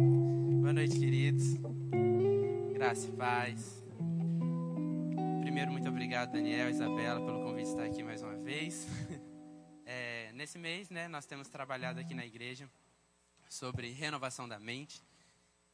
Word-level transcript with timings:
Boa 0.00 0.72
noite, 0.72 0.96
queridos. 0.96 1.56
Graça 2.72 3.08
e 3.08 3.16
paz. 3.16 3.84
Primeiro, 5.40 5.72
muito 5.72 5.88
obrigado, 5.88 6.30
Daniel 6.30 6.68
e 6.68 6.70
Isabela, 6.70 7.18
pelo 7.18 7.42
convite 7.42 7.64
de 7.64 7.70
estar 7.70 7.84
aqui 7.84 8.04
mais 8.04 8.22
uma 8.22 8.36
vez. 8.36 8.86
É, 9.90 10.30
nesse 10.34 10.58
mês, 10.58 10.90
né, 10.90 11.08
nós 11.08 11.24
temos 11.24 11.48
trabalhado 11.48 11.98
aqui 11.98 12.12
na 12.12 12.26
igreja 12.26 12.68
sobre 13.48 13.90
renovação 13.90 14.46
da 14.46 14.60
mente. 14.60 15.02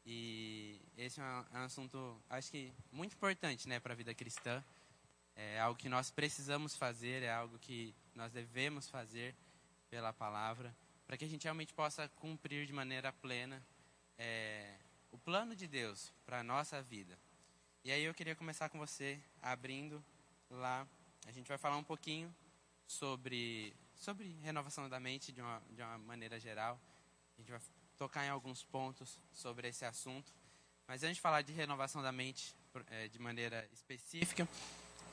E 0.06 0.80
esse 0.96 1.20
é 1.20 1.24
um, 1.24 1.44
é 1.52 1.58
um 1.58 1.64
assunto, 1.64 2.22
acho 2.30 2.48
que, 2.52 2.72
muito 2.92 3.16
importante 3.16 3.68
né, 3.68 3.80
para 3.80 3.92
a 3.92 3.96
vida 3.96 4.14
cristã. 4.14 4.62
É 5.34 5.58
algo 5.58 5.76
que 5.76 5.88
nós 5.88 6.12
precisamos 6.12 6.76
fazer, 6.76 7.24
é 7.24 7.32
algo 7.32 7.58
que 7.58 7.92
nós 8.14 8.32
devemos 8.32 8.88
fazer 8.88 9.34
pela 9.90 10.12
palavra, 10.12 10.72
para 11.08 11.16
que 11.16 11.24
a 11.24 11.28
gente 11.28 11.42
realmente 11.42 11.74
possa 11.74 12.08
cumprir 12.10 12.66
de 12.66 12.72
maneira 12.72 13.12
plena 13.12 13.60
é, 14.18 14.74
o 15.12 15.18
plano 15.18 15.54
de 15.54 15.66
Deus 15.66 16.12
para 16.24 16.40
a 16.40 16.42
nossa 16.42 16.82
vida. 16.82 17.18
E 17.84 17.92
aí 17.92 18.04
eu 18.04 18.14
queria 18.14 18.34
começar 18.34 18.68
com 18.68 18.78
você 18.78 19.20
abrindo 19.42 20.02
lá. 20.50 20.86
A 21.26 21.32
gente 21.32 21.48
vai 21.48 21.58
falar 21.58 21.76
um 21.76 21.84
pouquinho 21.84 22.34
sobre, 22.86 23.74
sobre 23.94 24.36
renovação 24.42 24.88
da 24.88 24.98
mente 24.98 25.32
de 25.32 25.40
uma, 25.40 25.62
de 25.70 25.82
uma 25.82 25.98
maneira 25.98 26.38
geral. 26.40 26.80
A 27.36 27.40
gente 27.40 27.50
vai 27.50 27.60
tocar 27.96 28.24
em 28.24 28.30
alguns 28.30 28.62
pontos 28.64 29.18
sobre 29.32 29.68
esse 29.68 29.84
assunto. 29.84 30.32
Mas 30.86 31.02
antes 31.02 31.16
de 31.16 31.20
falar 31.20 31.42
de 31.42 31.52
renovação 31.52 32.02
da 32.02 32.12
mente 32.12 32.54
é, 32.90 33.08
de 33.08 33.18
maneira 33.18 33.66
específica, 33.72 34.48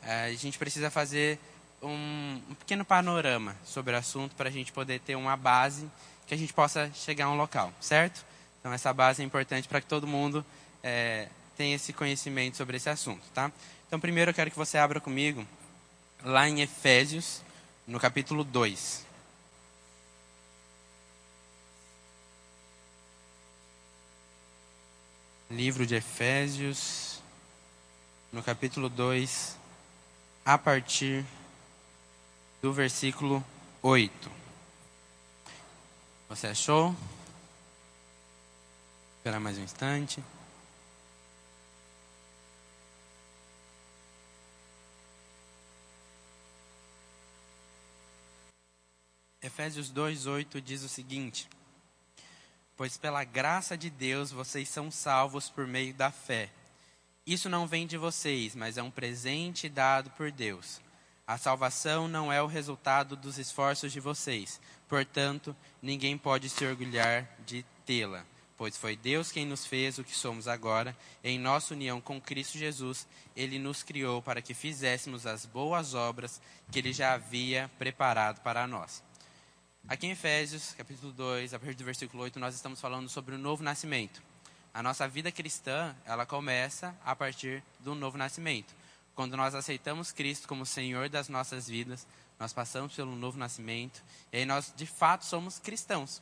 é, 0.02 0.26
a 0.26 0.34
gente 0.34 0.58
precisa 0.58 0.90
fazer 0.90 1.40
um, 1.82 2.42
um 2.50 2.56
pequeno 2.56 2.84
panorama 2.84 3.56
sobre 3.64 3.94
o 3.94 3.98
assunto 3.98 4.36
para 4.36 4.50
a 4.50 4.52
gente 4.52 4.72
poder 4.72 5.00
ter 5.00 5.16
uma 5.16 5.38
base 5.38 5.90
que 6.28 6.34
a 6.34 6.38
gente 6.38 6.54
possa 6.54 6.92
chegar 6.94 7.26
a 7.26 7.30
um 7.30 7.38
local, 7.38 7.74
certo? 7.80 8.26
Então, 8.62 8.72
essa 8.72 8.94
base 8.94 9.22
é 9.22 9.26
importante 9.26 9.68
para 9.68 9.82
que 9.82 9.88
todo 9.88 10.08
mundo 10.08 10.46
é, 10.84 11.28
tenha 11.58 11.76
esse 11.76 11.92
conhecimento 11.92 12.56
sobre 12.56 12.78
esse 12.78 12.90
assunto, 12.90 13.24
tá? 13.34 13.52
Então, 13.88 14.00
primeiro 14.00 14.30
eu 14.30 14.36
quero 14.36 14.52
que 14.52 14.58
você 14.58 14.78
abra 14.78 15.02
comigo 15.02 15.46
lá 16.24 16.48
em 16.48 16.62
Efésios, 16.62 17.42
no 17.88 18.00
capítulo 18.00 18.44
2. 18.44 19.06
Livro 25.50 25.86
de 25.86 25.96
Efésios, 25.96 27.20
no 28.32 28.42
capítulo 28.42 28.88
2, 28.88 29.58
a 30.46 30.58
partir 30.58 31.26
do 32.62 32.72
versículo 32.72 33.44
8. 33.82 34.32
Você 36.30 36.48
achou? 36.48 36.96
Esperar 39.22 39.40
mais 39.40 39.56
um 39.60 39.64
instante. 39.64 40.24
Efésios 49.44 49.92
2:8 49.92 50.60
diz 50.60 50.82
o 50.82 50.90
seguinte: 50.90 51.48
Pois 52.76 52.98
pela 52.98 53.24
graça 53.24 53.78
de 53.78 53.92
Deus 53.92 54.32
vocês 54.32 54.68
são 54.68 54.90
salvos 54.90 55.52
por 55.52 55.68
meio 55.68 55.94
da 55.94 56.10
fé. 56.10 56.50
Isso 57.24 57.48
não 57.48 57.68
vem 57.68 57.86
de 57.86 58.00
vocês, 58.00 58.56
mas 58.56 58.76
é 58.76 58.82
um 58.82 58.90
presente 58.90 59.70
dado 59.70 60.10
por 60.18 60.32
Deus. 60.32 60.82
A 61.28 61.38
salvação 61.38 62.08
não 62.08 62.34
é 62.34 62.42
o 62.42 62.48
resultado 62.48 63.16
dos 63.16 63.38
esforços 63.38 63.92
de 63.92 64.00
vocês, 64.00 64.60
portanto, 64.90 65.56
ninguém 65.80 66.18
pode 66.18 66.50
se 66.50 66.66
orgulhar 66.66 67.30
de 67.46 67.64
tê-la 67.86 68.26
pois 68.62 68.78
foi 68.78 68.96
Deus 68.96 69.32
quem 69.32 69.44
nos 69.44 69.66
fez 69.66 69.98
o 69.98 70.04
que 70.04 70.16
somos 70.16 70.48
agora. 70.48 70.96
Em 71.24 71.40
nossa 71.40 71.74
união 71.74 72.00
com 72.00 72.22
Cristo 72.22 72.60
Jesus, 72.60 73.08
ele 73.36 73.58
nos 73.58 73.82
criou 73.82 74.22
para 74.22 74.40
que 74.40 74.54
fizéssemos 74.54 75.26
as 75.26 75.48
boas 75.48 75.96
obras 75.96 76.40
que 76.72 76.78
ele 76.78 76.94
já 76.94 77.14
havia 77.14 77.72
preparado 77.80 78.40
para 78.42 78.68
nós. 78.68 79.02
Aqui 79.88 80.06
em 80.06 80.12
Efésios, 80.12 80.76
capítulo 80.78 81.12
2, 81.12 81.56
a 81.56 81.60
partir 81.60 81.74
do 81.74 81.84
versículo 81.84 82.22
8, 82.22 82.40
nós 82.40 82.54
estamos 82.54 82.80
falando 82.80 83.10
sobre 83.10 83.34
o 83.34 83.38
novo 83.40 83.64
nascimento. 83.64 84.22
A 84.72 84.84
nossa 84.84 85.08
vida 85.08 85.32
cristã, 85.32 85.96
ela 86.06 86.28
começa 86.28 86.96
a 87.04 87.16
partir 87.16 87.64
do 87.80 87.96
novo 87.96 88.16
nascimento. 88.16 88.76
Quando 89.16 89.36
nós 89.36 89.56
aceitamos 89.56 90.12
Cristo 90.12 90.48
como 90.48 90.68
Senhor 90.68 91.10
das 91.10 91.30
nossas 91.30 91.68
vidas, 91.68 92.06
nós 92.40 92.54
passamos 92.54 92.94
pelo 92.94 93.16
novo 93.16 93.40
nascimento, 93.40 94.04
e 94.32 94.38
aí 94.38 94.46
nós 94.46 94.72
de 94.78 94.86
fato 94.86 95.26
somos 95.26 95.58
cristãos. 95.58 96.22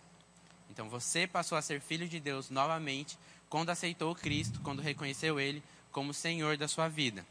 Então 0.70 0.90
você 0.90 1.28
passou 1.28 1.58
a 1.58 1.62
ser 1.62 1.82
filho 1.82 2.08
de 2.08 2.20
Deus 2.20 2.50
novamente 2.50 3.18
quando 3.50 3.70
aceitou 3.70 4.14
Cristo, 4.16 4.60
quando 4.62 4.82
reconheceu 4.82 5.40
Ele 5.40 5.64
como 5.92 6.14
Senhor 6.14 6.58
da 6.58 6.68
sua 6.68 6.88
vida. 6.88 7.26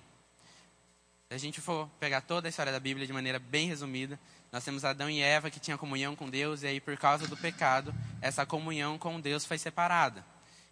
Se 1.29 1.35
a 1.35 1.39
gente 1.39 1.61
for 1.61 1.89
pegar 2.01 2.23
toda 2.23 2.49
a 2.49 2.51
história 2.51 2.73
da 2.73 2.81
Bíblia 2.81 3.07
de 3.07 3.13
maneira 3.13 3.39
bem 3.39 3.69
resumida, 3.69 4.19
nós 4.51 4.65
temos 4.65 4.85
Adão 4.85 5.11
e 5.11 5.21
Eva 5.21 5.51
que 5.51 5.61
tinham 5.61 5.77
comunhão 5.77 6.17
com 6.17 6.29
Deus, 6.29 6.63
e 6.63 6.67
aí 6.67 6.81
por 6.81 6.97
causa 6.97 7.27
do 7.27 7.37
pecado, 7.37 7.95
essa 8.21 8.47
comunhão 8.47 8.99
com 8.99 9.21
Deus 9.21 9.45
foi 9.45 9.59
separada. 9.59 10.25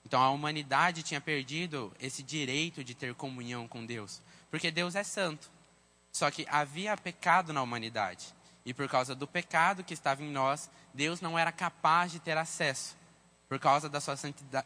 Então 0.05 0.21
a 0.23 0.31
humanidade 0.31 1.03
tinha 1.03 1.21
perdido 1.21 1.93
esse 2.01 2.23
direito 2.23 2.83
de 2.83 2.95
ter 2.95 3.15
comunhão 3.15 3.69
com 3.69 3.85
Deus, 3.85 4.23
porque 4.51 4.71
Deus 4.71 4.95
é 4.95 5.05
santo. 5.05 5.51
Só 6.11 6.31
que 6.31 6.47
havia 6.49 6.97
pecado 6.97 7.53
na 7.53 7.63
humanidade. 7.63 8.35
E 8.67 8.75
por 8.75 8.89
causa 8.89 9.15
do 9.15 9.29
pecado 9.29 9.85
que 9.85 9.95
estava 9.95 10.25
em 10.25 10.31
nós, 10.31 10.69
Deus 10.93 11.21
não 11.21 11.39
era 11.39 11.53
capaz 11.53 12.11
de 12.11 12.19
ter 12.19 12.37
acesso, 12.37 12.97
por 13.49 13.61
causa 13.61 13.89
da 13.89 14.01
sua 14.01 14.17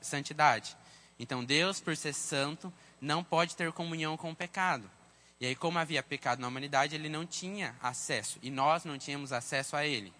santidade. 0.00 0.74
Então, 1.18 1.44
Deus, 1.44 1.80
por 1.80 1.94
ser 1.94 2.14
santo, 2.14 2.72
não 2.98 3.22
pode 3.22 3.54
ter 3.54 3.70
comunhão 3.72 4.16
com 4.16 4.30
o 4.30 4.34
pecado. 4.34 4.90
E 5.38 5.44
aí, 5.44 5.54
como 5.54 5.78
havia 5.78 6.02
pecado 6.02 6.40
na 6.40 6.48
humanidade, 6.48 6.94
ele 6.94 7.10
não 7.10 7.26
tinha 7.26 7.76
acesso, 7.82 8.38
e 8.42 8.50
nós 8.50 8.86
não 8.86 8.96
tínhamos 8.96 9.34
acesso 9.34 9.76
a 9.76 9.84
ele. 9.84 10.14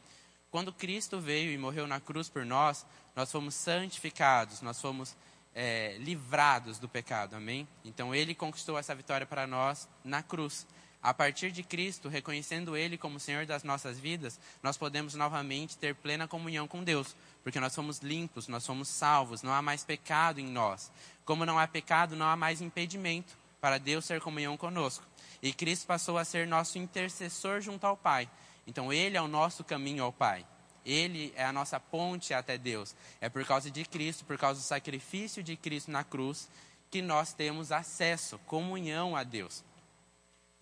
Quando 0.51 0.75
Cristo 0.75 1.19
veio 1.19 1.51
e 1.51 1.57
morreu 1.57 1.87
na 1.87 2.01
cruz 2.01 2.29
por 2.29 2.45
nós, 2.45 2.85
nós 3.17 3.33
fomos 3.33 3.55
santificados, 3.55 4.61
nós 4.61 4.79
fomos 4.79 5.17
é, 5.55 5.97
livrados 6.01 6.79
do 6.79 6.89
pecado, 6.89 7.35
amém? 7.35 7.67
Então, 7.83 8.15
ele 8.15 8.35
conquistou 8.35 8.79
essa 8.79 8.95
vitória 8.95 9.27
para 9.27 9.47
nós 9.47 9.89
na 10.05 10.23
cruz. 10.23 10.67
A 11.03 11.15
partir 11.15 11.51
de 11.51 11.63
Cristo, 11.63 12.11
reconhecendo 12.11 12.77
Ele 12.77 12.99
como 12.99 13.19
Senhor 13.19 13.47
das 13.47 13.65
nossas 13.65 13.99
vidas, 13.99 14.39
nós 14.63 14.77
podemos 14.77 15.15
novamente 15.15 15.79
ter 15.79 15.95
plena 15.95 16.29
comunhão 16.29 16.69
com 16.69 16.85
Deus, 16.85 17.17
porque 17.43 17.59
nós 17.59 17.73
somos 17.73 18.01
limpos, 18.01 18.49
nós 18.49 18.65
somos 18.65 18.89
salvos, 18.89 19.43
não 19.43 19.53
há 19.53 19.63
mais 19.63 19.83
pecado 19.83 20.41
em 20.41 20.47
nós. 20.47 20.93
Como 21.25 21.47
não 21.47 21.59
há 21.59 21.67
pecado, 21.67 22.15
não 22.15 22.27
há 22.27 22.37
mais 22.37 22.61
impedimento 22.61 23.35
para 23.63 23.79
Deus 23.79 24.07
ter 24.07 24.21
comunhão 24.21 24.59
conosco. 24.59 25.05
E 25.43 25.55
Cristo 25.55 25.87
passou 25.87 26.19
a 26.19 26.25
ser 26.25 26.47
nosso 26.47 26.79
intercessor 26.79 27.63
junto 27.63 27.87
ao 27.87 27.97
Pai. 27.97 28.29
Então, 28.67 28.93
Ele 28.93 29.17
é 29.17 29.23
o 29.23 29.29
nosso 29.29 29.65
caminho 29.65 30.05
ao 30.05 30.13
Pai. 30.13 30.45
Ele 30.85 31.33
é 31.35 31.45
a 31.45 31.53
nossa 31.53 31.81
ponte 31.81 32.35
até 32.35 32.59
Deus. 32.59 32.95
É 33.23 33.29
por 33.29 33.45
causa 33.47 33.71
de 33.71 33.85
Cristo, 33.85 34.25
por 34.27 34.37
causa 34.37 34.61
do 34.61 34.65
sacrifício 34.65 35.43
de 35.43 35.57
Cristo 35.57 35.91
na 35.91 36.05
cruz, 36.05 36.49
que 36.91 37.01
nós 37.01 37.33
temos 37.33 37.73
acesso, 37.73 38.39
comunhão 38.41 39.17
a 39.17 39.23
Deus. 39.23 39.65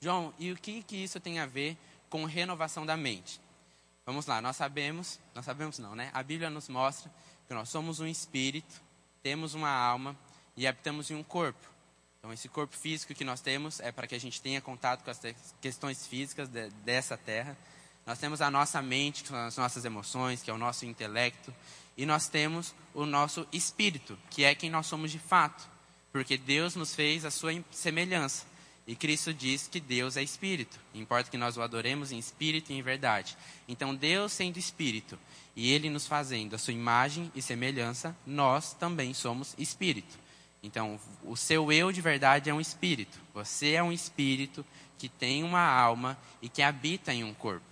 João, 0.00 0.32
e 0.38 0.52
o 0.52 0.56
que, 0.56 0.82
que 0.82 0.96
isso 0.96 1.18
tem 1.18 1.40
a 1.40 1.46
ver 1.46 1.76
com 2.08 2.24
renovação 2.24 2.86
da 2.86 2.96
mente? 2.96 3.40
Vamos 4.06 4.26
lá, 4.26 4.40
nós 4.40 4.56
sabemos, 4.56 5.18
nós 5.34 5.44
sabemos 5.44 5.78
não, 5.78 5.94
né? 5.94 6.10
A 6.14 6.22
Bíblia 6.22 6.48
nos 6.48 6.68
mostra 6.68 7.10
que 7.46 7.52
nós 7.52 7.68
somos 7.68 8.00
um 8.00 8.06
espírito, 8.06 8.80
temos 9.22 9.54
uma 9.54 9.70
alma 9.70 10.16
e 10.56 10.66
habitamos 10.66 11.10
em 11.10 11.14
um 11.14 11.22
corpo. 11.22 11.66
Então, 12.18 12.32
esse 12.32 12.48
corpo 12.48 12.76
físico 12.76 13.14
que 13.14 13.24
nós 13.24 13.40
temos 13.40 13.80
é 13.80 13.92
para 13.92 14.06
que 14.06 14.14
a 14.14 14.20
gente 14.20 14.40
tenha 14.40 14.60
contato 14.60 15.04
com 15.04 15.10
as 15.10 15.20
questões 15.60 16.06
físicas 16.06 16.48
de, 16.48 16.68
dessa 16.84 17.16
terra. 17.16 17.56
Nós 18.06 18.18
temos 18.18 18.40
a 18.40 18.50
nossa 18.50 18.80
mente, 18.80 19.22
que 19.22 19.28
são 19.28 19.38
as 19.38 19.56
nossas 19.56 19.84
emoções, 19.84 20.42
que 20.42 20.50
é 20.50 20.54
o 20.54 20.58
nosso 20.58 20.86
intelecto. 20.86 21.54
E 21.96 22.06
nós 22.06 22.28
temos 22.28 22.74
o 22.94 23.04
nosso 23.04 23.46
espírito, 23.52 24.18
que 24.30 24.44
é 24.44 24.54
quem 24.54 24.70
nós 24.70 24.86
somos 24.86 25.10
de 25.10 25.18
fato. 25.18 25.68
Porque 26.10 26.38
Deus 26.38 26.74
nos 26.74 26.94
fez 26.94 27.24
a 27.24 27.30
sua 27.30 27.52
semelhança. 27.70 28.46
E 28.88 28.96
Cristo 28.96 29.34
diz 29.34 29.68
que 29.68 29.80
Deus 29.80 30.16
é 30.16 30.22
espírito. 30.22 30.80
Importa 30.94 31.30
que 31.30 31.36
nós 31.36 31.58
o 31.58 31.62
adoremos 31.62 32.10
em 32.10 32.18
espírito 32.18 32.72
e 32.72 32.74
em 32.74 32.80
verdade. 32.80 33.36
Então, 33.68 33.94
Deus 33.94 34.32
sendo 34.32 34.58
espírito 34.58 35.18
e 35.54 35.70
ele 35.70 35.90
nos 35.90 36.06
fazendo 36.06 36.54
a 36.54 36.58
sua 36.58 36.72
imagem 36.72 37.30
e 37.34 37.42
semelhança, 37.42 38.16
nós 38.26 38.72
também 38.72 39.12
somos 39.12 39.54
espírito. 39.58 40.18
Então, 40.62 40.98
o 41.22 41.36
seu 41.36 41.70
eu 41.70 41.92
de 41.92 42.00
verdade 42.00 42.48
é 42.48 42.54
um 42.54 42.62
espírito. 42.62 43.18
Você 43.34 43.72
é 43.72 43.82
um 43.82 43.92
espírito 43.92 44.64
que 44.96 45.10
tem 45.10 45.44
uma 45.44 45.60
alma 45.60 46.16
e 46.40 46.48
que 46.48 46.62
habita 46.62 47.12
em 47.12 47.22
um 47.22 47.34
corpo. 47.34 47.66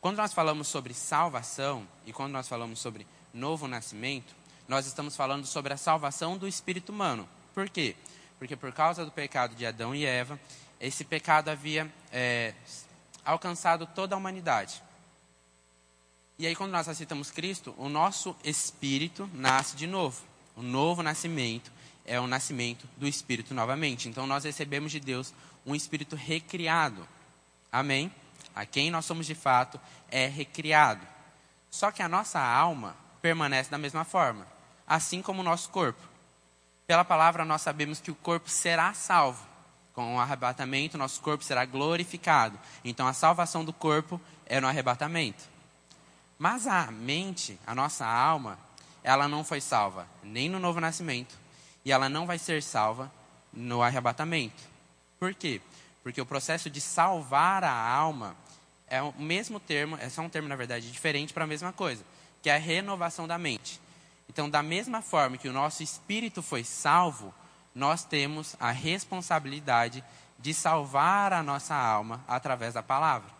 Quando 0.00 0.18
nós 0.18 0.32
falamos 0.32 0.68
sobre 0.68 0.94
salvação 0.94 1.88
e 2.06 2.12
quando 2.12 2.30
nós 2.30 2.46
falamos 2.46 2.78
sobre 2.78 3.04
novo 3.32 3.66
nascimento, 3.66 4.32
nós 4.68 4.86
estamos 4.86 5.16
falando 5.16 5.44
sobre 5.44 5.72
a 5.72 5.76
salvação 5.76 6.38
do 6.38 6.46
espírito 6.46 6.92
humano. 6.92 7.28
Por 7.52 7.68
quê? 7.68 7.96
porque 7.96 7.96
por 8.60 8.72
causa 8.72 9.04
do 9.04 9.10
pecado 9.10 9.54
de 9.54 9.64
Adão 9.64 9.94
e 9.94 10.04
Eva, 10.04 10.38
esse 10.80 11.04
pecado 11.04 11.48
havia 11.48 11.90
é, 12.12 12.54
alcançado 13.24 13.86
toda 13.86 14.14
a 14.14 14.18
humanidade. 14.18 14.82
E 16.38 16.46
aí, 16.46 16.54
quando 16.54 16.72
nós 16.72 16.88
aceitamos 16.88 17.30
Cristo, 17.30 17.74
o 17.78 17.88
nosso 17.88 18.36
espírito 18.42 19.30
nasce 19.32 19.76
de 19.76 19.86
novo. 19.86 20.20
O 20.56 20.62
novo 20.62 21.02
nascimento 21.02 21.70
é 22.04 22.20
o 22.20 22.26
nascimento 22.26 22.86
do 22.96 23.06
Espírito 23.06 23.54
novamente. 23.54 24.08
Então 24.08 24.26
nós 24.26 24.44
recebemos 24.44 24.92
de 24.92 25.00
Deus 25.00 25.32
um 25.64 25.74
Espírito 25.74 26.14
recriado. 26.14 27.06
Amém? 27.72 28.12
A 28.54 28.64
quem 28.66 28.90
nós 28.90 29.04
somos 29.04 29.26
de 29.26 29.34
fato 29.34 29.80
é 30.10 30.26
recriado. 30.26 31.04
Só 31.70 31.90
que 31.90 32.02
a 32.02 32.08
nossa 32.08 32.38
alma 32.38 32.96
permanece 33.20 33.70
da 33.70 33.78
mesma 33.78 34.04
forma, 34.04 34.46
assim 34.86 35.22
como 35.22 35.40
o 35.40 35.44
nosso 35.44 35.70
corpo. 35.70 36.00
Pela 36.86 37.04
palavra 37.04 37.44
nós 37.44 37.62
sabemos 37.62 38.00
que 38.00 38.10
o 38.10 38.14
corpo 38.14 38.48
será 38.48 38.92
salvo. 38.94 39.44
Com 39.94 40.16
o 40.16 40.20
arrebatamento, 40.20 40.98
nosso 40.98 41.20
corpo 41.20 41.44
será 41.44 41.64
glorificado. 41.64 42.58
Então 42.84 43.06
a 43.06 43.12
salvação 43.12 43.64
do 43.64 43.72
corpo 43.72 44.20
é 44.46 44.60
no 44.60 44.66
arrebatamento. 44.66 45.44
Mas 46.38 46.66
a 46.66 46.90
mente, 46.90 47.58
a 47.66 47.74
nossa 47.74 48.04
alma, 48.04 48.58
ela 49.02 49.28
não 49.28 49.44
foi 49.44 49.60
salva 49.60 50.06
nem 50.22 50.48
no 50.48 50.58
novo 50.58 50.80
nascimento 50.80 51.34
e 51.84 51.92
ela 51.92 52.08
não 52.08 52.26
vai 52.26 52.38
ser 52.38 52.62
salva 52.62 53.10
no 53.52 53.82
arrebatamento. 53.82 54.62
Por 55.18 55.34
quê? 55.34 55.60
Porque 56.02 56.20
o 56.20 56.26
processo 56.26 56.68
de 56.68 56.80
salvar 56.80 57.62
a 57.64 57.72
alma 57.72 58.36
é 58.88 59.00
o 59.00 59.12
mesmo 59.12 59.60
termo, 59.60 59.96
é 59.96 60.08
só 60.08 60.22
um 60.22 60.28
termo, 60.28 60.48
na 60.48 60.56
verdade, 60.56 60.90
diferente 60.90 61.32
para 61.32 61.44
a 61.44 61.46
mesma 61.46 61.72
coisa, 61.72 62.04
que 62.42 62.50
é 62.50 62.56
a 62.56 62.58
renovação 62.58 63.26
da 63.26 63.38
mente. 63.38 63.80
Então, 64.34 64.50
da 64.50 64.64
mesma 64.64 65.00
forma 65.00 65.38
que 65.38 65.48
o 65.48 65.52
nosso 65.52 65.80
espírito 65.80 66.42
foi 66.42 66.64
salvo, 66.64 67.32
nós 67.72 68.02
temos 68.02 68.56
a 68.58 68.72
responsabilidade 68.72 70.02
de 70.40 70.52
salvar 70.52 71.32
a 71.32 71.40
nossa 71.40 71.72
alma 71.72 72.20
através 72.26 72.74
da 72.74 72.82
palavra. 72.82 73.30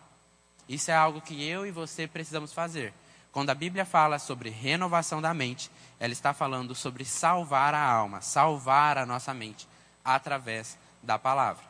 Isso 0.69 0.89
é 0.89 0.95
algo 0.95 1.19
que 1.19 1.45
eu 1.45 1.67
e 1.67 1.71
você 1.71 2.07
precisamos 2.07 2.53
fazer. 2.53 2.93
Quando 3.33 3.49
a 3.49 3.53
Bíblia 3.53 3.83
fala 3.83 4.17
sobre 4.17 4.49
renovação 4.49 5.21
da 5.21 5.33
mente, 5.33 5.69
ela 5.99 6.13
está 6.13 6.33
falando 6.33 6.73
sobre 6.73 7.03
salvar 7.03 7.73
a 7.73 7.85
alma, 7.85 8.21
salvar 8.21 8.97
a 8.97 9.05
nossa 9.05 9.33
mente 9.33 9.67
através 10.01 10.77
da 11.03 11.19
palavra. 11.19 11.65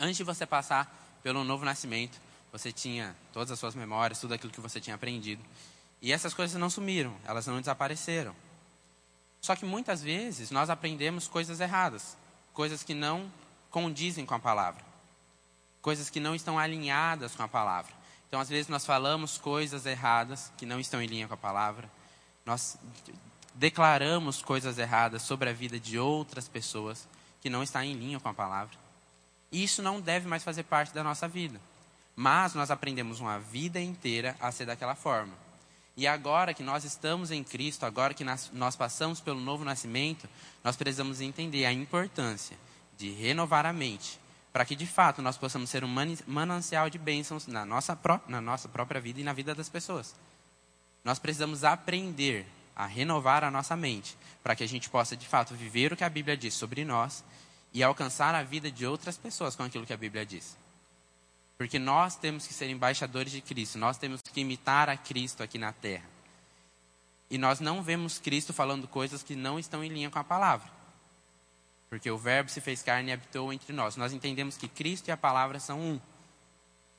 Antes 0.00 0.16
de 0.16 0.24
você 0.24 0.44
passar 0.44 0.92
pelo 1.22 1.44
novo 1.44 1.64
nascimento, 1.64 2.20
você 2.50 2.72
tinha 2.72 3.14
todas 3.32 3.52
as 3.52 3.58
suas 3.60 3.76
memórias, 3.76 4.18
tudo 4.18 4.34
aquilo 4.34 4.52
que 4.52 4.60
você 4.60 4.80
tinha 4.80 4.96
aprendido. 4.96 5.44
E 6.00 6.12
essas 6.12 6.34
coisas 6.34 6.58
não 6.58 6.70
sumiram, 6.70 7.14
elas 7.24 7.46
não 7.46 7.58
desapareceram. 7.58 8.34
Só 9.40 9.56
que 9.56 9.64
muitas 9.64 10.02
vezes 10.02 10.50
nós 10.50 10.70
aprendemos 10.70 11.28
coisas 11.28 11.60
erradas, 11.60 12.16
coisas 12.52 12.82
que 12.82 12.94
não 12.94 13.30
condizem 13.70 14.26
com 14.26 14.34
a 14.34 14.38
palavra 14.38 14.90
coisas 15.80 16.10
que 16.10 16.20
não 16.20 16.34
estão 16.34 16.58
alinhadas 16.58 17.34
com 17.34 17.42
a 17.42 17.48
palavra. 17.48 17.92
Então, 18.28 18.40
às 18.40 18.48
vezes, 18.48 18.68
nós 18.68 18.86
falamos 18.86 19.38
coisas 19.38 19.86
erradas 19.86 20.52
que 20.56 20.66
não 20.66 20.78
estão 20.78 21.02
em 21.02 21.06
linha 21.06 21.26
com 21.26 21.34
a 21.34 21.38
palavra. 21.38 21.90
Nós 22.46 22.76
declaramos 23.54 24.42
coisas 24.42 24.78
erradas 24.78 25.22
sobre 25.22 25.50
a 25.50 25.52
vida 25.52 25.80
de 25.80 25.98
outras 25.98 26.48
pessoas 26.48 27.08
que 27.40 27.50
não 27.50 27.62
está 27.62 27.84
em 27.84 27.94
linha 27.94 28.20
com 28.20 28.28
a 28.28 28.34
palavra. 28.34 28.76
E 29.50 29.64
isso 29.64 29.82
não 29.82 30.00
deve 30.00 30.28
mais 30.28 30.44
fazer 30.44 30.62
parte 30.62 30.94
da 30.94 31.02
nossa 31.02 31.26
vida. 31.26 31.60
Mas 32.14 32.54
nós 32.54 32.70
aprendemos 32.70 33.18
uma 33.18 33.38
vida 33.38 33.80
inteira 33.80 34.36
a 34.38 34.52
ser 34.52 34.66
daquela 34.66 34.94
forma. 34.94 35.32
E 36.00 36.06
agora 36.06 36.54
que 36.54 36.62
nós 36.62 36.82
estamos 36.82 37.30
em 37.30 37.44
Cristo, 37.44 37.84
agora 37.84 38.14
que 38.14 38.24
nós 38.24 38.74
passamos 38.74 39.20
pelo 39.20 39.38
novo 39.38 39.66
nascimento, 39.66 40.26
nós 40.64 40.74
precisamos 40.74 41.20
entender 41.20 41.66
a 41.66 41.72
importância 41.74 42.56
de 42.96 43.10
renovar 43.10 43.66
a 43.66 43.72
mente, 43.74 44.18
para 44.50 44.64
que 44.64 44.74
de 44.74 44.86
fato 44.86 45.20
nós 45.20 45.36
possamos 45.36 45.68
ser 45.68 45.84
um 45.84 45.94
manancial 46.26 46.88
de 46.88 46.96
bênçãos 46.96 47.46
na 47.46 47.66
nossa, 47.66 48.00
na 48.26 48.40
nossa 48.40 48.66
própria 48.66 48.98
vida 48.98 49.20
e 49.20 49.24
na 49.24 49.34
vida 49.34 49.54
das 49.54 49.68
pessoas. 49.68 50.14
Nós 51.04 51.18
precisamos 51.18 51.64
aprender 51.64 52.46
a 52.74 52.86
renovar 52.86 53.44
a 53.44 53.50
nossa 53.50 53.76
mente, 53.76 54.16
para 54.42 54.56
que 54.56 54.64
a 54.64 54.68
gente 54.68 54.88
possa 54.88 55.14
de 55.14 55.28
fato 55.28 55.54
viver 55.54 55.92
o 55.92 55.96
que 55.98 56.04
a 56.04 56.08
Bíblia 56.08 56.34
diz 56.34 56.54
sobre 56.54 56.82
nós 56.82 57.22
e 57.74 57.82
alcançar 57.82 58.34
a 58.34 58.42
vida 58.42 58.70
de 58.70 58.86
outras 58.86 59.18
pessoas 59.18 59.54
com 59.54 59.64
aquilo 59.64 59.84
que 59.84 59.92
a 59.92 59.98
Bíblia 59.98 60.24
diz. 60.24 60.56
Porque 61.60 61.78
nós 61.78 62.16
temos 62.16 62.46
que 62.46 62.54
ser 62.54 62.70
embaixadores 62.70 63.30
de 63.30 63.42
Cristo, 63.42 63.76
nós 63.76 63.98
temos 63.98 64.22
que 64.22 64.40
imitar 64.40 64.88
a 64.88 64.96
Cristo 64.96 65.42
aqui 65.42 65.58
na 65.58 65.74
terra. 65.74 66.08
E 67.30 67.36
nós 67.36 67.60
não 67.60 67.82
vemos 67.82 68.18
Cristo 68.18 68.54
falando 68.54 68.88
coisas 68.88 69.22
que 69.22 69.36
não 69.36 69.58
estão 69.58 69.84
em 69.84 69.90
linha 69.90 70.08
com 70.08 70.18
a 70.18 70.24
palavra 70.24 70.80
porque 71.90 72.08
o 72.08 72.16
Verbo 72.16 72.48
se 72.48 72.60
fez 72.60 72.84
carne 72.84 73.10
e 73.10 73.12
habitou 73.12 73.52
entre 73.52 73.72
nós. 73.72 73.96
Nós 73.96 74.12
entendemos 74.12 74.56
que 74.56 74.68
Cristo 74.68 75.08
e 75.08 75.10
a 75.10 75.16
palavra 75.16 75.58
são 75.58 75.80
um. 75.80 76.00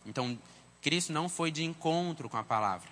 Então, 0.05 0.37
Cristo 0.81 1.13
não 1.13 1.29
foi 1.29 1.49
de 1.49 1.63
encontro 1.63 2.27
com 2.27 2.35
a 2.35 2.43
palavra. 2.43 2.89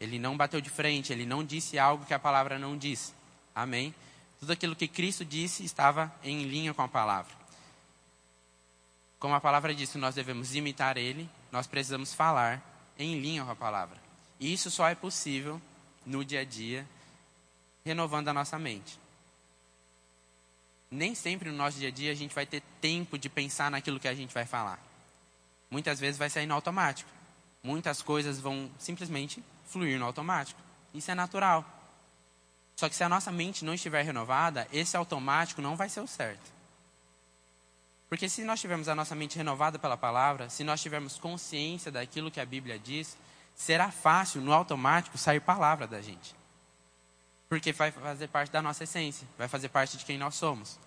Ele 0.00 0.18
não 0.18 0.34
bateu 0.34 0.62
de 0.62 0.70
frente, 0.70 1.12
ele 1.12 1.26
não 1.26 1.44
disse 1.44 1.78
algo 1.78 2.06
que 2.06 2.14
a 2.14 2.18
palavra 2.18 2.58
não 2.58 2.76
disse. 2.76 3.12
Amém? 3.54 3.94
Tudo 4.40 4.52
aquilo 4.52 4.74
que 4.74 4.88
Cristo 4.88 5.26
disse 5.26 5.62
estava 5.62 6.10
em 6.24 6.44
linha 6.44 6.72
com 6.72 6.80
a 6.80 6.88
palavra. 6.88 7.32
Como 9.18 9.34
a 9.34 9.40
palavra 9.40 9.74
disse, 9.74 9.98
nós 9.98 10.14
devemos 10.14 10.54
imitar 10.54 10.96
ele, 10.96 11.28
nós 11.50 11.66
precisamos 11.66 12.12
falar 12.12 12.62
em 12.98 13.20
linha 13.20 13.44
com 13.44 13.50
a 13.50 13.56
palavra. 13.56 13.96
E 14.38 14.52
isso 14.52 14.70
só 14.70 14.88
é 14.88 14.94
possível 14.94 15.60
no 16.04 16.24
dia 16.24 16.40
a 16.40 16.44
dia, 16.44 16.86
renovando 17.84 18.28
a 18.28 18.34
nossa 18.34 18.58
mente 18.58 18.98
nem 20.90 21.14
sempre 21.14 21.50
no 21.50 21.56
nosso 21.56 21.78
dia 21.78 21.88
a 21.88 21.92
dia 21.92 22.12
a 22.12 22.14
gente 22.14 22.34
vai 22.34 22.46
ter 22.46 22.62
tempo 22.80 23.18
de 23.18 23.28
pensar 23.28 23.70
naquilo 23.70 24.00
que 24.00 24.08
a 24.08 24.14
gente 24.14 24.32
vai 24.32 24.46
falar. 24.46 24.78
Muitas 25.70 25.98
vezes 25.98 26.18
vai 26.18 26.30
sair 26.30 26.46
no 26.46 26.54
automático. 26.54 27.10
Muitas 27.62 28.00
coisas 28.02 28.38
vão 28.38 28.70
simplesmente 28.78 29.42
fluir 29.66 29.98
no 29.98 30.04
automático. 30.04 30.60
Isso 30.94 31.10
é 31.10 31.14
natural. 31.14 31.64
Só 32.76 32.88
que 32.88 32.94
se 32.94 33.02
a 33.02 33.08
nossa 33.08 33.32
mente 33.32 33.64
não 33.64 33.74
estiver 33.74 34.04
renovada, 34.04 34.68
esse 34.72 34.96
automático 34.96 35.60
não 35.60 35.76
vai 35.76 35.88
ser 35.88 36.00
o 36.00 36.06
certo. 36.06 36.55
Porque 38.08 38.28
se 38.28 38.44
nós 38.44 38.60
tivermos 38.60 38.88
a 38.88 38.94
nossa 38.94 39.14
mente 39.14 39.36
renovada 39.36 39.78
pela 39.78 39.96
palavra, 39.96 40.48
se 40.48 40.62
nós 40.62 40.80
tivermos 40.80 41.18
consciência 41.18 41.90
daquilo 41.90 42.30
que 42.30 42.40
a 42.40 42.46
Bíblia 42.46 42.78
diz, 42.78 43.16
será 43.54 43.90
fácil 43.90 44.40
no 44.40 44.52
automático 44.52 45.18
sair 45.18 45.40
palavra 45.40 45.86
da 45.86 46.00
gente. 46.00 46.34
Porque 47.48 47.72
vai 47.72 47.90
fazer 47.90 48.28
parte 48.28 48.50
da 48.50 48.62
nossa 48.62 48.84
essência, 48.84 49.26
vai 49.36 49.48
fazer 49.48 49.68
parte 49.68 49.96
de 49.96 50.04
quem 50.04 50.18
nós 50.18 50.34
somos. 50.34 50.78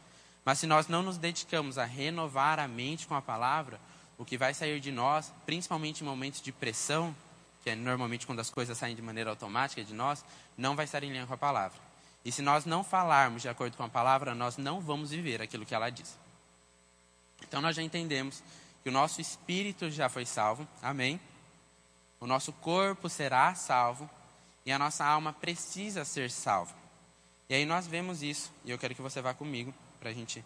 Mas 0.46 0.60
se 0.60 0.68
nós 0.68 0.88
não 0.88 1.02
nos 1.02 1.18
dedicamos 1.18 1.78
a 1.78 1.86
renovar 1.86 2.60
a 2.60 2.68
mente 2.68 3.08
com 3.08 3.16
a 3.16 3.22
palavra, 3.22 3.80
o 4.18 4.26
que 4.26 4.38
vai 4.38 4.54
sair 4.54 4.80
de 4.80 4.92
nós, 4.92 5.34
principalmente 5.46 6.04
em 6.04 6.08
momentos 6.08 6.42
de 6.42 6.52
pressão, 6.52 7.16
que 7.64 7.70
é 7.70 7.76
normalmente 7.76 8.26
quando 8.26 8.40
as 8.40 8.50
coisas 8.50 8.78
saem 8.78 8.96
de 8.96 9.02
maneira 9.02 9.30
automática 9.30 9.84
de 9.84 9.94
nós, 9.94 10.24
não 10.58 10.76
vai 10.76 10.86
estar 10.86 11.04
em 11.04 11.12
linha 11.12 11.26
com 11.26 11.34
a 11.34 11.38
palavra. 11.38 11.78
E 12.24 12.32
se 12.32 12.42
nós 12.42 12.66
não 12.66 12.84
falarmos 12.84 13.42
de 13.42 13.50
acordo 13.50 13.76
com 13.76 13.84
a 13.84 13.90
palavra, 13.90 14.36
nós 14.36 14.58
não 14.58 14.82
vamos 14.82 15.12
viver 15.12 15.42
aquilo 15.42 15.66
que 15.66 15.76
ela 15.76 15.90
diz. 15.90 16.18
Então 17.50 17.60
nós 17.60 17.76
já 17.76 17.82
entendemos 17.82 18.44
que 18.84 18.90
o 18.90 18.92
nosso 18.92 19.20
espírito 19.20 19.90
já 19.90 20.08
foi 20.08 20.26
salvo, 20.26 20.66
amém? 20.82 21.20
O 22.22 22.28
nosso 22.28 22.54
corpo 22.54 23.10
será 23.10 23.54
salvo 23.56 24.08
e 24.66 24.72
a 24.72 24.78
nossa 24.78 25.04
alma 25.04 25.34
precisa 25.34 26.06
ser 26.06 26.30
salva. 26.30 26.74
E 27.50 27.56
aí 27.56 27.66
nós 27.66 27.88
vemos 27.88 28.22
isso, 28.22 28.52
e 28.64 28.70
eu 28.70 28.78
quero 28.78 28.94
que 28.94 29.02
você 29.02 29.20
vá 29.20 29.34
comigo 29.34 29.74
para 30.00 30.12
a 30.12 30.14
gente 30.14 30.46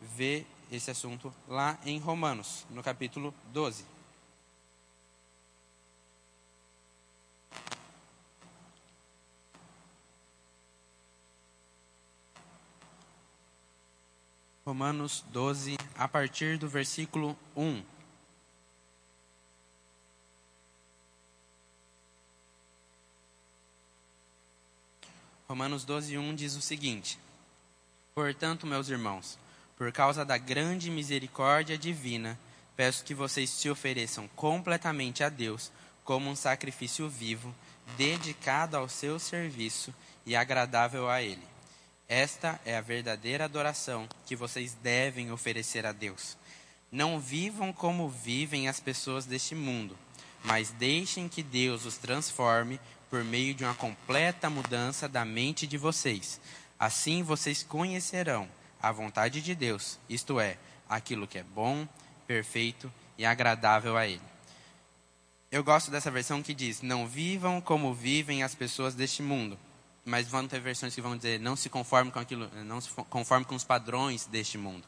ver 0.00 0.46
esse 0.72 0.90
assunto 0.90 1.32
lá 1.46 1.78
em 1.84 1.98
Romanos, 1.98 2.64
no 2.70 2.82
capítulo 2.82 3.34
12. 3.52 3.84
Romanos 14.70 15.24
12, 15.32 15.76
a 15.98 16.06
partir 16.06 16.56
do 16.56 16.68
versículo 16.68 17.36
1. 17.56 17.82
Romanos 25.48 25.84
12, 25.84 26.16
1 26.16 26.34
diz 26.36 26.54
o 26.54 26.62
seguinte: 26.62 27.18
Portanto, 28.14 28.64
meus 28.64 28.88
irmãos, 28.88 29.36
por 29.76 29.90
causa 29.90 30.24
da 30.24 30.38
grande 30.38 30.88
misericórdia 30.88 31.76
divina, 31.76 32.38
peço 32.76 33.04
que 33.04 33.12
vocês 33.12 33.50
se 33.50 33.68
ofereçam 33.68 34.28
completamente 34.36 35.24
a 35.24 35.28
Deus 35.28 35.72
como 36.04 36.30
um 36.30 36.36
sacrifício 36.36 37.08
vivo, 37.08 37.52
dedicado 37.96 38.76
ao 38.76 38.88
seu 38.88 39.18
serviço 39.18 39.92
e 40.24 40.36
agradável 40.36 41.10
a 41.10 41.20
Ele. 41.20 41.50
Esta 42.10 42.60
é 42.64 42.76
a 42.76 42.80
verdadeira 42.80 43.44
adoração 43.44 44.08
que 44.26 44.34
vocês 44.34 44.74
devem 44.82 45.30
oferecer 45.30 45.86
a 45.86 45.92
Deus. 45.92 46.36
Não 46.90 47.20
vivam 47.20 47.72
como 47.72 48.08
vivem 48.08 48.66
as 48.66 48.80
pessoas 48.80 49.26
deste 49.26 49.54
mundo, 49.54 49.96
mas 50.42 50.72
deixem 50.72 51.28
que 51.28 51.40
Deus 51.40 51.86
os 51.86 51.98
transforme 51.98 52.80
por 53.08 53.22
meio 53.22 53.54
de 53.54 53.62
uma 53.62 53.76
completa 53.76 54.50
mudança 54.50 55.08
da 55.08 55.24
mente 55.24 55.68
de 55.68 55.78
vocês. 55.78 56.40
Assim 56.76 57.22
vocês 57.22 57.62
conhecerão 57.62 58.48
a 58.82 58.90
vontade 58.90 59.40
de 59.40 59.54
Deus, 59.54 59.96
isto 60.08 60.40
é, 60.40 60.58
aquilo 60.88 61.28
que 61.28 61.38
é 61.38 61.44
bom, 61.44 61.86
perfeito 62.26 62.92
e 63.16 63.24
agradável 63.24 63.96
a 63.96 64.04
Ele. 64.04 64.20
Eu 65.48 65.62
gosto 65.62 65.92
dessa 65.92 66.10
versão 66.10 66.42
que 66.42 66.54
diz: 66.54 66.82
Não 66.82 67.06
vivam 67.06 67.60
como 67.60 67.94
vivem 67.94 68.42
as 68.42 68.52
pessoas 68.52 68.96
deste 68.96 69.22
mundo. 69.22 69.56
Mas 70.04 70.28
vão 70.28 70.46
ter 70.46 70.60
versões 70.60 70.94
que 70.94 71.00
vão 71.00 71.16
dizer 71.16 71.38
não 71.38 71.56
se 71.56 71.68
conforme 71.68 72.10
com 72.10 72.18
aquilo, 72.18 72.48
não 72.64 72.80
se 72.80 72.90
conforme 73.08 73.44
com 73.44 73.54
os 73.54 73.64
padrões 73.64 74.26
deste 74.26 74.56
mundo. 74.58 74.86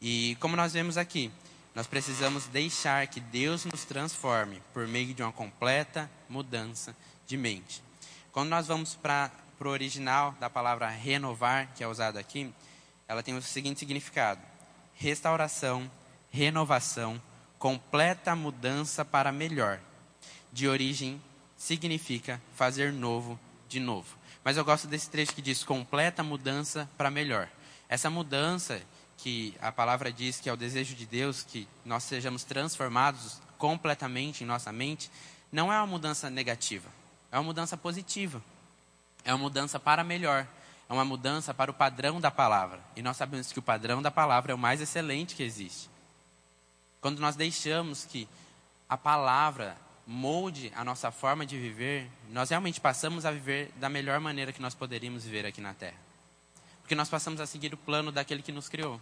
E 0.00 0.36
como 0.40 0.56
nós 0.56 0.72
vemos 0.72 0.96
aqui, 0.96 1.30
nós 1.74 1.86
precisamos 1.86 2.46
deixar 2.46 3.06
que 3.06 3.20
Deus 3.20 3.64
nos 3.64 3.84
transforme 3.84 4.62
por 4.74 4.86
meio 4.86 5.14
de 5.14 5.22
uma 5.22 5.32
completa 5.32 6.10
mudança 6.28 6.94
de 7.26 7.36
mente. 7.36 7.82
Quando 8.30 8.48
nós 8.48 8.66
vamos 8.66 8.94
para 8.94 9.30
o 9.60 9.68
original 9.68 10.32
da 10.40 10.50
palavra 10.50 10.88
renovar, 10.88 11.68
que 11.74 11.84
é 11.84 11.88
usado 11.88 12.18
aqui, 12.18 12.52
ela 13.06 13.22
tem 13.22 13.36
o 13.36 13.42
seguinte 13.42 13.80
significado: 13.80 14.40
restauração, 14.94 15.90
renovação, 16.30 17.20
completa 17.58 18.34
mudança 18.34 19.04
para 19.04 19.30
melhor. 19.30 19.80
De 20.52 20.68
origem 20.68 21.22
significa 21.56 22.40
fazer 22.54 22.92
novo 22.92 23.38
de 23.72 23.80
novo. 23.80 24.16
Mas 24.44 24.56
eu 24.56 24.64
gosto 24.64 24.86
desse 24.86 25.10
trecho 25.10 25.34
que 25.34 25.42
diz 25.42 25.64
completa 25.64 26.22
mudança 26.22 26.88
para 26.96 27.10
melhor. 27.10 27.48
Essa 27.88 28.08
mudança 28.08 28.80
que 29.18 29.54
a 29.60 29.72
palavra 29.72 30.12
diz 30.12 30.40
que 30.40 30.48
é 30.48 30.52
o 30.52 30.56
desejo 30.56 30.94
de 30.94 31.06
Deus, 31.06 31.42
que 31.42 31.68
nós 31.84 32.04
sejamos 32.04 32.44
transformados 32.44 33.40
completamente 33.58 34.42
em 34.42 34.46
nossa 34.46 34.72
mente, 34.72 35.10
não 35.50 35.72
é 35.72 35.76
uma 35.76 35.86
mudança 35.86 36.30
negativa, 36.30 36.88
é 37.30 37.36
uma 37.36 37.44
mudança 37.44 37.76
positiva. 37.76 38.42
É 39.24 39.32
uma 39.32 39.38
mudança 39.38 39.78
para 39.78 40.02
melhor, 40.02 40.46
é 40.88 40.92
uma 40.92 41.04
mudança 41.04 41.54
para 41.54 41.70
o 41.70 41.74
padrão 41.74 42.20
da 42.20 42.30
palavra. 42.30 42.80
E 42.96 43.02
nós 43.02 43.16
sabemos 43.16 43.52
que 43.52 43.58
o 43.58 43.62
padrão 43.62 44.02
da 44.02 44.10
palavra 44.10 44.52
é 44.52 44.54
o 44.54 44.58
mais 44.58 44.80
excelente 44.80 45.34
que 45.34 45.42
existe. 45.42 45.88
Quando 47.00 47.20
nós 47.20 47.36
deixamos 47.36 48.04
que 48.04 48.28
a 48.88 48.96
palavra 48.96 49.76
molde 50.06 50.72
a 50.74 50.84
nossa 50.84 51.10
forma 51.10 51.46
de 51.46 51.58
viver, 51.58 52.10
nós 52.30 52.50
realmente 52.50 52.80
passamos 52.80 53.24
a 53.24 53.30
viver 53.30 53.70
da 53.76 53.88
melhor 53.88 54.20
maneira 54.20 54.52
que 54.52 54.62
nós 54.62 54.74
poderíamos 54.74 55.24
viver 55.24 55.46
aqui 55.46 55.60
na 55.60 55.74
Terra. 55.74 55.96
Porque 56.80 56.94
nós 56.94 57.08
passamos 57.08 57.40
a 57.40 57.46
seguir 57.46 57.72
o 57.72 57.76
plano 57.76 58.10
daquele 58.10 58.42
que 58.42 58.52
nos 58.52 58.68
criou. 58.68 59.00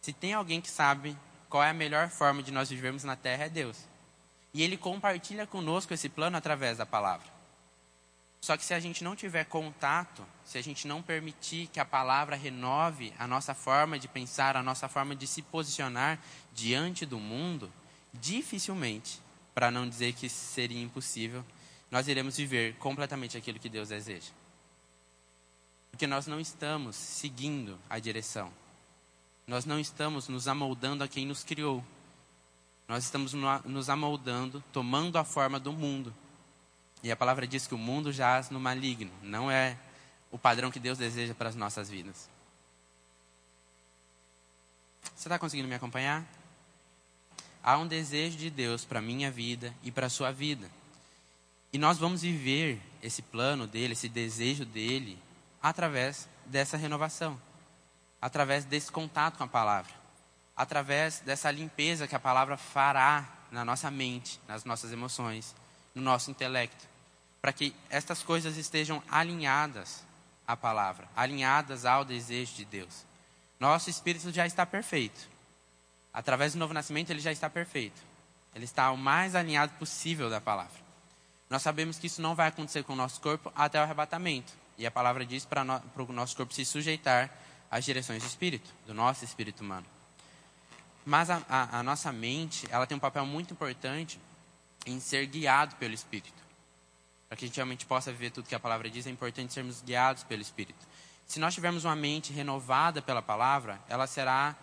Se 0.00 0.12
tem 0.12 0.34
alguém 0.34 0.60
que 0.60 0.70
sabe 0.70 1.16
qual 1.48 1.62
é 1.62 1.70
a 1.70 1.74
melhor 1.74 2.08
forma 2.08 2.42
de 2.42 2.52
nós 2.52 2.68
vivermos 2.68 3.04
na 3.04 3.16
terra, 3.16 3.44
é 3.44 3.48
Deus. 3.48 3.78
E 4.52 4.62
Ele 4.62 4.76
compartilha 4.76 5.46
conosco 5.46 5.94
esse 5.94 6.08
plano 6.08 6.36
através 6.36 6.78
da 6.78 6.86
palavra. 6.86 7.26
Só 8.40 8.58
que 8.58 8.64
se 8.64 8.74
a 8.74 8.78
gente 8.78 9.02
não 9.02 9.16
tiver 9.16 9.44
contato, 9.44 10.22
se 10.44 10.58
a 10.58 10.62
gente 10.62 10.86
não 10.86 11.00
permitir 11.00 11.66
que 11.68 11.80
a 11.80 11.84
palavra 11.84 12.36
renove 12.36 13.14
a 13.18 13.26
nossa 13.26 13.54
forma 13.54 13.98
de 13.98 14.06
pensar, 14.06 14.54
a 14.54 14.62
nossa 14.62 14.86
forma 14.86 15.16
de 15.16 15.26
se 15.26 15.40
posicionar 15.40 16.18
diante 16.52 17.06
do 17.06 17.18
mundo, 17.18 17.72
dificilmente, 18.12 19.18
para 19.54 19.70
não 19.70 19.88
dizer 19.88 20.12
que 20.14 20.28
seria 20.28 20.82
impossível, 20.82 21.44
nós 21.90 22.08
iremos 22.08 22.36
viver 22.36 22.74
completamente 22.76 23.36
aquilo 23.36 23.58
que 23.58 23.68
Deus 23.68 23.88
deseja. 23.88 24.32
Porque 25.90 26.06
nós 26.08 26.26
não 26.26 26.40
estamos 26.40 26.96
seguindo 26.96 27.78
a 27.88 28.00
direção. 28.00 28.52
Nós 29.46 29.64
não 29.64 29.78
estamos 29.78 30.26
nos 30.26 30.48
amoldando 30.48 31.04
a 31.04 31.08
quem 31.08 31.24
nos 31.24 31.44
criou. 31.44 31.84
Nós 32.88 33.04
estamos 33.04 33.32
nos 33.32 33.88
amoldando, 33.88 34.62
tomando 34.72 35.16
a 35.18 35.24
forma 35.24 35.60
do 35.60 35.72
mundo. 35.72 36.12
E 37.02 37.12
a 37.12 37.16
palavra 37.16 37.46
diz 37.46 37.66
que 37.66 37.74
o 37.74 37.78
mundo 37.78 38.12
jaz 38.12 38.50
no 38.50 38.58
maligno. 38.58 39.12
Não 39.22 39.50
é 39.50 39.78
o 40.32 40.38
padrão 40.38 40.70
que 40.70 40.80
Deus 40.80 40.98
deseja 40.98 41.32
para 41.32 41.48
as 41.48 41.54
nossas 41.54 41.88
vidas. 41.88 42.28
Você 45.14 45.28
está 45.28 45.38
conseguindo 45.38 45.68
me 45.68 45.76
acompanhar? 45.76 46.26
Há 47.64 47.78
um 47.78 47.86
desejo 47.86 48.36
de 48.36 48.50
Deus 48.50 48.84
para 48.84 48.98
a 48.98 49.02
minha 49.02 49.30
vida 49.30 49.74
e 49.82 49.90
para 49.90 50.06
a 50.06 50.10
sua 50.10 50.30
vida. 50.30 50.70
E 51.72 51.78
nós 51.78 51.98
vamos 51.98 52.22
viver 52.22 52.80
esse 53.02 53.22
plano 53.22 53.66
dele, 53.66 53.94
esse 53.94 54.08
desejo 54.08 54.64
dele, 54.64 55.18
através 55.60 56.28
dessa 56.46 56.76
renovação 56.76 57.40
através 58.24 58.64
desse 58.64 58.90
contato 58.90 59.36
com 59.36 59.44
a 59.44 59.46
palavra, 59.46 59.92
através 60.56 61.20
dessa 61.20 61.50
limpeza 61.50 62.08
que 62.08 62.14
a 62.14 62.18
palavra 62.18 62.56
fará 62.56 63.28
na 63.50 63.66
nossa 63.66 63.90
mente, 63.90 64.40
nas 64.48 64.64
nossas 64.64 64.90
emoções, 64.90 65.54
no 65.94 66.00
nosso 66.00 66.30
intelecto, 66.30 66.88
para 67.38 67.52
que 67.52 67.76
estas 67.90 68.22
coisas 68.22 68.56
estejam 68.56 69.02
alinhadas 69.10 70.02
à 70.46 70.56
palavra, 70.56 71.06
alinhadas 71.14 71.84
ao 71.84 72.02
desejo 72.02 72.54
de 72.54 72.64
Deus. 72.64 73.04
Nosso 73.60 73.90
espírito 73.90 74.32
já 74.32 74.46
está 74.46 74.64
perfeito. 74.64 75.28
Através 76.14 76.52
do 76.52 76.60
novo 76.60 76.72
nascimento, 76.72 77.10
ele 77.10 77.18
já 77.18 77.32
está 77.32 77.50
perfeito. 77.50 78.00
Ele 78.54 78.64
está 78.64 78.92
o 78.92 78.96
mais 78.96 79.34
alinhado 79.34 79.72
possível 79.72 80.30
da 80.30 80.40
palavra. 80.40 80.84
Nós 81.50 81.60
sabemos 81.60 81.98
que 81.98 82.06
isso 82.06 82.22
não 82.22 82.36
vai 82.36 82.48
acontecer 82.48 82.84
com 82.84 82.92
o 82.92 82.96
nosso 82.96 83.20
corpo 83.20 83.52
até 83.54 83.80
o 83.80 83.82
arrebatamento. 83.82 84.52
E 84.78 84.86
a 84.86 84.90
palavra 84.90 85.26
diz 85.26 85.44
para, 85.44 85.64
no, 85.64 85.82
o 85.96 86.12
nosso 86.12 86.36
corpo 86.36 86.54
se 86.54 86.64
sujeitar 86.64 87.30
as 87.70 87.84
direções 87.84 88.22
do 88.22 88.26
espírito, 88.26 88.70
do 88.86 88.94
nosso 88.94 89.24
espírito 89.24 89.62
humano. 89.62 89.86
Mas 91.04 91.28
a, 91.30 91.42
a, 91.48 91.80
a 91.80 91.82
nossa 91.82 92.12
mente, 92.12 92.66
ela 92.70 92.86
tem 92.86 92.96
um 92.96 93.00
papel 93.00 93.26
muito 93.26 93.52
importante 93.52 94.18
em 94.86 95.00
ser 95.00 95.26
guiado 95.26 95.74
pelo 95.76 95.92
espírito. 95.92 96.42
Para 97.28 97.36
que 97.36 97.44
a 97.44 97.48
gente 97.48 97.56
realmente 97.56 97.84
possa 97.84 98.12
viver 98.12 98.30
tudo 98.30 98.48
que 98.48 98.54
a 98.54 98.60
palavra 98.60 98.88
diz, 98.88 99.06
é 99.06 99.10
importante 99.10 99.52
sermos 99.52 99.82
guiados 99.82 100.22
pelo 100.22 100.40
espírito. 100.40 100.86
Se 101.26 101.40
nós 101.40 101.54
tivermos 101.54 101.84
uma 101.84 101.96
mente 101.96 102.32
renovada 102.32 103.02
pela 103.02 103.20
palavra, 103.20 103.80
ela 103.88 104.06
será 104.06 104.54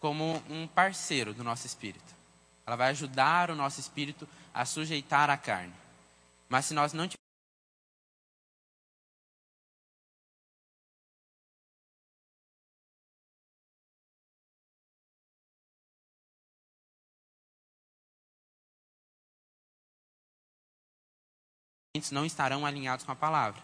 como 0.00 0.42
um 0.48 0.66
parceiro 0.66 1.32
do 1.34 1.44
nosso 1.44 1.66
espírito. 1.66 2.14
Ela 2.66 2.76
vai 2.76 2.90
ajudar 2.90 3.50
o 3.50 3.54
nosso 3.54 3.80
espírito 3.80 4.28
a 4.52 4.64
sujeitar 4.64 5.30
a 5.30 5.36
carne. 5.36 5.74
Mas 6.48 6.66
se 6.66 6.74
nós 6.74 6.92
não 6.92 7.08
não 22.10 22.26
estarão 22.26 22.66
alinhados 22.66 23.04
com 23.04 23.12
a 23.12 23.16
palavra. 23.16 23.62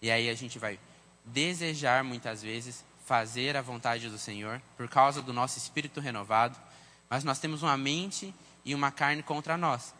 E 0.00 0.10
aí 0.10 0.28
a 0.28 0.34
gente 0.34 0.58
vai 0.58 0.78
desejar 1.24 2.02
muitas 2.02 2.42
vezes 2.42 2.84
fazer 3.12 3.58
a 3.58 3.60
vontade 3.60 4.08
do 4.08 4.16
Senhor 4.16 4.58
por 4.74 4.88
causa 4.88 5.20
do 5.20 5.34
nosso 5.34 5.58
espírito 5.58 6.00
renovado, 6.00 6.58
mas 7.10 7.22
nós 7.24 7.38
temos 7.38 7.62
uma 7.62 7.76
mente 7.76 8.34
e 8.64 8.74
uma 8.74 8.90
carne 8.90 9.22
contra 9.22 9.54
nós. 9.58 9.94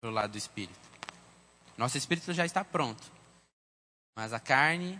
Pelo 0.00 0.14
lado 0.14 0.30
do 0.30 0.38
espírito. 0.38 0.80
Nosso 1.76 1.98
espírito 1.98 2.32
já 2.32 2.46
está 2.46 2.64
pronto, 2.64 3.02
mas 4.16 4.32
a 4.32 4.40
carne 4.40 4.98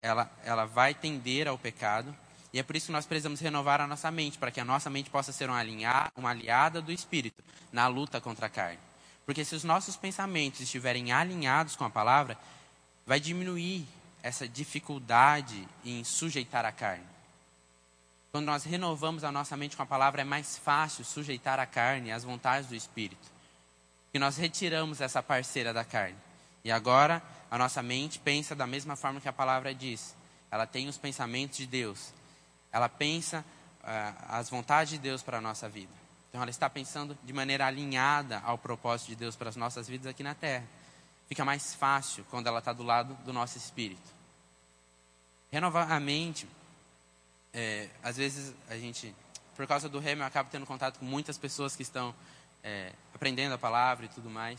ela, 0.00 0.30
ela 0.44 0.66
vai 0.66 0.94
tender 0.94 1.48
ao 1.48 1.58
pecado 1.58 2.16
e 2.52 2.60
é 2.60 2.62
por 2.62 2.76
isso 2.76 2.86
que 2.86 2.92
nós 2.92 3.06
precisamos 3.06 3.40
renovar 3.40 3.80
a 3.80 3.88
nossa 3.88 4.08
mente, 4.08 4.38
para 4.38 4.52
que 4.52 4.60
a 4.60 4.64
nossa 4.64 4.88
mente 4.88 5.10
possa 5.10 5.32
ser 5.32 5.50
uma, 5.50 5.58
alinha, 5.58 6.12
uma 6.14 6.30
aliada 6.30 6.80
do 6.80 6.92
Espírito 6.92 7.42
na 7.72 7.88
luta 7.88 8.20
contra 8.20 8.46
a 8.46 8.50
carne. 8.50 8.91
Porque 9.24 9.44
se 9.44 9.54
os 9.54 9.64
nossos 9.64 9.96
pensamentos 9.96 10.60
estiverem 10.60 11.12
alinhados 11.12 11.76
com 11.76 11.84
a 11.84 11.90
palavra, 11.90 12.36
vai 13.06 13.20
diminuir 13.20 13.86
essa 14.22 14.48
dificuldade 14.48 15.68
em 15.84 16.02
sujeitar 16.04 16.64
a 16.64 16.72
carne. 16.72 17.04
Quando 18.30 18.46
nós 18.46 18.64
renovamos 18.64 19.24
a 19.24 19.32
nossa 19.32 19.56
mente 19.56 19.76
com 19.76 19.82
a 19.82 19.86
palavra, 19.86 20.22
é 20.22 20.24
mais 20.24 20.56
fácil 20.56 21.04
sujeitar 21.04 21.58
a 21.58 21.66
carne 21.66 22.10
às 22.10 22.24
vontades 22.24 22.68
do 22.68 22.74
Espírito. 22.74 23.30
E 24.14 24.18
nós 24.18 24.36
retiramos 24.36 25.00
essa 25.00 25.22
parceira 25.22 25.72
da 25.72 25.84
carne. 25.84 26.16
E 26.64 26.70
agora 26.70 27.22
a 27.50 27.58
nossa 27.58 27.82
mente 27.82 28.18
pensa 28.18 28.54
da 28.54 28.66
mesma 28.66 28.96
forma 28.96 29.20
que 29.20 29.28
a 29.28 29.32
palavra 29.32 29.74
diz. 29.74 30.14
Ela 30.50 30.66
tem 30.66 30.88
os 30.88 30.96
pensamentos 30.96 31.58
de 31.58 31.66
Deus. 31.66 32.12
Ela 32.72 32.88
pensa 32.88 33.44
uh, 33.82 34.24
as 34.28 34.48
vontades 34.48 34.92
de 34.92 34.98
Deus 34.98 35.22
para 35.22 35.38
a 35.38 35.40
nossa 35.40 35.68
vida. 35.68 36.01
Então, 36.32 36.40
ela 36.40 36.50
está 36.50 36.70
pensando 36.70 37.16
de 37.22 37.32
maneira 37.34 37.66
alinhada 37.66 38.38
ao 38.38 38.56
propósito 38.56 39.08
de 39.08 39.16
Deus 39.16 39.36
para 39.36 39.50
as 39.50 39.56
nossas 39.56 39.86
vidas 39.86 40.06
aqui 40.06 40.22
na 40.22 40.34
terra. 40.34 40.64
Fica 41.28 41.44
mais 41.44 41.74
fácil 41.74 42.24
quando 42.30 42.46
ela 42.46 42.58
está 42.58 42.72
do 42.72 42.82
lado 42.82 43.12
do 43.22 43.34
nosso 43.34 43.58
espírito. 43.58 44.00
Renovar 45.50 45.92
a 45.92 46.00
mente, 46.00 46.48
é, 47.52 47.90
às 48.02 48.16
vezes 48.16 48.54
a 48.70 48.78
gente, 48.78 49.14
por 49.54 49.66
causa 49.66 49.90
do 49.90 49.98
remo, 49.98 50.22
eu 50.22 50.26
acabo 50.26 50.48
tendo 50.50 50.64
contato 50.64 50.98
com 50.98 51.04
muitas 51.04 51.36
pessoas 51.36 51.76
que 51.76 51.82
estão 51.82 52.14
é, 52.64 52.94
aprendendo 53.14 53.52
a 53.52 53.58
palavra 53.58 54.06
e 54.06 54.08
tudo 54.08 54.30
mais. 54.30 54.58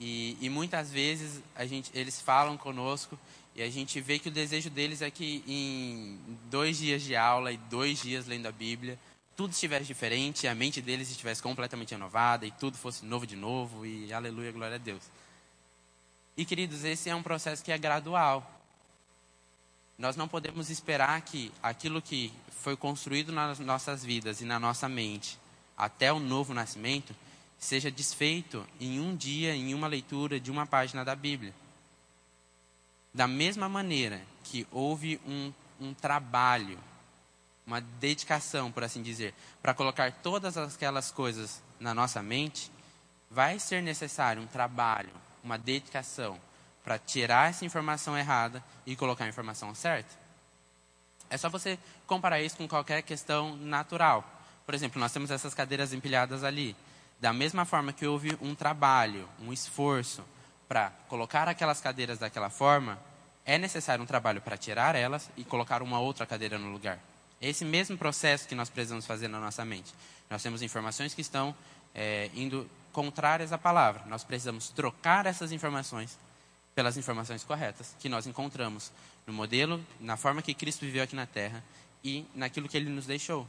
E, 0.00 0.36
e, 0.40 0.50
muitas 0.50 0.90
vezes 0.90 1.40
a 1.54 1.64
gente, 1.66 1.88
eles 1.94 2.20
falam 2.20 2.56
conosco 2.56 3.16
e 3.54 3.62
a 3.62 3.70
gente 3.70 4.00
vê 4.00 4.18
que 4.18 4.28
o 4.28 4.32
desejo 4.32 4.70
deles 4.70 5.02
é 5.02 5.10
que 5.10 5.44
em 5.46 6.18
dois 6.50 6.78
dias 6.78 7.00
de 7.00 7.14
aula 7.14 7.52
e 7.52 7.56
dois 7.56 8.02
dias 8.02 8.26
lendo 8.26 8.46
a 8.46 8.52
Bíblia, 8.52 8.98
tudo 9.36 9.52
estivesse 9.52 9.84
diferente, 9.84 10.48
a 10.48 10.54
mente 10.54 10.80
deles 10.80 11.10
estivesse 11.10 11.42
completamente 11.42 11.90
renovada 11.90 12.46
e 12.46 12.50
tudo 12.50 12.78
fosse 12.78 13.04
novo 13.04 13.26
de 13.26 13.36
novo 13.36 13.84
e 13.84 14.10
aleluia, 14.12 14.50
glória 14.50 14.76
a 14.76 14.78
Deus. 14.78 15.02
E 16.36 16.44
queridos, 16.44 16.84
esse 16.84 17.10
é 17.10 17.14
um 17.14 17.22
processo 17.22 17.62
que 17.62 17.70
é 17.70 17.76
gradual. 17.76 18.50
Nós 19.98 20.16
não 20.16 20.26
podemos 20.26 20.70
esperar 20.70 21.20
que 21.20 21.52
aquilo 21.62 22.00
que 22.00 22.32
foi 22.50 22.76
construído 22.76 23.30
nas 23.30 23.58
nossas 23.58 24.02
vidas 24.02 24.40
e 24.40 24.44
na 24.44 24.58
nossa 24.58 24.88
mente 24.88 25.38
até 25.76 26.10
o 26.12 26.18
novo 26.18 26.54
nascimento 26.54 27.14
seja 27.58 27.90
desfeito 27.90 28.66
em 28.80 29.00
um 29.00 29.14
dia, 29.14 29.54
em 29.54 29.74
uma 29.74 29.86
leitura 29.86 30.40
de 30.40 30.50
uma 30.50 30.66
página 30.66 31.04
da 31.04 31.14
Bíblia. 31.14 31.54
Da 33.12 33.26
mesma 33.26 33.68
maneira 33.68 34.20
que 34.44 34.66
houve 34.70 35.20
um, 35.26 35.52
um 35.80 35.94
trabalho, 35.94 36.78
uma 37.66 37.80
dedicação, 37.80 38.70
por 38.70 38.84
assim 38.84 39.02
dizer, 39.02 39.34
para 39.60 39.74
colocar 39.74 40.12
todas 40.12 40.56
aquelas 40.56 41.10
coisas 41.10 41.60
na 41.80 41.92
nossa 41.92 42.22
mente, 42.22 42.70
vai 43.30 43.58
ser 43.58 43.82
necessário 43.82 44.40
um 44.40 44.46
trabalho, 44.46 45.10
uma 45.42 45.58
dedicação 45.58 46.40
para 46.84 46.98
tirar 46.98 47.50
essa 47.50 47.64
informação 47.64 48.16
errada 48.16 48.62
e 48.86 48.94
colocar 48.94 49.24
a 49.24 49.28
informação 49.28 49.74
certa. 49.74 50.14
É 51.28 51.36
só 51.36 51.48
você 51.48 51.76
comparar 52.06 52.40
isso 52.40 52.56
com 52.56 52.68
qualquer 52.68 53.02
questão 53.02 53.56
natural. 53.56 54.24
Por 54.64 54.72
exemplo, 54.72 55.00
nós 55.00 55.12
temos 55.12 55.32
essas 55.32 55.52
cadeiras 55.52 55.92
empilhadas 55.92 56.44
ali. 56.44 56.76
Da 57.20 57.32
mesma 57.32 57.64
forma 57.64 57.92
que 57.92 58.06
houve 58.06 58.38
um 58.40 58.54
trabalho, 58.54 59.28
um 59.40 59.52
esforço 59.52 60.22
para 60.68 60.90
colocar 61.08 61.48
aquelas 61.48 61.80
cadeiras 61.80 62.18
daquela 62.18 62.50
forma, 62.50 62.96
é 63.44 63.58
necessário 63.58 64.04
um 64.04 64.06
trabalho 64.06 64.40
para 64.40 64.56
tirar 64.56 64.94
elas 64.94 65.28
e 65.36 65.44
colocar 65.44 65.82
uma 65.82 65.98
outra 65.98 66.24
cadeira 66.26 66.58
no 66.58 66.70
lugar. 66.70 67.00
Esse 67.40 67.64
mesmo 67.64 67.98
processo 67.98 68.48
que 68.48 68.54
nós 68.54 68.70
precisamos 68.70 69.06
fazer 69.06 69.28
na 69.28 69.38
nossa 69.38 69.64
mente. 69.64 69.92
Nós 70.30 70.42
temos 70.42 70.62
informações 70.62 71.14
que 71.14 71.20
estão 71.20 71.54
é, 71.94 72.30
indo 72.34 72.68
contrárias 72.92 73.52
à 73.52 73.58
palavra. 73.58 74.04
Nós 74.06 74.24
precisamos 74.24 74.70
trocar 74.70 75.26
essas 75.26 75.52
informações 75.52 76.18
pelas 76.74 76.96
informações 76.96 77.42
corretas 77.42 77.94
que 77.98 78.08
nós 78.08 78.26
encontramos 78.26 78.92
no 79.26 79.32
modelo, 79.32 79.84
na 79.98 80.16
forma 80.16 80.42
que 80.42 80.54
Cristo 80.54 80.80
viveu 80.80 81.02
aqui 81.02 81.16
na 81.16 81.26
Terra 81.26 81.64
e 82.04 82.26
naquilo 82.34 82.68
que 82.68 82.76
Ele 82.76 82.90
nos 82.90 83.06
deixou, 83.06 83.48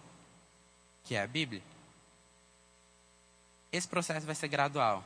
que 1.03 1.13
é 1.15 1.21
a 1.21 1.27
Bíblia. 1.27 1.61
Esse 3.71 3.87
processo 3.87 4.25
vai 4.25 4.33
ser 4.33 4.47
gradual. 4.47 5.03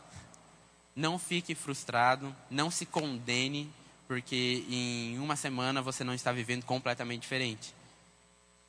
Não 0.95 1.17
fique 1.17 1.55
frustrado, 1.55 2.35
não 2.49 2.69
se 2.69 2.85
condene, 2.85 3.71
porque 4.07 4.65
em 4.69 5.17
uma 5.17 5.35
semana 5.35 5.81
você 5.81 6.03
não 6.03 6.13
está 6.13 6.31
vivendo 6.31 6.63
completamente 6.63 7.23
diferente. 7.23 7.73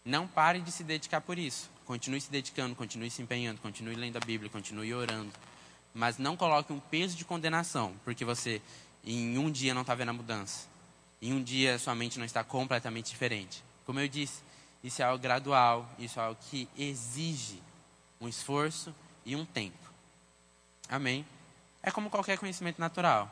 Não 0.04 0.26
pare 0.26 0.60
de 0.60 0.72
se 0.72 0.82
dedicar 0.82 1.20
por 1.20 1.38
isso. 1.38 1.70
Continue 1.86 2.20
se 2.20 2.30
dedicando, 2.30 2.74
continue 2.74 3.10
se 3.10 3.22
empenhando, 3.22 3.60
continue 3.60 3.94
lendo 3.94 4.16
a 4.16 4.20
Bíblia, 4.20 4.50
continue 4.50 4.92
orando. 4.94 5.32
Mas 5.94 6.18
não 6.18 6.36
coloque 6.36 6.72
um 6.72 6.80
peso 6.80 7.16
de 7.16 7.24
condenação, 7.24 7.94
porque 8.04 8.24
você 8.24 8.60
em 9.04 9.38
um 9.38 9.50
dia 9.50 9.74
não 9.74 9.82
está 9.82 9.94
vendo 9.94 10.08
a 10.08 10.12
mudança. 10.12 10.66
Em 11.20 11.32
um 11.32 11.42
dia 11.42 11.78
sua 11.78 11.94
mente 11.94 12.18
não 12.18 12.26
está 12.26 12.42
completamente 12.42 13.10
diferente. 13.10 13.62
Como 13.84 14.00
eu 14.00 14.08
disse, 14.08 14.42
isso 14.82 15.02
é 15.02 15.04
algo 15.04 15.22
gradual, 15.22 15.88
isso 15.98 16.18
é 16.18 16.22
algo 16.22 16.40
que 16.50 16.68
exige 16.76 17.62
um 18.20 18.28
esforço 18.28 18.94
e 19.24 19.36
um 19.36 19.44
tempo. 19.44 19.92
Amém? 20.88 21.24
É 21.82 21.90
como 21.90 22.10
qualquer 22.10 22.38
conhecimento 22.38 22.80
natural. 22.80 23.30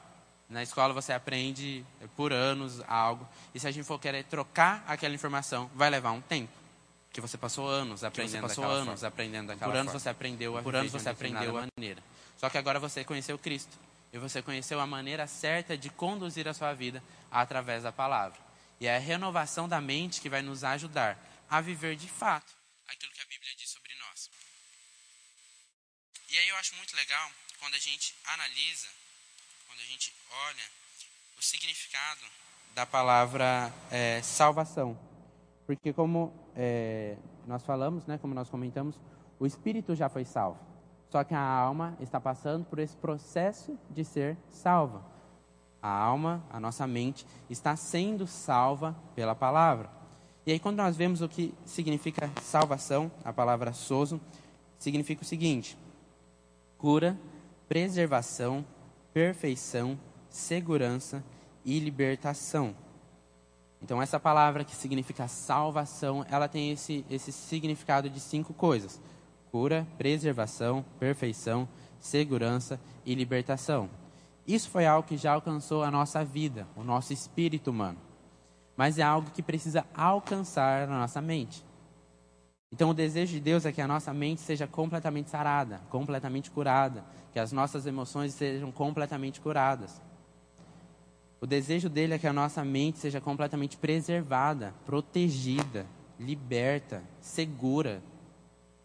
Na 0.48 0.62
escola 0.62 0.92
você 0.92 1.12
aprende 1.12 1.84
por 2.16 2.32
anos 2.32 2.82
algo, 2.88 3.26
e 3.54 3.60
se 3.60 3.68
a 3.68 3.70
gente 3.70 3.86
for 3.86 4.00
querer 4.00 4.24
trocar 4.24 4.84
aquela 4.86 5.14
informação, 5.14 5.70
vai 5.74 5.88
levar 5.88 6.10
um 6.10 6.20
tempo. 6.20 6.59
Que 7.12 7.20
você 7.20 7.36
passou 7.36 7.68
anos 7.68 8.04
aprendendo 8.04 8.42
passou 8.42 8.62
daquela 8.64 8.80
anos 8.82 9.00
forma. 9.00 9.08
aprendendo 9.08 9.46
daquela 9.48 9.70
Por 9.72 9.76
anos 9.76 9.86
forma. 9.92 10.00
você 10.00 10.08
aprendeu 10.08 10.56
a 10.56 10.62
Por 10.62 10.76
anos 10.76 10.92
você 10.92 11.08
aprendeu 11.08 11.58
a- 11.58 11.66
maneira. 11.76 12.02
Só 12.36 12.48
que 12.48 12.56
agora 12.56 12.78
você 12.78 13.04
conheceu 13.04 13.38
Cristo. 13.38 13.76
E 14.12 14.18
você 14.18 14.42
conheceu 14.42 14.80
a 14.80 14.86
maneira 14.86 15.26
certa 15.26 15.76
de 15.78 15.88
conduzir 15.90 16.48
a 16.48 16.54
sua 16.54 16.72
vida 16.74 17.02
através 17.30 17.82
da 17.84 17.92
palavra. 17.92 18.38
E 18.80 18.86
é 18.86 18.96
a 18.96 18.98
renovação 18.98 19.68
da 19.68 19.80
mente 19.80 20.20
que 20.20 20.28
vai 20.28 20.42
nos 20.42 20.64
ajudar 20.64 21.18
a 21.48 21.60
viver 21.60 21.96
de 21.96 22.08
fato 22.08 22.52
aquilo 22.88 23.12
que 23.12 23.20
a 23.20 23.26
Bíblia 23.26 23.52
diz 23.56 23.70
sobre 23.70 23.92
nós. 23.96 24.30
E 26.28 26.38
aí 26.38 26.48
eu 26.48 26.56
acho 26.56 26.74
muito 26.76 26.94
legal 26.96 27.30
quando 27.60 27.74
a 27.74 27.78
gente 27.78 28.14
analisa, 28.24 28.88
quando 29.66 29.80
a 29.80 29.84
gente 29.84 30.12
olha 30.46 30.64
o 31.38 31.42
significado 31.42 32.20
da 32.74 32.86
palavra 32.86 33.72
é, 33.90 34.20
salvação. 34.22 34.98
Porque 35.70 35.92
como 35.92 36.32
é, 36.56 37.16
nós 37.46 37.62
falamos, 37.62 38.04
né, 38.04 38.18
como 38.18 38.34
nós 38.34 38.50
comentamos, 38.50 38.98
o 39.38 39.46
espírito 39.46 39.94
já 39.94 40.08
foi 40.08 40.24
salvo. 40.24 40.58
Só 41.08 41.22
que 41.22 41.32
a 41.32 41.40
alma 41.40 41.96
está 42.00 42.20
passando 42.20 42.64
por 42.64 42.80
esse 42.80 42.96
processo 42.96 43.78
de 43.88 44.04
ser 44.04 44.36
salva. 44.50 45.00
A 45.80 45.88
alma, 45.88 46.42
a 46.50 46.58
nossa 46.58 46.88
mente, 46.88 47.24
está 47.48 47.76
sendo 47.76 48.26
salva 48.26 48.96
pela 49.14 49.32
palavra. 49.32 49.88
E 50.44 50.50
aí, 50.50 50.58
quando 50.58 50.78
nós 50.78 50.96
vemos 50.96 51.22
o 51.22 51.28
que 51.28 51.54
significa 51.64 52.28
salvação, 52.42 53.08
a 53.24 53.32
palavra 53.32 53.72
sozo, 53.72 54.20
significa 54.76 55.22
o 55.22 55.24
seguinte: 55.24 55.78
cura, 56.78 57.16
preservação, 57.68 58.66
perfeição, 59.14 59.96
segurança 60.28 61.22
e 61.64 61.78
libertação. 61.78 62.74
Então, 63.82 64.00
essa 64.00 64.20
palavra 64.20 64.64
que 64.64 64.76
significa 64.76 65.26
salvação, 65.26 66.24
ela 66.28 66.48
tem 66.48 66.70
esse, 66.70 67.04
esse 67.08 67.32
significado 67.32 68.10
de 68.10 68.20
cinco 68.20 68.52
coisas: 68.52 69.00
cura, 69.50 69.86
preservação, 69.96 70.84
perfeição, 70.98 71.68
segurança 71.98 72.80
e 73.04 73.14
libertação. 73.14 73.88
Isso 74.46 74.68
foi 74.68 74.86
algo 74.86 75.06
que 75.06 75.16
já 75.16 75.32
alcançou 75.32 75.82
a 75.82 75.90
nossa 75.90 76.24
vida, 76.24 76.66
o 76.76 76.82
nosso 76.82 77.12
espírito 77.12 77.70
humano. 77.70 77.98
Mas 78.76 78.98
é 78.98 79.02
algo 79.02 79.30
que 79.30 79.42
precisa 79.42 79.84
alcançar 79.94 80.86
na 80.86 80.98
nossa 80.98 81.20
mente. 81.20 81.64
Então, 82.72 82.90
o 82.90 82.94
desejo 82.94 83.32
de 83.32 83.40
Deus 83.40 83.66
é 83.66 83.72
que 83.72 83.80
a 83.80 83.88
nossa 83.88 84.12
mente 84.14 84.40
seja 84.40 84.66
completamente 84.66 85.28
sarada, 85.28 85.80
completamente 85.90 86.50
curada, 86.50 87.04
que 87.32 87.38
as 87.38 87.50
nossas 87.50 87.84
emoções 87.84 88.32
sejam 88.32 88.70
completamente 88.70 89.40
curadas. 89.40 90.00
O 91.40 91.46
desejo 91.46 91.88
dele 91.88 92.14
é 92.14 92.18
que 92.18 92.26
a 92.26 92.32
nossa 92.32 92.62
mente 92.62 92.98
seja 92.98 93.18
completamente 93.18 93.76
preservada, 93.78 94.74
protegida, 94.84 95.86
liberta, 96.18 97.02
segura. 97.18 98.02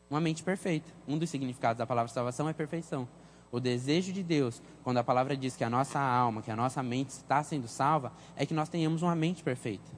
Uma 0.10 0.22
mente 0.22 0.42
perfeita. 0.42 0.90
Um 1.06 1.18
dos 1.18 1.30
significados 1.30 1.78
da 1.78 1.86
palavra 1.86 2.12
salvação 2.12 2.48
é 2.48 2.54
perfeição. 2.54 3.08
O 3.52 3.60
desejo 3.60 4.14
de 4.14 4.24
Deus, 4.24 4.62
quando 4.84 4.98
a 4.98 5.04
palavra 5.04 5.36
diz 5.36 5.56
que 5.56 5.66
a 5.66 5.70
nossa 5.70 6.00
alma, 6.00 6.42
que 6.42 6.52
a 6.52 6.56
nossa 6.56 6.82
mente 6.82 7.10
está 7.10 7.44
sendo 7.44 7.68
salva, 7.68 8.14
é 8.38 8.46
que 8.46 8.54
nós 8.54 8.70
tenhamos 8.70 9.02
uma 9.02 9.16
mente 9.16 9.44
perfeita. 9.44 9.92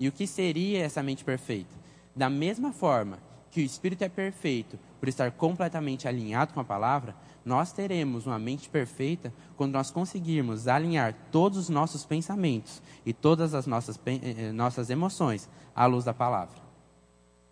E 0.00 0.08
o 0.08 0.12
que 0.12 0.26
seria 0.26 0.82
essa 0.82 1.02
mente 1.02 1.22
perfeita? 1.22 1.74
Da 2.16 2.30
mesma 2.30 2.72
forma 2.72 3.18
que 3.52 3.60
o 3.60 3.64
espírito 3.64 4.02
é 4.02 4.08
perfeito 4.08 4.78
por 4.98 5.10
estar 5.10 5.30
completamente 5.30 6.08
alinhado 6.08 6.54
com 6.54 6.60
a 6.60 6.64
palavra, 6.64 7.14
nós 7.44 7.70
teremos 7.70 8.26
uma 8.26 8.38
mente 8.38 8.66
perfeita 8.66 9.32
quando 9.58 9.74
nós 9.74 9.90
conseguirmos 9.90 10.66
alinhar 10.66 11.14
todos 11.30 11.58
os 11.58 11.68
nossos 11.68 12.02
pensamentos 12.02 12.82
e 13.04 13.12
todas 13.12 13.52
as 13.52 13.66
nossas, 13.66 14.00
eh, 14.06 14.20
eh, 14.22 14.52
nossas 14.52 14.88
emoções 14.88 15.50
à 15.76 15.84
luz 15.84 16.02
da 16.02 16.14
palavra. 16.14 16.56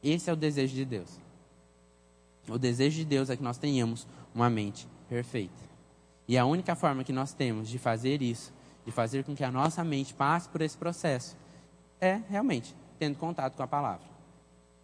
Esse 0.02 0.30
é 0.30 0.32
o 0.32 0.36
desejo 0.36 0.74
de 0.74 0.86
Deus. 0.86 1.20
O 2.48 2.58
desejo 2.58 2.96
de 2.96 3.04
Deus 3.04 3.28
é 3.28 3.36
que 3.36 3.42
nós 3.42 3.58
tenhamos 3.58 4.06
uma 4.34 4.48
mente 4.48 4.88
perfeita. 5.06 5.62
E 6.26 6.38
a 6.38 6.46
única 6.46 6.74
forma 6.74 7.04
que 7.04 7.12
nós 7.12 7.34
temos 7.34 7.68
de 7.68 7.78
fazer 7.78 8.22
isso, 8.22 8.54
de 8.86 8.90
fazer 8.90 9.22
com 9.22 9.34
que 9.34 9.44
a 9.44 9.50
nossa 9.50 9.84
mente 9.84 10.14
passe 10.14 10.48
por 10.48 10.62
esse 10.62 10.78
processo, 10.78 11.36
é 12.00 12.22
realmente 12.30 12.74
tendo 12.98 13.18
contato 13.18 13.54
com 13.54 13.62
a 13.62 13.66
palavra, 13.66 14.06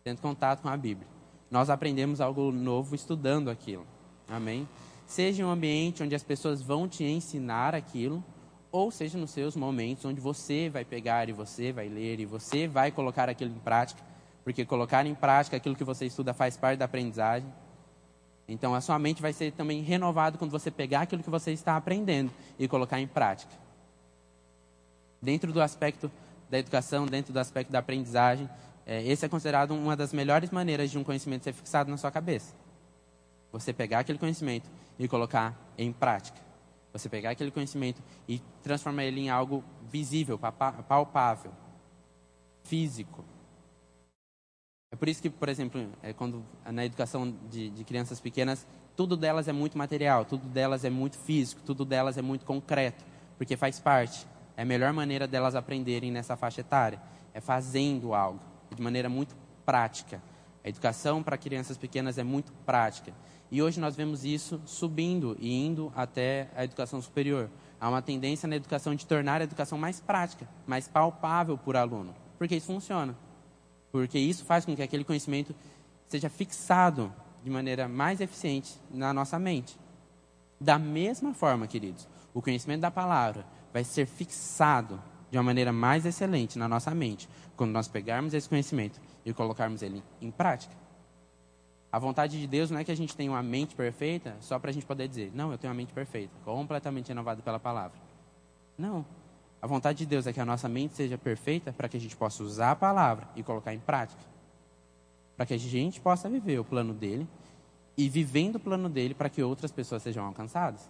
tendo 0.06 0.20
contato 0.20 0.62
com 0.62 0.68
a 0.68 0.76
Bíblia. 0.76 1.08
Nós 1.50 1.68
aprendemos 1.68 2.20
algo 2.20 2.52
novo 2.52 2.94
estudando 2.94 3.50
aquilo. 3.50 3.84
Amém? 4.28 4.68
Seja 5.04 5.42
em 5.42 5.44
um 5.44 5.50
ambiente 5.50 6.00
onde 6.00 6.14
as 6.14 6.22
pessoas 6.22 6.62
vão 6.62 6.86
te 6.86 7.02
ensinar 7.02 7.74
aquilo, 7.74 8.22
ou 8.70 8.92
seja 8.92 9.18
nos 9.18 9.32
seus 9.32 9.56
momentos 9.56 10.04
onde 10.04 10.20
você 10.20 10.70
vai 10.70 10.84
pegar 10.84 11.28
e 11.28 11.32
você 11.32 11.72
vai 11.72 11.88
ler 11.88 12.20
e 12.20 12.24
você 12.24 12.68
vai 12.68 12.92
colocar 12.92 13.28
aquilo 13.28 13.50
em 13.50 13.58
prática, 13.58 14.00
porque 14.44 14.64
colocar 14.64 15.04
em 15.04 15.14
prática 15.14 15.56
aquilo 15.56 15.74
que 15.74 15.82
você 15.82 16.06
estuda 16.06 16.32
faz 16.32 16.56
parte 16.56 16.78
da 16.78 16.84
aprendizagem. 16.84 17.52
Então 18.46 18.76
a 18.76 18.80
sua 18.80 19.00
mente 19.00 19.20
vai 19.20 19.32
ser 19.32 19.50
também 19.54 19.82
renovada 19.82 20.38
quando 20.38 20.52
você 20.52 20.70
pegar 20.70 21.00
aquilo 21.00 21.24
que 21.24 21.30
você 21.30 21.50
está 21.50 21.76
aprendendo 21.76 22.30
e 22.60 22.68
colocar 22.68 23.00
em 23.00 23.08
prática. 23.08 23.52
Dentro 25.20 25.52
do 25.52 25.60
aspecto 25.60 26.08
da 26.48 26.60
educação, 26.60 27.06
dentro 27.06 27.32
do 27.32 27.40
aspecto 27.40 27.72
da 27.72 27.80
aprendizagem, 27.80 28.48
é, 28.86 29.02
esse 29.02 29.26
é 29.26 29.28
considerado 29.28 29.72
uma 29.72 29.96
das 29.96 30.12
melhores 30.12 30.50
maneiras 30.50 30.92
de 30.92 30.96
um 30.96 31.02
conhecimento 31.02 31.42
ser 31.42 31.52
fixado 31.52 31.90
na 31.90 31.96
sua 31.96 32.12
cabeça. 32.12 32.54
Você 33.50 33.72
pegar 33.72 33.98
aquele 33.98 34.18
conhecimento 34.18 34.70
e 34.96 35.08
colocar 35.08 35.58
em 35.76 35.92
prática. 35.92 36.40
Você 36.92 37.08
pegar 37.08 37.30
aquele 37.30 37.50
conhecimento 37.50 38.00
e 38.28 38.40
transformar 38.62 39.04
ele 39.04 39.20
em 39.20 39.28
algo 39.28 39.64
visível, 39.90 40.38
palpável, 40.38 41.52
físico. 42.62 43.24
É 44.92 44.96
por 44.96 45.08
isso 45.08 45.20
que, 45.20 45.28
por 45.28 45.48
exemplo, 45.48 45.84
é 46.00 46.12
quando 46.12 46.44
na 46.64 46.86
educação 46.86 47.34
de, 47.50 47.70
de 47.70 47.84
crianças 47.84 48.20
pequenas, 48.20 48.64
tudo 48.94 49.16
delas 49.16 49.48
é 49.48 49.52
muito 49.52 49.76
material, 49.76 50.24
tudo 50.24 50.46
delas 50.48 50.84
é 50.84 50.90
muito 50.90 51.18
físico, 51.18 51.60
tudo 51.62 51.84
delas 51.84 52.16
é 52.16 52.22
muito 52.22 52.46
concreto, 52.46 53.04
porque 53.36 53.56
faz 53.56 53.80
parte. 53.80 54.26
É 54.56 54.62
a 54.62 54.64
melhor 54.64 54.92
maneira 54.92 55.26
delas 55.26 55.56
aprenderem 55.56 56.12
nessa 56.12 56.36
faixa 56.36 56.60
etária, 56.60 57.02
é 57.34 57.40
fazendo 57.40 58.14
algo 58.14 58.55
de 58.74 58.82
maneira 58.82 59.08
muito 59.08 59.36
prática, 59.64 60.22
A 60.66 60.68
educação 60.68 61.22
para 61.22 61.38
crianças 61.38 61.78
pequenas 61.78 62.18
é 62.18 62.24
muito 62.24 62.52
prática. 62.64 63.12
E 63.52 63.62
hoje 63.62 63.78
nós 63.78 63.94
vemos 63.94 64.24
isso 64.24 64.60
subindo 64.66 65.36
e 65.38 65.64
indo 65.64 65.92
até 65.94 66.48
a 66.56 66.64
educação 66.64 67.00
superior. 67.00 67.48
Há 67.80 67.88
uma 67.88 68.02
tendência 68.02 68.48
na 68.48 68.56
educação 68.56 68.92
de 68.92 69.06
tornar 69.06 69.40
a 69.40 69.44
educação 69.44 69.78
mais 69.78 70.00
prática, 70.00 70.48
mais 70.66 70.88
palpável 70.88 71.56
por 71.56 71.76
aluno. 71.76 72.12
Porque 72.36 72.56
isso 72.56 72.66
funciona. 72.66 73.16
Porque 73.92 74.18
isso 74.18 74.44
faz 74.44 74.64
com 74.64 74.74
que 74.74 74.82
aquele 74.82 75.04
conhecimento 75.04 75.54
seja 76.08 76.28
fixado 76.28 77.14
de 77.44 77.48
maneira 77.48 77.86
mais 77.86 78.20
eficiente 78.20 78.76
na 78.90 79.12
nossa 79.12 79.38
mente. 79.38 79.78
Da 80.60 80.80
mesma 80.80 81.32
forma, 81.32 81.68
queridos, 81.68 82.08
o 82.34 82.42
conhecimento 82.42 82.80
da 82.80 82.90
palavra 82.90 83.46
vai 83.72 83.84
ser 83.84 84.04
fixado 84.04 85.00
de 85.30 85.36
uma 85.36 85.44
maneira 85.44 85.72
mais 85.72 86.06
excelente 86.06 86.58
na 86.58 86.68
nossa 86.68 86.94
mente 86.94 87.28
quando 87.56 87.70
nós 87.72 87.88
pegarmos 87.88 88.34
esse 88.34 88.48
conhecimento 88.48 89.00
e 89.24 89.32
colocarmos 89.32 89.82
ele 89.82 90.02
em 90.20 90.30
prática. 90.30 90.74
A 91.90 91.98
vontade 91.98 92.38
de 92.38 92.46
Deus 92.46 92.70
não 92.70 92.78
é 92.78 92.84
que 92.84 92.92
a 92.92 92.96
gente 92.96 93.16
tenha 93.16 93.30
uma 93.30 93.42
mente 93.42 93.74
perfeita 93.74 94.36
só 94.40 94.58
para 94.58 94.70
a 94.70 94.72
gente 94.72 94.84
poder 94.84 95.08
dizer, 95.08 95.32
não, 95.34 95.50
eu 95.50 95.58
tenho 95.58 95.72
uma 95.72 95.76
mente 95.76 95.92
perfeita, 95.92 96.32
completamente 96.44 97.08
renovada 97.08 97.40
pela 97.42 97.58
palavra. 97.58 97.98
Não. 98.76 99.04
A 99.62 99.66
vontade 99.66 99.98
de 99.98 100.06
Deus 100.06 100.26
é 100.26 100.32
que 100.32 100.40
a 100.40 100.44
nossa 100.44 100.68
mente 100.68 100.94
seja 100.94 101.16
perfeita 101.16 101.72
para 101.72 101.88
que 101.88 101.96
a 101.96 102.00
gente 102.00 102.14
possa 102.14 102.42
usar 102.42 102.72
a 102.72 102.76
palavra 102.76 103.28
e 103.34 103.42
colocar 103.42 103.72
em 103.72 103.78
prática. 103.78 104.20
Para 105.36 105.46
que 105.46 105.54
a 105.54 105.58
gente 105.58 106.00
possa 106.00 106.28
viver 106.28 106.58
o 106.58 106.64
plano 106.64 106.92
dele 106.92 107.26
e 107.96 108.08
vivendo 108.08 108.56
o 108.56 108.60
plano 108.60 108.88
dele 108.88 109.14
para 109.14 109.30
que 109.30 109.42
outras 109.42 109.72
pessoas 109.72 110.02
sejam 110.02 110.24
alcançadas. 110.24 110.88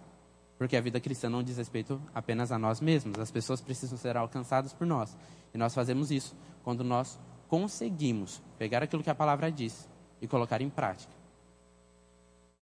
Porque 0.57 0.75
a 0.75 0.81
vida 0.81 0.99
cristã 0.99 1.29
não 1.29 1.43
diz 1.43 1.57
respeito 1.57 2.01
apenas 2.13 2.51
a 2.51 2.57
nós 2.57 2.81
mesmos, 2.81 3.19
as 3.19 3.29
pessoas 3.29 3.61
precisam 3.61 3.97
ser 3.97 4.17
alcançadas 4.17 4.73
por 4.73 4.87
nós. 4.87 5.15
E 5.53 5.57
nós 5.57 5.73
fazemos 5.73 6.09
isso 6.11 6.35
quando 6.63 6.83
nós 6.83 7.19
conseguimos 7.47 8.41
pegar 8.57 8.81
aquilo 8.81 9.03
que 9.03 9.09
a 9.09 9.15
palavra 9.15 9.51
diz 9.51 9.87
e 10.21 10.27
colocar 10.27 10.61
em 10.61 10.69
prática. 10.69 11.13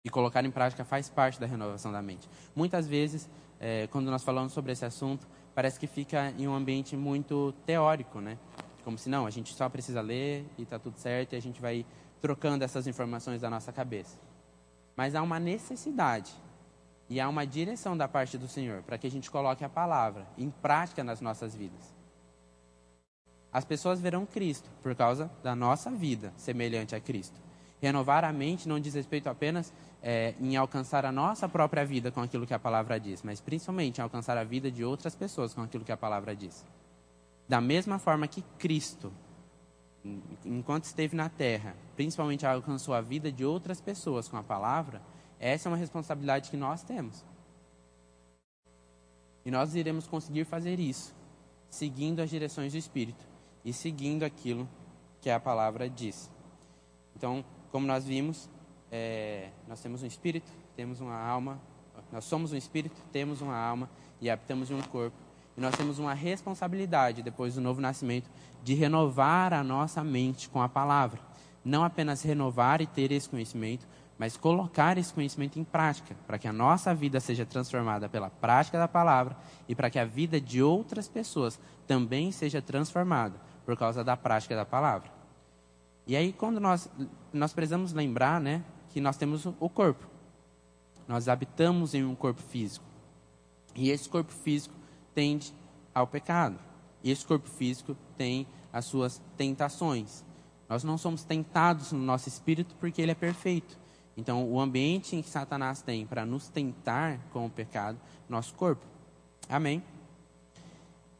E 0.03 0.09
colocar 0.09 0.43
em 0.45 0.51
prática 0.51 0.83
faz 0.83 1.09
parte 1.09 1.39
da 1.39 1.45
renovação 1.45 1.91
da 1.91 2.01
mente. 2.01 2.27
Muitas 2.55 2.87
vezes, 2.87 3.29
é, 3.59 3.87
quando 3.87 4.09
nós 4.09 4.23
falamos 4.23 4.53
sobre 4.53 4.71
esse 4.71 4.85
assunto, 4.85 5.27
parece 5.53 5.79
que 5.79 5.87
fica 5.87 6.33
em 6.37 6.47
um 6.47 6.53
ambiente 6.53 6.95
muito 6.95 7.53
teórico, 7.65 8.19
né? 8.19 8.37
Como 8.83 8.97
se 8.97 9.09
não, 9.09 9.25
a 9.25 9.31
gente 9.31 9.53
só 9.53 9.67
precisa 9.67 10.01
ler 10.01 10.45
e 10.57 10.63
está 10.63 10.77
tudo 10.77 10.97
certo 10.97 11.33
e 11.33 11.35
a 11.35 11.41
gente 11.41 11.59
vai 11.59 11.85
trocando 12.21 12.63
essas 12.63 12.85
informações 12.85 13.41
da 13.41 13.49
nossa 13.49 13.71
cabeça. 13.71 14.19
Mas 14.95 15.15
há 15.15 15.21
uma 15.21 15.39
necessidade 15.39 16.31
e 17.09 17.19
há 17.19 17.29
uma 17.29 17.45
direção 17.45 17.95
da 17.95 18.07
parte 18.07 18.37
do 18.37 18.47
Senhor 18.47 18.81
para 18.83 18.97
que 18.97 19.07
a 19.07 19.11
gente 19.11 19.29
coloque 19.29 19.63
a 19.63 19.69
palavra 19.69 20.27
em 20.37 20.49
prática 20.49 21.03
nas 21.03 21.21
nossas 21.21 21.55
vidas. 21.55 21.93
As 23.51 23.63
pessoas 23.63 24.01
verão 24.01 24.25
Cristo 24.25 24.69
por 24.83 24.95
causa 24.95 25.31
da 25.41 25.55
nossa 25.55 25.89
vida 25.89 26.33
semelhante 26.35 26.95
a 26.95 26.99
Cristo. 26.99 27.39
Renovar 27.81 28.25
a 28.25 28.33
mente 28.33 28.67
não 28.67 28.79
diz 28.79 28.93
respeito 28.93 29.29
apenas 29.29 29.71
é, 30.01 30.33
em 30.39 30.55
alcançar 30.55 31.05
a 31.05 31.11
nossa 31.11 31.47
própria 31.47 31.85
vida 31.85 32.11
com 32.11 32.21
aquilo 32.21 32.45
que 32.45 32.53
a 32.53 32.59
palavra 32.59 32.99
diz, 32.99 33.21
mas 33.23 33.39
principalmente 33.39 33.99
em 33.99 34.01
alcançar 34.01 34.37
a 34.37 34.43
vida 34.43 34.71
de 34.71 34.83
outras 34.83 35.15
pessoas 35.15 35.53
com 35.53 35.61
aquilo 35.61 35.85
que 35.85 35.91
a 35.91 35.97
palavra 35.97 36.35
diz. 36.35 36.65
Da 37.47 37.61
mesma 37.61 37.99
forma 37.99 38.27
que 38.27 38.43
Cristo, 38.57 39.11
enquanto 40.43 40.85
esteve 40.85 41.15
na 41.15 41.29
terra, 41.29 41.75
principalmente 41.95 42.45
alcançou 42.45 42.93
a 42.93 43.01
vida 43.01 43.31
de 43.31 43.45
outras 43.45 43.79
pessoas 43.79 44.27
com 44.27 44.37
a 44.37 44.43
palavra, 44.43 45.01
essa 45.39 45.67
é 45.67 45.71
uma 45.71 45.77
responsabilidade 45.77 46.49
que 46.49 46.57
nós 46.57 46.83
temos. 46.83 47.23
E 49.45 49.51
nós 49.51 49.75
iremos 49.75 50.07
conseguir 50.07 50.45
fazer 50.45 50.79
isso, 50.79 51.13
seguindo 51.69 52.19
as 52.19 52.29
direções 52.29 52.71
do 52.71 52.77
Espírito 52.77 53.25
e 53.63 53.71
seguindo 53.71 54.23
aquilo 54.23 54.67
que 55.21 55.29
a 55.29 55.39
palavra 55.39 55.89
diz. 55.89 56.31
Então, 57.15 57.43
como 57.71 57.85
nós 57.87 58.05
vimos, 58.05 58.49
é, 58.91 59.49
nós 59.67 59.81
temos 59.81 60.03
um 60.03 60.05
espírito, 60.05 60.51
temos 60.75 61.01
uma 61.01 61.17
alma, 61.17 61.59
nós 62.11 62.25
somos 62.25 62.53
um 62.53 62.57
espírito, 62.57 62.95
temos 63.11 63.41
uma 63.41 63.57
alma 63.57 63.89
e 64.21 64.29
habitamos 64.29 64.69
um 64.69 64.81
corpo. 64.81 65.17
E 65.57 65.61
nós 65.61 65.75
temos 65.75 65.99
uma 65.99 66.13
responsabilidade, 66.13 67.23
depois 67.23 67.55
do 67.55 67.61
novo 67.61 67.79
nascimento, 67.79 68.29
de 68.63 68.73
renovar 68.73 69.53
a 69.53 69.63
nossa 69.63 70.03
mente 70.03 70.49
com 70.49 70.61
a 70.61 70.69
palavra. 70.69 71.19
Não 71.63 71.83
apenas 71.83 72.21
renovar 72.21 72.81
e 72.81 72.85
ter 72.85 73.11
esse 73.11 73.29
conhecimento, 73.29 73.87
mas 74.17 74.37
colocar 74.37 74.97
esse 74.97 75.13
conhecimento 75.13 75.59
em 75.59 75.63
prática, 75.63 76.15
para 76.25 76.37
que 76.37 76.47
a 76.47 76.53
nossa 76.53 76.93
vida 76.95 77.19
seja 77.19 77.45
transformada 77.45 78.07
pela 78.07 78.29
prática 78.29 78.77
da 78.77 78.87
palavra 78.87 79.35
e 79.67 79.75
para 79.75 79.89
que 79.89 79.99
a 79.99 80.05
vida 80.05 80.39
de 80.39 80.63
outras 80.63 81.07
pessoas 81.07 81.59
também 81.85 82.31
seja 82.31 82.61
transformada 82.61 83.39
por 83.65 83.75
causa 83.77 84.03
da 84.03 84.15
prática 84.15 84.55
da 84.55 84.65
palavra. 84.65 85.11
E 86.07 86.15
aí, 86.15 86.31
quando 86.31 86.59
nós, 86.59 86.89
nós 87.33 87.51
precisamos 87.51 87.91
lembrar 87.91 88.39
né, 88.39 88.63
que 88.89 89.01
nós 89.01 89.17
temos 89.17 89.45
o 89.45 89.69
corpo. 89.69 90.07
Nós 91.07 91.27
habitamos 91.27 91.93
em 91.93 92.03
um 92.03 92.15
corpo 92.15 92.41
físico. 92.41 92.85
E 93.75 93.89
esse 93.89 94.07
corpo 94.07 94.31
físico 94.31 94.75
tende 95.13 95.53
ao 95.93 96.07
pecado. 96.07 96.57
E 97.03 97.11
esse 97.11 97.25
corpo 97.25 97.49
físico 97.49 97.95
tem 98.17 98.47
as 98.71 98.85
suas 98.85 99.21
tentações. 99.35 100.23
Nós 100.69 100.83
não 100.83 100.97
somos 100.97 101.23
tentados 101.23 101.91
no 101.91 101.99
nosso 101.99 102.29
espírito 102.29 102.75
porque 102.79 103.01
ele 103.01 103.11
é 103.11 103.15
perfeito. 103.15 103.77
Então, 104.17 104.49
o 104.49 104.59
ambiente 104.59 105.15
em 105.15 105.21
que 105.21 105.29
Satanás 105.29 105.81
tem 105.81 106.05
para 106.05 106.25
nos 106.25 106.47
tentar 106.47 107.19
com 107.31 107.45
o 107.45 107.49
pecado, 107.49 107.99
nosso 108.29 108.53
corpo. 108.53 108.85
Amém? 109.49 109.83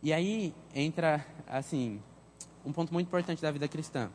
E 0.02 0.14
aí 0.14 0.54
entra, 0.74 1.26
assim, 1.48 2.02
um 2.66 2.72
ponto 2.72 2.94
muito 2.94 3.08
importante 3.08 3.42
da 3.42 3.52
vida 3.52 3.68
cristã. 3.68 4.10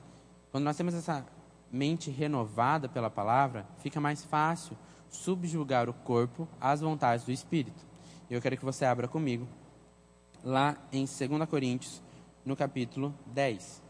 Quando 0.51 0.65
nós 0.65 0.77
temos 0.77 0.95
essa 0.95 1.25
mente 1.71 2.11
renovada 2.11 2.89
pela 2.89 3.11
palavra, 3.11 3.67
fica 3.79 4.01
mais 4.01 4.25
fácil 4.25 4.77
subjugar 5.09 5.89
o 5.89 5.95
corpo 5.95 6.49
às 6.61 6.81
vontades 6.81 7.25
do 7.25 7.33
espírito. 7.33 7.85
Eu 8.31 8.41
quero 8.41 8.57
que 8.57 8.65
você 8.65 8.85
abra 8.85 9.07
comigo 9.07 9.47
lá 10.43 10.77
em 10.93 11.05
2 11.05 11.49
Coríntios, 11.49 12.03
no 12.45 12.57
capítulo 12.57 13.15
10. 13.27 13.90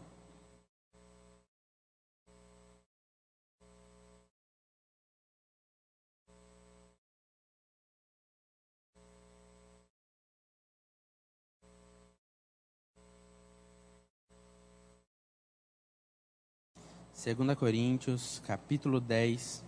2 17.23 17.55
Coríntios, 17.55 18.41
capítulo 18.47 18.99
10, 18.99 19.63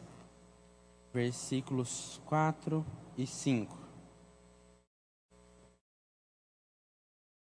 versículos 1.13 2.19
4 2.25 2.83
e 3.15 3.27
5. 3.27 3.77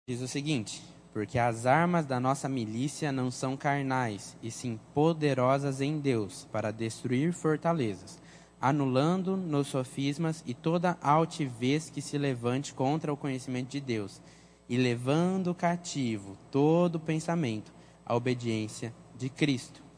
Diz 0.07 0.19
o 0.19 0.27
seguinte: 0.27 0.81
Porque 1.13 1.37
as 1.37 1.67
armas 1.67 2.07
da 2.07 2.19
nossa 2.19 2.49
milícia 2.49 3.11
não 3.11 3.29
são 3.29 3.55
carnais, 3.55 4.35
e 4.41 4.49
sim 4.49 4.79
poderosas 4.95 5.79
em 5.79 5.99
Deus, 5.99 6.47
para 6.51 6.71
destruir 6.71 7.31
fortalezas, 7.31 8.19
anulando 8.59 9.37
nos 9.37 9.67
sofismas 9.67 10.43
e 10.43 10.55
toda 10.55 10.97
altivez 11.03 11.91
que 11.91 12.01
se 12.01 12.17
levante 12.17 12.73
contra 12.73 13.13
o 13.13 13.17
conhecimento 13.17 13.69
de 13.69 13.79
Deus, 13.79 14.19
e 14.67 14.75
levando 14.75 15.53
cativo 15.53 16.35
todo 16.49 16.99
pensamento 16.99 17.71
à 18.03 18.15
obediência 18.15 18.91
de 19.15 19.29
Cristo. 19.29 19.88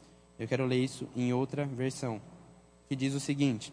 Eu 0.42 0.48
quero 0.48 0.66
ler 0.66 0.84
isso 0.84 1.08
em 1.16 1.32
outra 1.32 1.68
versão, 1.68 2.20
que 2.90 2.96
diz 2.96 3.14
o 3.14 3.20
seguinte, 3.20 3.72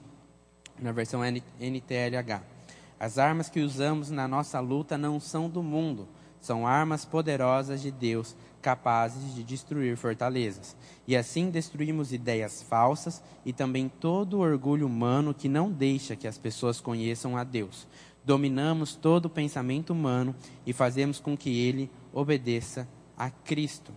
na 0.79 0.93
versão 0.93 1.23
NTLH: 1.25 2.43
As 3.01 3.17
armas 3.17 3.49
que 3.49 3.61
usamos 3.61 4.11
na 4.11 4.29
nossa 4.29 4.61
luta 4.61 4.99
não 4.99 5.19
são 5.19 5.49
do 5.49 5.63
mundo, 5.63 6.07
são 6.43 6.67
armas 6.67 7.07
poderosas 7.07 7.81
de 7.81 7.91
Deus, 7.91 8.37
capazes 8.61 9.35
de 9.35 9.43
destruir 9.43 9.97
fortalezas. 9.97 10.77
E 11.07 11.17
assim 11.17 11.49
destruímos 11.49 12.13
ideias 12.13 12.63
falsas 12.63 13.23
e 13.47 13.53
também 13.55 13.89
todo 13.89 14.35
o 14.35 14.41
orgulho 14.41 14.87
humano 14.87 15.33
que 15.33 15.49
não 15.49 15.73
deixa 15.73 16.17
que 16.17 16.29
as 16.29 16.37
pessoas 16.37 16.83
conheçam 16.83 17.35
a 17.35 17.45
Deus. 17.45 17.89
Dominamos 18.23 18.95
todo 18.95 19.25
o 19.25 19.31
pensamento 19.31 19.89
humano 19.89 20.37
e 20.67 20.75
fazemos 20.75 21.19
com 21.19 21.35
que 21.35 21.61
ele 21.61 21.91
obedeça 22.13 22.87
a 23.17 23.31
Cristo. 23.31 23.91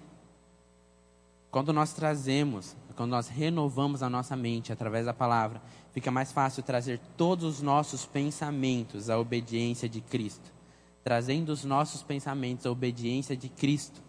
Quando 1.51 1.73
nós 1.73 1.91
trazemos, 1.91 2.77
quando 2.95 3.11
nós 3.11 3.27
renovamos 3.27 4.01
a 4.01 4.09
nossa 4.09 4.37
mente 4.37 4.71
através 4.71 5.05
da 5.05 5.13
palavra, 5.13 5.61
fica 5.91 6.09
mais 6.09 6.31
fácil 6.31 6.63
trazer 6.63 6.97
todos 7.17 7.43
os 7.43 7.61
nossos 7.61 8.05
pensamentos 8.05 9.09
à 9.09 9.19
obediência 9.19 9.89
de 9.89 9.99
Cristo. 9.99 10.49
Trazendo 11.03 11.49
os 11.49 11.65
nossos 11.65 12.01
pensamentos 12.01 12.65
à 12.65 12.71
obediência 12.71 13.35
de 13.35 13.49
Cristo, 13.49 14.01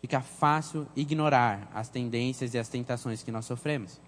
fica 0.00 0.20
fácil 0.20 0.88
ignorar 0.96 1.70
as 1.72 1.88
tendências 1.88 2.52
e 2.52 2.58
as 2.58 2.68
tentações 2.68 3.22
que 3.22 3.30
nós 3.30 3.44
sofremos. 3.44 4.00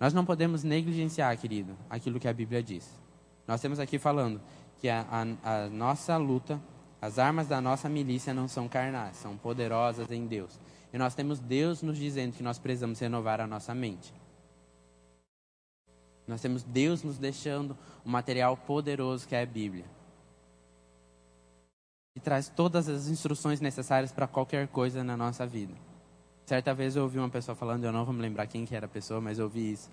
Nós 0.00 0.14
não 0.14 0.24
podemos 0.24 0.64
negligenciar, 0.64 1.36
querido, 1.36 1.76
aquilo 1.90 2.18
que 2.18 2.26
a 2.26 2.32
Bíblia 2.32 2.62
diz. 2.62 2.88
Nós 3.46 3.60
temos 3.60 3.78
aqui 3.78 3.98
falando 3.98 4.40
que 4.80 4.88
a, 4.88 5.06
a, 5.10 5.64
a 5.64 5.68
nossa 5.68 6.16
luta 6.16 6.58
as 7.02 7.18
armas 7.18 7.48
da 7.48 7.60
nossa 7.60 7.88
milícia 7.88 8.32
não 8.32 8.46
são 8.46 8.68
carnais, 8.68 9.16
são 9.16 9.36
poderosas 9.36 10.08
em 10.12 10.24
Deus. 10.24 10.56
E 10.92 10.96
nós 10.96 11.16
temos 11.16 11.40
Deus 11.40 11.82
nos 11.82 11.98
dizendo 11.98 12.36
que 12.36 12.44
nós 12.44 12.60
precisamos 12.60 13.00
renovar 13.00 13.40
a 13.40 13.46
nossa 13.46 13.74
mente. 13.74 14.14
Nós 16.28 16.40
temos 16.40 16.62
Deus 16.62 17.02
nos 17.02 17.18
deixando 17.18 17.76
um 18.06 18.10
material 18.10 18.56
poderoso 18.56 19.26
que 19.26 19.34
é 19.34 19.42
a 19.42 19.46
Bíblia. 19.46 19.84
E 22.14 22.20
traz 22.20 22.48
todas 22.48 22.88
as 22.88 23.08
instruções 23.08 23.60
necessárias 23.60 24.12
para 24.12 24.28
qualquer 24.28 24.68
coisa 24.68 25.02
na 25.02 25.16
nossa 25.16 25.44
vida. 25.44 25.74
Certa 26.46 26.72
vez 26.72 26.94
eu 26.94 27.02
ouvi 27.02 27.18
uma 27.18 27.28
pessoa 27.28 27.56
falando, 27.56 27.82
eu 27.82 27.90
não 27.90 28.04
vou 28.04 28.14
me 28.14 28.22
lembrar 28.22 28.46
quem 28.46 28.64
que 28.64 28.76
era 28.76 28.86
a 28.86 28.88
pessoa, 28.88 29.20
mas 29.20 29.40
eu 29.40 29.46
ouvi 29.46 29.72
isso, 29.72 29.90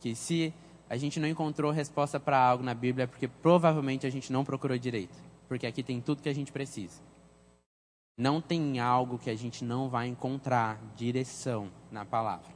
que 0.00 0.14
se 0.14 0.54
a 0.88 0.96
gente 0.96 1.20
não 1.20 1.28
encontrou 1.28 1.70
resposta 1.70 2.18
para 2.18 2.38
algo 2.38 2.64
na 2.64 2.72
Bíblia 2.72 3.04
é 3.04 3.06
porque 3.06 3.28
provavelmente 3.28 4.06
a 4.06 4.10
gente 4.10 4.32
não 4.32 4.42
procurou 4.42 4.78
direito, 4.78 5.18
porque 5.48 5.66
aqui 5.66 5.82
tem 5.82 6.00
tudo 6.00 6.22
que 6.22 6.28
a 6.28 6.34
gente 6.34 6.52
precisa. 6.52 7.00
Não 8.18 8.40
tem 8.40 8.80
algo 8.80 9.18
que 9.18 9.28
a 9.28 9.34
gente 9.34 9.64
não 9.64 9.88
vai 9.88 10.06
encontrar 10.06 10.80
direção 10.96 11.70
na 11.90 12.04
palavra. 12.04 12.54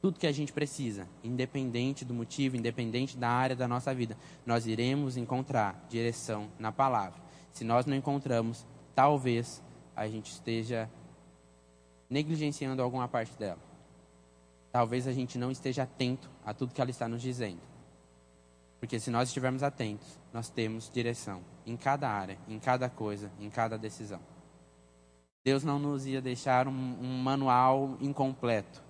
Tudo 0.00 0.18
que 0.18 0.26
a 0.26 0.32
gente 0.32 0.52
precisa, 0.52 1.08
independente 1.22 2.04
do 2.04 2.14
motivo, 2.14 2.56
independente 2.56 3.16
da 3.16 3.28
área 3.28 3.56
da 3.56 3.66
nossa 3.66 3.94
vida, 3.94 4.16
nós 4.46 4.66
iremos 4.66 5.16
encontrar 5.16 5.86
direção 5.88 6.48
na 6.58 6.70
palavra. 6.70 7.20
Se 7.52 7.64
nós 7.64 7.86
não 7.86 7.96
encontramos, 7.96 8.66
talvez 8.94 9.62
a 9.94 10.06
gente 10.06 10.30
esteja 10.30 10.88
negligenciando 12.08 12.82
alguma 12.82 13.08
parte 13.08 13.36
dela. 13.36 13.58
Talvez 14.70 15.06
a 15.06 15.12
gente 15.12 15.38
não 15.38 15.50
esteja 15.50 15.82
atento 15.82 16.30
a 16.44 16.54
tudo 16.54 16.72
que 16.72 16.80
ela 16.80 16.90
está 16.90 17.08
nos 17.08 17.22
dizendo. 17.22 17.60
Porque 18.80 19.00
se 19.00 19.10
nós 19.10 19.28
estivermos 19.28 19.62
atentos, 19.62 20.18
nós 20.32 20.48
temos 20.48 20.90
direção 20.90 21.42
em 21.66 21.76
cada 21.76 22.08
área, 22.08 22.38
em 22.48 22.58
cada 22.58 22.88
coisa, 22.88 23.30
em 23.40 23.50
cada 23.50 23.76
decisão. 23.76 24.20
Deus 25.44 25.64
não 25.64 25.78
nos 25.78 26.06
ia 26.06 26.20
deixar 26.20 26.68
um, 26.68 26.96
um 27.00 27.22
manual 27.22 27.96
incompleto. 28.00 28.82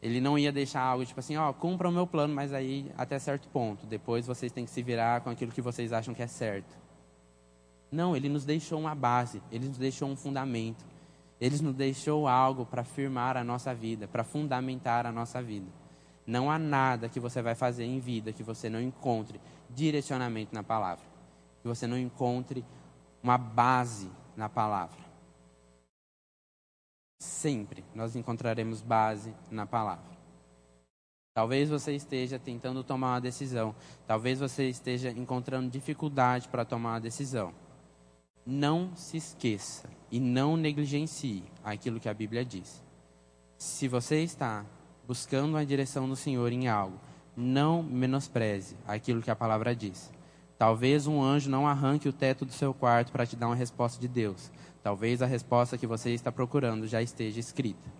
Ele 0.00 0.20
não 0.20 0.38
ia 0.38 0.52
deixar 0.52 0.82
algo 0.82 1.04
tipo 1.04 1.18
assim, 1.18 1.36
ó, 1.36 1.50
oh, 1.50 1.54
cumpra 1.54 1.88
o 1.88 1.92
meu 1.92 2.06
plano, 2.06 2.34
mas 2.34 2.52
aí 2.52 2.90
até 2.96 3.18
certo 3.18 3.48
ponto. 3.48 3.86
Depois 3.86 4.26
vocês 4.26 4.52
têm 4.52 4.64
que 4.64 4.70
se 4.70 4.82
virar 4.82 5.22
com 5.22 5.30
aquilo 5.30 5.52
que 5.52 5.62
vocês 5.62 5.92
acham 5.92 6.14
que 6.14 6.22
é 6.22 6.26
certo. 6.26 6.76
Não, 7.90 8.14
ele 8.14 8.28
nos 8.28 8.44
deixou 8.44 8.78
uma 8.78 8.94
base, 8.94 9.42
ele 9.50 9.66
nos 9.66 9.78
deixou 9.78 10.08
um 10.08 10.16
fundamento. 10.16 10.84
Ele 11.40 11.56
nos 11.62 11.74
deixou 11.74 12.26
algo 12.26 12.66
para 12.66 12.82
firmar 12.82 13.36
a 13.36 13.44
nossa 13.44 13.72
vida, 13.72 14.08
para 14.08 14.24
fundamentar 14.24 15.06
a 15.06 15.12
nossa 15.12 15.40
vida. 15.40 15.66
Não 16.28 16.50
há 16.50 16.58
nada 16.58 17.08
que 17.08 17.18
você 17.18 17.40
vai 17.40 17.54
fazer 17.54 17.86
em 17.86 17.98
vida 17.98 18.34
que 18.34 18.42
você 18.42 18.68
não 18.68 18.82
encontre 18.82 19.40
direcionamento 19.70 20.54
na 20.54 20.62
palavra, 20.62 21.02
que 21.62 21.66
você 21.66 21.86
não 21.86 21.96
encontre 21.96 22.62
uma 23.22 23.38
base 23.38 24.10
na 24.36 24.46
palavra. 24.46 24.98
Sempre 27.18 27.82
nós 27.94 28.14
encontraremos 28.14 28.82
base 28.82 29.34
na 29.50 29.64
palavra. 29.64 30.04
Talvez 31.32 31.70
você 31.70 31.94
esteja 31.94 32.38
tentando 32.38 32.84
tomar 32.84 33.14
uma 33.14 33.20
decisão, 33.20 33.74
talvez 34.06 34.38
você 34.38 34.68
esteja 34.68 35.10
encontrando 35.10 35.70
dificuldade 35.70 36.46
para 36.46 36.62
tomar 36.62 36.90
uma 36.90 37.00
decisão. 37.00 37.54
Não 38.44 38.94
se 38.94 39.16
esqueça 39.16 39.88
e 40.10 40.20
não 40.20 40.58
negligencie 40.58 41.44
aquilo 41.64 41.98
que 41.98 42.08
a 42.08 42.12
Bíblia 42.12 42.44
diz. 42.44 42.84
Se 43.56 43.88
você 43.88 44.22
está 44.22 44.66
buscando 45.08 45.56
a 45.56 45.64
direção 45.64 46.08
do 46.08 46.14
Senhor 46.14 46.52
em 46.52 46.68
algo, 46.68 47.00
não 47.36 47.82
menospreze 47.82 48.76
aquilo 48.86 49.22
que 49.22 49.30
a 49.30 49.36
palavra 49.36 49.74
diz. 49.74 50.12
Talvez 50.56 51.08
um 51.08 51.20
anjo 51.20 51.50
não 51.50 51.66
arranque 51.66 52.08
o 52.08 52.12
teto 52.12 52.44
do 52.44 52.52
seu 52.52 52.72
quarto 52.72 53.10
para 53.10 53.26
te 53.26 53.34
dar 53.34 53.46
uma 53.46 53.56
resposta 53.56 54.00
de 54.00 54.06
Deus, 54.06 54.50
Talvez 54.82 55.20
a 55.20 55.26
resposta 55.26 55.76
que 55.76 55.86
você 55.86 56.12
está 56.14 56.30
procurando 56.30 56.86
já 56.86 57.02
esteja 57.02 57.40
escrita. 57.40 57.92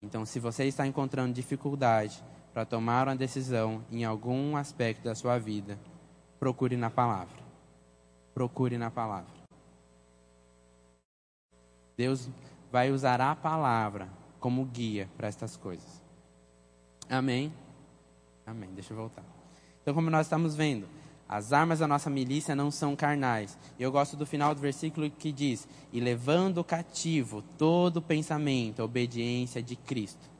Então, 0.00 0.24
se 0.24 0.40
você 0.40 0.64
está 0.64 0.86
encontrando 0.86 1.34
dificuldade 1.34 2.24
para 2.52 2.64
tomar 2.64 3.08
uma 3.08 3.14
decisão 3.16 3.84
em 3.90 4.04
algum 4.04 4.56
aspecto 4.56 5.04
da 5.04 5.14
sua 5.14 5.38
vida, 5.38 5.78
procure 6.38 6.76
na 6.76 6.90
palavra. 6.90 7.36
Procure 8.32 8.78
na 8.78 8.90
palavra. 8.90 9.30
Deus 11.96 12.28
vai 12.70 12.90
usar 12.90 13.20
a 13.20 13.36
palavra 13.36 14.08
como 14.40 14.64
guia 14.64 15.08
para 15.16 15.28
estas 15.28 15.56
coisas. 15.56 16.01
Amém? 17.12 17.52
Amém. 18.46 18.70
Deixa 18.72 18.94
eu 18.94 18.96
voltar. 18.96 19.22
Então, 19.82 19.92
como 19.92 20.08
nós 20.08 20.24
estamos 20.24 20.56
vendo, 20.56 20.88
as 21.28 21.52
armas 21.52 21.80
da 21.80 21.86
nossa 21.86 22.08
milícia 22.08 22.56
não 22.56 22.70
são 22.70 22.96
carnais. 22.96 23.58
Eu 23.78 23.92
gosto 23.92 24.16
do 24.16 24.24
final 24.24 24.54
do 24.54 24.62
versículo 24.62 25.10
que 25.10 25.30
diz: 25.30 25.68
E 25.92 26.00
levando 26.00 26.64
cativo 26.64 27.42
todo 27.58 28.00
pensamento 28.00 28.82
obediência 28.82 29.62
de 29.62 29.76
Cristo. 29.76 30.30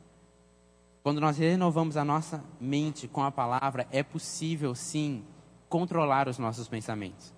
Quando 1.03 1.21
nós 1.21 1.37
renovamos 1.37 1.99
a 1.99 2.07
nossa 2.07 2.43
mente 2.59 3.07
com 3.07 3.23
a 3.23 3.31
palavra, 3.31 3.87
é 3.91 4.03
possível 4.03 4.75
sim 4.75 5.23
controlar 5.69 6.27
os 6.27 6.39
nossos 6.39 6.69
pensamentos. 6.69 7.35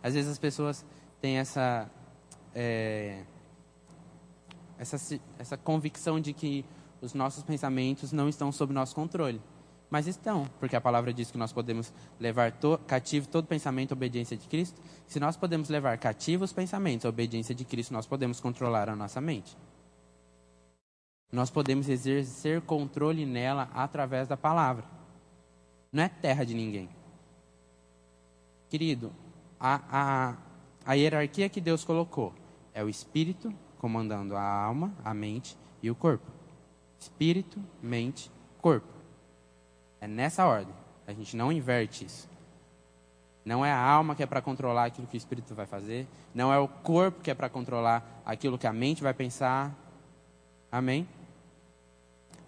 Às 0.00 0.14
vezes 0.14 0.30
as 0.30 0.38
pessoas 0.38 0.84
têm 1.20 1.38
essa, 1.38 1.90
é, 2.54 3.24
essa, 4.78 5.18
essa 5.36 5.56
convicção 5.56 6.20
de 6.20 6.32
que 6.32 6.64
os 7.00 7.14
nossos 7.14 7.42
pensamentos 7.42 8.12
não 8.12 8.28
estão 8.28 8.50
sob 8.50 8.72
nosso 8.72 8.94
controle. 8.94 9.40
Mas 9.90 10.06
estão, 10.06 10.46
porque 10.60 10.76
a 10.76 10.80
palavra 10.80 11.14
diz 11.14 11.30
que 11.30 11.38
nós 11.38 11.52
podemos 11.52 11.92
levar 12.20 12.52
to, 12.52 12.78
cativo 12.86 13.26
todo 13.26 13.46
pensamento 13.46 13.92
à 13.92 13.94
obediência 13.94 14.36
de 14.36 14.46
Cristo. 14.46 14.80
Se 15.06 15.18
nós 15.18 15.36
podemos 15.36 15.70
levar 15.70 15.96
cativos 15.96 16.52
pensamentos 16.52 17.06
à 17.06 17.08
obediência 17.08 17.54
de 17.54 17.64
Cristo, 17.64 17.94
nós 17.94 18.06
podemos 18.06 18.38
controlar 18.38 18.90
a 18.90 18.96
nossa 18.96 19.20
mente. 19.20 19.56
Nós 21.32 21.50
podemos 21.50 21.88
exercer 21.88 22.60
controle 22.62 23.24
nela 23.24 23.70
através 23.74 24.28
da 24.28 24.36
palavra. 24.36 24.84
Não 25.90 26.02
é 26.02 26.08
terra 26.08 26.44
de 26.44 26.54
ninguém. 26.54 26.88
Querido, 28.68 29.10
a, 29.58 29.80
a, 29.90 30.36
a 30.84 30.94
hierarquia 30.94 31.48
que 31.48 31.60
Deus 31.60 31.82
colocou 31.82 32.34
é 32.74 32.84
o 32.84 32.88
espírito 32.88 33.52
comandando 33.78 34.36
a 34.36 34.42
alma, 34.42 34.92
a 35.02 35.14
mente 35.14 35.56
e 35.82 35.90
o 35.90 35.94
corpo. 35.94 36.37
Espírito, 36.98 37.62
mente, 37.82 38.30
corpo. 38.60 38.88
É 40.00 40.06
nessa 40.06 40.46
ordem. 40.46 40.74
A 41.06 41.12
gente 41.12 41.36
não 41.36 41.52
inverte 41.52 42.04
isso. 42.04 42.28
Não 43.44 43.64
é 43.64 43.72
a 43.72 43.80
alma 43.80 44.14
que 44.14 44.22
é 44.22 44.26
para 44.26 44.42
controlar 44.42 44.84
aquilo 44.84 45.06
que 45.06 45.16
o 45.16 45.18
espírito 45.18 45.54
vai 45.54 45.64
fazer. 45.64 46.06
Não 46.34 46.52
é 46.52 46.58
o 46.58 46.68
corpo 46.68 47.22
que 47.22 47.30
é 47.30 47.34
para 47.34 47.48
controlar 47.48 48.22
aquilo 48.26 48.58
que 48.58 48.66
a 48.66 48.72
mente 48.72 49.02
vai 49.02 49.14
pensar. 49.14 49.74
Amém? 50.70 51.08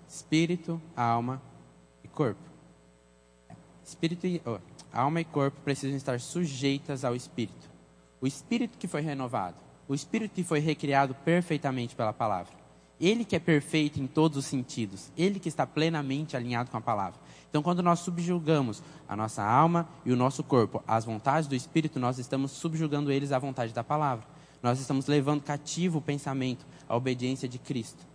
Espírito, 0.07 0.81
alma 0.95 1.41
e 2.05 2.09
corpo. 2.09 2.43
Espírito 3.83 4.27
e, 4.27 4.43
oh, 4.45 4.59
alma 4.93 5.23
e 5.23 5.25
corpo 5.25 5.59
precisam 5.63 5.97
estar 5.97 6.21
sujeitas 6.21 7.03
ao 7.05 7.17
espírito. 7.17 7.71
O 8.21 8.27
espírito 8.27 8.77
que 8.77 8.87
foi 8.87 9.01
renovado. 9.01 9.57
O 9.89 9.95
espírito 9.95 10.35
que 10.35 10.45
foi 10.45 10.61
recriado 10.61 11.15
perfeitamente 11.15 11.97
pela 11.97 12.13
palavra. 12.13 12.60
Ele 13.01 13.25
que 13.25 13.35
é 13.35 13.39
perfeito 13.39 13.99
em 13.99 14.07
todos 14.07 14.37
os 14.37 14.45
sentidos. 14.45 15.11
Ele 15.17 15.41
que 15.41 15.49
está 15.49 15.67
plenamente 15.67 16.37
alinhado 16.37 16.71
com 16.71 16.77
a 16.77 16.81
palavra. 16.81 17.19
Então, 17.49 17.63
quando 17.63 17.83
nós 17.83 18.01
subjugamos 18.01 18.83
a 19.09 19.17
nossa 19.17 19.43
alma 19.43 19.89
e 20.05 20.13
o 20.13 20.17
nosso 20.17 20.45
corpo 20.45 20.83
às 20.87 21.05
vontades 21.05 21.49
do 21.49 21.55
Espírito, 21.55 21.99
nós 21.99 22.19
estamos 22.19 22.53
subjugando 22.53 23.11
eles 23.11 23.33
à 23.33 23.39
vontade 23.39 23.73
da 23.73 23.83
palavra. 23.83 24.27
Nós 24.63 24.79
estamos 24.79 25.07
levando 25.07 25.43
cativo 25.43 25.99
o 25.99 26.03
pensamento 26.03 26.67
à 26.89 26.95
obediência 26.95 27.49
de 27.49 27.59
Cristo. 27.59 28.07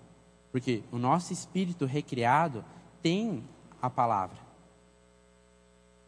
Porque 0.51 0.83
o 0.91 0.97
nosso 0.97 1.33
espírito 1.33 1.85
recriado 1.85 2.63
tem 3.01 3.43
a 3.81 3.89
palavra. 3.89 4.37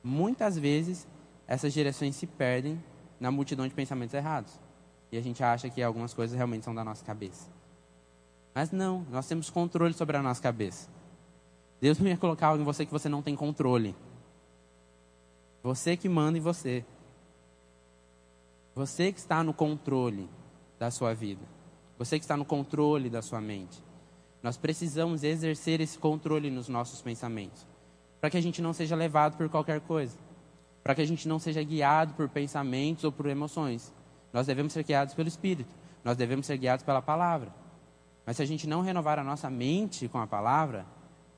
Muitas 0.03 0.57
vezes, 0.57 1.05
essas 1.47 1.73
direções 1.73 2.15
se 2.15 2.25
perdem 2.25 2.81
na 3.19 3.31
multidão 3.31 3.67
de 3.67 3.73
pensamentos 3.73 4.13
errados. 4.13 4.57
E 5.11 5.17
a 5.17 5.21
gente 5.21 5.43
acha 5.43 5.69
que 5.69 5.81
algumas 5.81 6.13
coisas 6.13 6.35
realmente 6.35 6.63
são 6.63 6.73
da 6.73 6.83
nossa 6.83 7.03
cabeça. 7.03 7.56
Mas 8.57 8.71
não, 8.71 9.05
nós 9.11 9.27
temos 9.27 9.51
controle 9.51 9.93
sobre 9.93 10.17
a 10.17 10.23
nossa 10.23 10.41
cabeça. 10.41 10.89
Deus 11.79 11.99
não 11.99 12.07
ia 12.07 12.17
colocar 12.17 12.47
algo 12.47 12.63
em 12.63 12.65
você 12.65 12.87
que 12.87 12.91
você 12.91 13.07
não 13.07 13.21
tem 13.21 13.35
controle. 13.35 13.95
Você 15.61 15.95
que 15.95 16.09
manda 16.09 16.39
em 16.39 16.41
você. 16.41 16.83
Você 18.73 19.11
que 19.11 19.19
está 19.19 19.43
no 19.43 19.53
controle 19.53 20.27
da 20.79 20.89
sua 20.89 21.13
vida. 21.13 21.45
Você 21.99 22.17
que 22.17 22.25
está 22.25 22.35
no 22.35 22.43
controle 22.43 23.11
da 23.11 23.21
sua 23.21 23.39
mente. 23.39 23.79
Nós 24.41 24.57
precisamos 24.57 25.23
exercer 25.23 25.79
esse 25.79 25.99
controle 25.99 26.49
nos 26.49 26.67
nossos 26.67 26.99
pensamentos. 26.99 27.63
Para 28.19 28.31
que 28.31 28.37
a 28.37 28.41
gente 28.41 28.59
não 28.59 28.73
seja 28.73 28.95
levado 28.95 29.37
por 29.37 29.47
qualquer 29.49 29.81
coisa. 29.81 30.17
Para 30.83 30.95
que 30.95 31.01
a 31.03 31.07
gente 31.07 31.27
não 31.27 31.37
seja 31.37 31.61
guiado 31.61 32.15
por 32.15 32.27
pensamentos 32.27 33.03
ou 33.03 33.11
por 33.11 33.27
emoções. 33.27 33.93
Nós 34.33 34.47
devemos 34.47 34.73
ser 34.73 34.83
guiados 34.83 35.13
pelo 35.13 35.27
Espírito. 35.27 35.69
Nós 36.03 36.17
devemos 36.17 36.47
ser 36.47 36.57
guiados 36.57 36.83
pela 36.83 37.03
palavra. 37.03 37.66
Mas 38.27 38.35
se 38.35 38.43
a 38.43 38.45
gente 38.45 38.67
não 38.67 38.81
renovar 38.81 39.17
a 39.17 39.23
nossa 39.23 39.49
mente 39.49 40.09
com 40.09 40.19
a 40.19 40.27
palavra, 40.27 40.85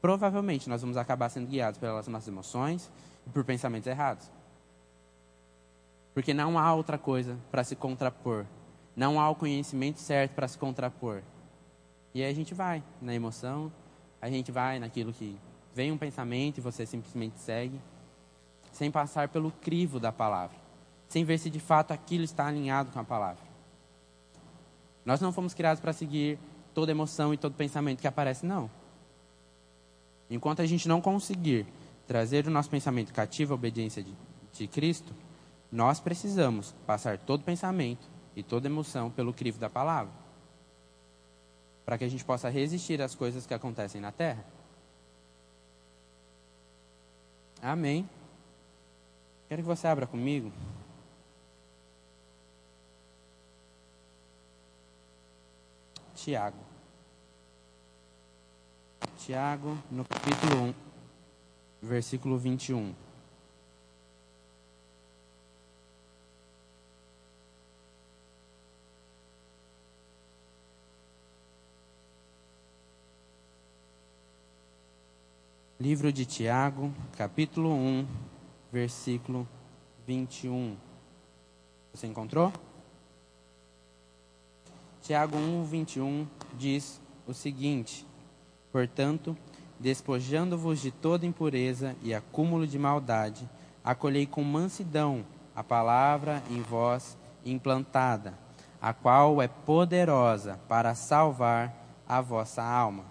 provavelmente 0.01 0.67
nós 0.67 0.81
vamos 0.81 0.97
acabar 0.97 1.29
sendo 1.29 1.45
guiados 1.45 1.79
pelas 1.79 2.07
nossas 2.07 2.27
emoções 2.27 2.91
e 3.27 3.29
por 3.29 3.45
pensamentos 3.45 3.85
errados. 3.85 4.27
Porque 6.15 6.33
não 6.33 6.57
há 6.57 6.73
outra 6.73 6.97
coisa 6.97 7.37
para 7.51 7.63
se 7.63 7.75
contrapor. 7.75 8.43
Não 8.95 9.21
há 9.21 9.29
o 9.29 9.35
conhecimento 9.35 9.99
certo 9.99 10.33
para 10.33 10.47
se 10.47 10.57
contrapor. 10.57 11.21
E 12.11 12.23
aí 12.23 12.31
a 12.31 12.33
gente 12.33 12.55
vai 12.55 12.83
na 12.99 13.13
emoção, 13.13 13.71
a 14.19 14.27
gente 14.27 14.51
vai 14.51 14.79
naquilo 14.79 15.13
que 15.13 15.37
vem 15.75 15.91
um 15.91 15.97
pensamento 15.97 16.57
e 16.57 16.61
você 16.61 16.87
simplesmente 16.87 17.39
segue, 17.39 17.79
sem 18.71 18.89
passar 18.89 19.29
pelo 19.29 19.51
crivo 19.51 19.99
da 19.99 20.11
palavra, 20.11 20.57
sem 21.07 21.23
ver 21.23 21.37
se 21.37 21.51
de 21.51 21.59
fato 21.59 21.91
aquilo 21.91 22.23
está 22.23 22.47
alinhado 22.47 22.91
com 22.91 22.99
a 22.99 23.03
palavra. 23.03 23.43
Nós 25.05 25.21
não 25.21 25.31
fomos 25.31 25.53
criados 25.53 25.79
para 25.79 25.93
seguir 25.93 26.39
toda 26.73 26.91
emoção 26.91 27.33
e 27.33 27.37
todo 27.37 27.53
pensamento 27.53 28.01
que 28.01 28.07
aparece, 28.07 28.45
não. 28.45 28.69
Enquanto 30.29 30.61
a 30.61 30.65
gente 30.65 30.87
não 30.87 31.01
conseguir 31.01 31.65
trazer 32.07 32.47
o 32.47 32.51
nosso 32.51 32.69
pensamento 32.69 33.13
cativo 33.13 33.53
à 33.53 33.55
obediência 33.55 34.03
de, 34.03 34.13
de 34.53 34.67
Cristo, 34.67 35.13
nós 35.71 35.99
precisamos 35.99 36.73
passar 36.85 37.17
todo 37.17 37.43
pensamento 37.43 38.07
e 38.35 38.43
toda 38.43 38.67
emoção 38.67 39.09
pelo 39.09 39.33
crivo 39.33 39.59
da 39.59 39.69
palavra. 39.69 40.11
Para 41.85 41.97
que 41.97 42.03
a 42.03 42.07
gente 42.07 42.23
possa 42.23 42.49
resistir 42.49 43.01
às 43.01 43.15
coisas 43.15 43.45
que 43.45 43.53
acontecem 43.53 43.99
na 43.99 44.11
terra. 44.11 44.45
Amém. 47.61 48.07
Quero 49.47 49.61
que 49.61 49.67
você 49.67 49.87
abra 49.87 50.07
comigo. 50.07 50.51
Tiago. 56.23 56.57
Tiago, 59.17 59.77
no 59.89 60.03
capítulo 60.03 60.63
1, 60.63 60.75
versículo 61.81 62.37
21. 62.37 62.93
Livro 75.79 76.11
de 76.11 76.25
Tiago, 76.25 76.91
capítulo 77.17 77.69
1, 77.69 78.05
versículo 78.73 79.47
21. 80.05 80.75
Você 81.93 82.07
encontrou? 82.07 82.51
Tiago 85.01 85.37
1, 85.37 85.63
21 85.63 86.27
diz 86.57 87.01
o 87.25 87.33
seguinte: 87.33 88.05
Portanto, 88.71 89.35
despojando-vos 89.79 90.81
de 90.81 90.91
toda 90.91 91.25
impureza 91.25 91.95
e 92.01 92.13
acúmulo 92.13 92.67
de 92.67 92.77
maldade, 92.77 93.49
acolhei 93.83 94.25
com 94.25 94.43
mansidão 94.43 95.25
a 95.55 95.63
palavra 95.63 96.43
em 96.49 96.61
vós 96.61 97.17
implantada, 97.45 98.33
a 98.81 98.93
qual 98.93 99.41
é 99.41 99.47
poderosa 99.47 100.59
para 100.67 100.93
salvar 100.93 101.73
a 102.07 102.21
vossa 102.21 102.63
alma. 102.63 103.05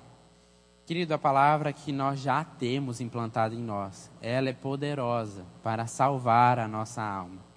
Querido, 0.86 1.12
a 1.12 1.18
palavra 1.18 1.72
que 1.72 1.92
nós 1.92 2.20
já 2.20 2.42
temos 2.42 3.00
implantada 3.00 3.54
em 3.54 3.62
nós, 3.62 4.10
ela 4.22 4.48
é 4.48 4.54
poderosa 4.54 5.44
para 5.62 5.86
salvar 5.86 6.58
a 6.58 6.66
nossa 6.66 7.02
alma. 7.02 7.47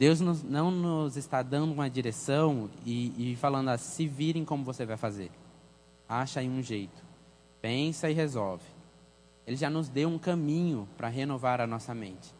Deus 0.00 0.18
não 0.18 0.70
nos 0.70 1.18
está 1.18 1.42
dando 1.42 1.74
uma 1.74 1.90
direção 1.90 2.70
e, 2.86 3.32
e 3.32 3.36
falando 3.36 3.68
assim, 3.68 3.96
se 3.96 4.06
virem 4.08 4.46
como 4.46 4.64
você 4.64 4.86
vai 4.86 4.96
fazer. 4.96 5.30
Acha 6.08 6.40
aí 6.40 6.48
um 6.48 6.62
jeito. 6.62 7.04
Pensa 7.60 8.08
e 8.08 8.14
resolve. 8.14 8.64
Ele 9.46 9.58
já 9.58 9.68
nos 9.68 9.90
deu 9.90 10.08
um 10.08 10.18
caminho 10.18 10.88
para 10.96 11.08
renovar 11.08 11.60
a 11.60 11.66
nossa 11.66 11.94
mente. 11.94 12.34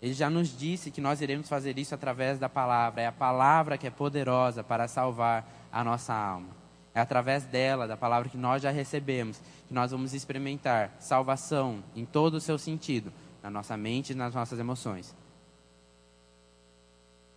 Ele 0.00 0.14
já 0.14 0.30
nos 0.30 0.56
disse 0.56 0.90
que 0.90 1.02
nós 1.02 1.20
iremos 1.20 1.50
fazer 1.50 1.78
isso 1.78 1.94
através 1.94 2.38
da 2.38 2.48
palavra. 2.48 3.02
É 3.02 3.06
a 3.08 3.12
palavra 3.12 3.76
que 3.76 3.86
é 3.86 3.90
poderosa 3.90 4.64
para 4.64 4.88
salvar 4.88 5.68
a 5.70 5.84
nossa 5.84 6.14
alma. 6.14 6.48
É 6.94 7.00
através 7.02 7.44
dela, 7.44 7.86
da 7.86 7.96
palavra 7.98 8.30
que 8.30 8.38
nós 8.38 8.62
já 8.62 8.70
recebemos, 8.70 9.38
que 9.68 9.74
nós 9.74 9.90
vamos 9.90 10.14
experimentar 10.14 10.96
salvação 10.98 11.84
em 11.94 12.06
todo 12.06 12.36
o 12.36 12.40
seu 12.40 12.56
sentido, 12.56 13.12
na 13.42 13.50
nossa 13.50 13.76
mente 13.76 14.14
e 14.14 14.16
nas 14.16 14.34
nossas 14.34 14.58
emoções. 14.58 15.14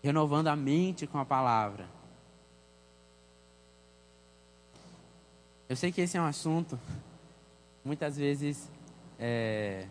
Renovando 0.04 0.48
a 0.50 0.56
mente 0.56 1.08
com 1.08 1.18
a 1.18 1.26
palavra. 1.26 1.88
Eu 5.68 5.76
sei 5.76 5.92
que 5.92 6.02
esse 6.02 6.18
é 6.18 6.22
um 6.22 6.26
assunto, 6.26 6.78
muitas 7.84 8.18
vezes, 8.18 8.70
é, 9.18 9.88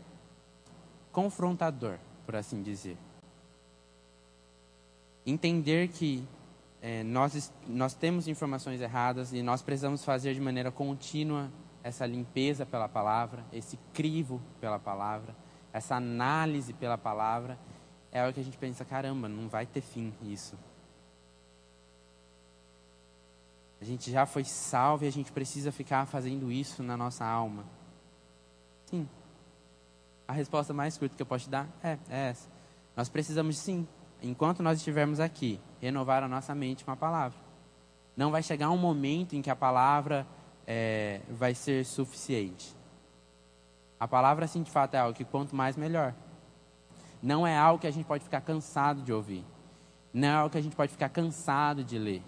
confrontador, 1.10 1.98
por 2.24 2.36
assim 2.36 2.62
dizer. 2.62 2.96
Entender 5.24 5.88
que 5.88 6.22
é, 6.80 7.02
nós, 7.02 7.52
nós 7.66 7.94
temos 7.94 8.28
informações 8.28 8.80
erradas 8.80 9.32
e 9.32 9.42
nós 9.42 9.62
precisamos 9.62 10.04
fazer 10.04 10.34
de 10.34 10.40
maneira 10.40 10.70
contínua 10.70 11.50
essa 11.82 12.06
limpeza 12.06 12.66
pela 12.66 12.88
palavra, 12.88 13.44
esse 13.52 13.78
crivo 13.92 14.40
pela 14.60 14.78
palavra, 14.78 15.34
essa 15.72 15.96
análise 15.96 16.72
pela 16.72 16.98
palavra. 16.98 17.58
É 18.12 18.28
o 18.28 18.32
que 18.32 18.40
a 18.40 18.44
gente 18.44 18.58
pensa, 18.58 18.84
caramba, 18.84 19.28
não 19.28 19.48
vai 19.48 19.64
ter 19.64 19.80
fim 19.80 20.12
isso. 20.22 20.56
A 23.80 23.84
gente 23.84 24.12
já 24.12 24.26
foi 24.26 24.44
salvo 24.44 25.04
e 25.04 25.08
a 25.08 25.10
gente 25.10 25.32
precisa 25.32 25.72
ficar 25.72 26.06
fazendo 26.06 26.52
isso 26.52 26.82
na 26.82 26.96
nossa 26.96 27.24
alma. 27.24 27.64
Sim. 28.86 29.08
A 30.28 30.32
resposta 30.32 30.72
mais 30.72 30.96
curta 30.96 31.16
que 31.16 31.22
eu 31.22 31.26
posso 31.26 31.46
te 31.46 31.50
dar 31.50 31.68
é, 31.82 31.98
é 32.08 32.28
essa. 32.28 32.48
Nós 32.94 33.08
precisamos 33.08 33.58
sim 33.58 33.88
enquanto 34.22 34.62
nós 34.62 34.78
estivermos 34.78 35.18
aqui, 35.18 35.58
renovar 35.80 36.22
a 36.22 36.28
nossa 36.28 36.54
mente 36.54 36.84
com 36.84 36.92
a 36.92 36.96
palavra. 36.96 37.36
Não 38.16 38.30
vai 38.30 38.42
chegar 38.42 38.70
um 38.70 38.76
momento 38.76 39.34
em 39.34 39.42
que 39.42 39.50
a 39.50 39.56
palavra 39.56 40.26
é, 40.66 41.20
vai 41.28 41.54
ser 41.54 41.84
suficiente. 41.84 42.76
A 43.98 44.06
palavra, 44.06 44.46
sim, 44.46 44.62
de 44.62 44.70
fato, 44.70 44.94
é 44.94 44.98
algo 44.98 45.16
que 45.16 45.24
quanto 45.24 45.56
mais, 45.56 45.76
melhor. 45.76 46.14
Não 47.22 47.46
é 47.46 47.56
algo 47.56 47.80
que 47.80 47.86
a 47.86 47.90
gente 47.90 48.04
pode 48.04 48.24
ficar 48.24 48.40
cansado 48.40 49.02
de 49.02 49.12
ouvir. 49.12 49.44
Não 50.12 50.28
é 50.28 50.32
algo 50.32 50.50
que 50.50 50.58
a 50.58 50.60
gente 50.60 50.74
pode 50.74 50.90
ficar 50.90 51.08
cansado 51.08 51.84
de 51.84 51.98
ler. 51.98 52.22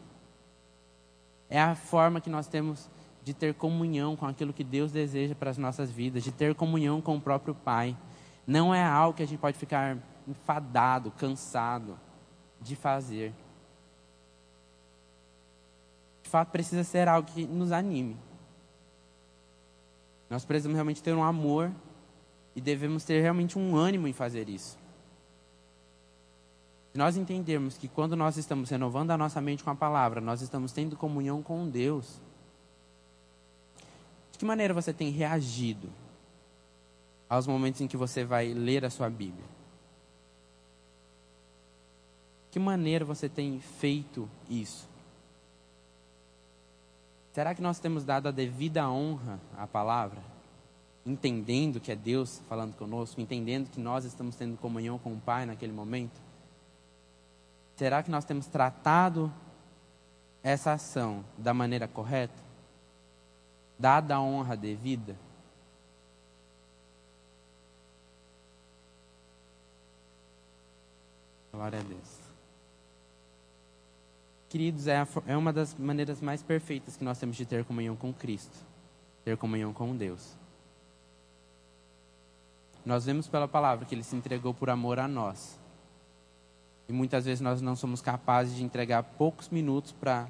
É 1.50 1.60
a 1.60 1.74
forma 1.74 2.20
que 2.20 2.30
nós 2.30 2.46
temos 2.46 2.88
de 3.22 3.34
ter 3.34 3.54
comunhão 3.54 4.14
com 4.14 4.26
aquilo 4.26 4.52
que 4.52 4.62
Deus 4.62 4.92
deseja 4.92 5.34
para 5.34 5.50
as 5.50 5.58
nossas 5.58 5.90
vidas, 5.90 6.22
de 6.22 6.30
ter 6.30 6.54
comunhão 6.54 7.00
com 7.00 7.16
o 7.16 7.20
próprio 7.20 7.54
Pai. 7.54 7.96
Não 8.46 8.74
é 8.74 8.84
algo 8.84 9.16
que 9.16 9.22
a 9.22 9.26
gente 9.26 9.38
pode 9.38 9.58
ficar 9.58 9.98
enfadado, 10.28 11.10
cansado 11.10 11.98
de 12.60 12.76
fazer. 12.76 13.34
De 16.22 16.30
fato, 16.30 16.50
precisa 16.50 16.84
ser 16.84 17.08
algo 17.08 17.28
que 17.30 17.46
nos 17.46 17.72
anime. 17.72 18.16
Nós 20.28 20.44
precisamos 20.44 20.74
realmente 20.74 21.02
ter 21.02 21.14
um 21.14 21.22
amor 21.22 21.70
e 22.54 22.60
devemos 22.60 23.04
ter 23.04 23.20
realmente 23.20 23.58
um 23.58 23.76
ânimo 23.76 24.06
em 24.06 24.12
fazer 24.12 24.48
isso. 24.48 24.83
Se 26.94 26.98
nós 26.98 27.16
entendermos 27.16 27.76
que 27.76 27.88
quando 27.88 28.14
nós 28.14 28.36
estamos 28.36 28.70
renovando 28.70 29.10
a 29.10 29.18
nossa 29.18 29.40
mente 29.40 29.64
com 29.64 29.70
a 29.70 29.74
palavra, 29.74 30.20
nós 30.20 30.40
estamos 30.40 30.70
tendo 30.70 30.96
comunhão 30.96 31.42
com 31.42 31.68
Deus, 31.68 32.20
de 34.30 34.38
que 34.38 34.44
maneira 34.44 34.72
você 34.72 34.92
tem 34.92 35.10
reagido 35.10 35.90
aos 37.28 37.48
momentos 37.48 37.80
em 37.80 37.88
que 37.88 37.96
você 37.96 38.22
vai 38.24 38.54
ler 38.54 38.84
a 38.84 38.90
sua 38.90 39.10
Bíblia? 39.10 39.44
Que 42.52 42.60
maneira 42.60 43.04
você 43.04 43.28
tem 43.28 43.58
feito 43.58 44.30
isso? 44.48 44.88
Será 47.32 47.56
que 47.56 47.60
nós 47.60 47.80
temos 47.80 48.04
dado 48.04 48.28
a 48.28 48.30
devida 48.30 48.88
honra 48.88 49.40
à 49.58 49.66
palavra? 49.66 50.22
Entendendo 51.04 51.80
que 51.80 51.90
é 51.90 51.96
Deus 51.96 52.40
falando 52.48 52.76
conosco, 52.76 53.20
entendendo 53.20 53.68
que 53.68 53.80
nós 53.80 54.04
estamos 54.04 54.36
tendo 54.36 54.56
comunhão 54.56 54.96
com 54.96 55.12
o 55.12 55.18
Pai 55.18 55.44
naquele 55.44 55.72
momento? 55.72 56.22
Será 57.76 58.02
que 58.02 58.10
nós 58.10 58.24
temos 58.24 58.46
tratado 58.46 59.32
essa 60.42 60.72
ação 60.72 61.24
da 61.36 61.52
maneira 61.52 61.88
correta? 61.88 62.42
Dada 63.78 64.14
a 64.14 64.20
honra 64.20 64.56
devida? 64.56 65.16
Glória 71.52 71.80
a 71.80 71.82
Deus. 71.82 72.24
Queridos, 74.48 74.86
é, 74.86 74.98
a, 74.98 75.08
é 75.26 75.36
uma 75.36 75.52
das 75.52 75.74
maneiras 75.74 76.20
mais 76.20 76.42
perfeitas 76.42 76.96
que 76.96 77.02
nós 77.04 77.18
temos 77.18 77.36
de 77.36 77.44
ter 77.44 77.64
comunhão 77.64 77.96
com 77.96 78.12
Cristo, 78.12 78.56
ter 79.24 79.36
comunhão 79.36 79.72
com 79.72 79.96
Deus. 79.96 80.36
Nós 82.84 83.04
vemos 83.04 83.26
pela 83.26 83.48
palavra 83.48 83.84
que 83.84 83.94
Ele 83.94 84.04
se 84.04 84.14
entregou 84.14 84.54
por 84.54 84.70
amor 84.70 85.00
a 85.00 85.08
nós. 85.08 85.58
E 86.88 86.92
muitas 86.92 87.24
vezes 87.24 87.40
nós 87.40 87.60
não 87.62 87.74
somos 87.74 88.00
capazes 88.00 88.56
de 88.56 88.64
entregar 88.64 89.02
poucos 89.02 89.48
minutos 89.48 89.92
para 89.92 90.28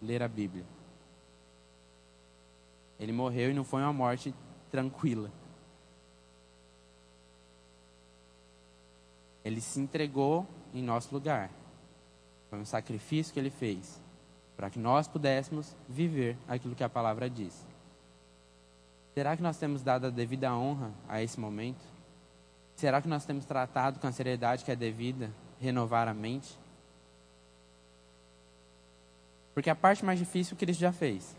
ler 0.00 0.22
a 0.22 0.28
Bíblia. 0.28 0.64
Ele 2.98 3.12
morreu 3.12 3.50
e 3.50 3.54
não 3.54 3.64
foi 3.64 3.82
uma 3.82 3.92
morte 3.92 4.34
tranquila. 4.70 5.30
Ele 9.44 9.60
se 9.60 9.80
entregou 9.80 10.46
em 10.74 10.82
nosso 10.82 11.14
lugar. 11.14 11.50
Foi 12.50 12.58
um 12.58 12.64
sacrifício 12.64 13.32
que 13.32 13.38
ele 13.38 13.50
fez. 13.50 14.00
para 14.56 14.68
que 14.70 14.78
nós 14.80 15.06
pudéssemos 15.06 15.76
viver 15.88 16.36
aquilo 16.48 16.74
que 16.74 16.82
a 16.82 16.88
palavra 16.88 17.30
diz. 17.30 17.64
Será 19.14 19.36
que 19.36 19.42
nós 19.42 19.56
temos 19.56 19.84
dado 19.84 20.08
a 20.08 20.10
devida 20.10 20.52
honra 20.52 20.90
a 21.08 21.22
esse 21.22 21.38
momento? 21.38 21.84
Será 22.78 23.02
que 23.02 23.08
nós 23.08 23.24
temos 23.24 23.44
tratado 23.44 23.98
com 23.98 24.06
a 24.06 24.12
seriedade 24.12 24.64
que 24.64 24.70
é 24.70 24.76
devida 24.76 25.32
renovar 25.60 26.06
a 26.06 26.14
mente? 26.14 26.56
Porque 29.52 29.68
a 29.68 29.74
parte 29.74 30.04
mais 30.04 30.16
difícil 30.16 30.54
o 30.54 30.56
Cristo 30.56 30.78
já 30.78 30.92
fez. 30.92 31.34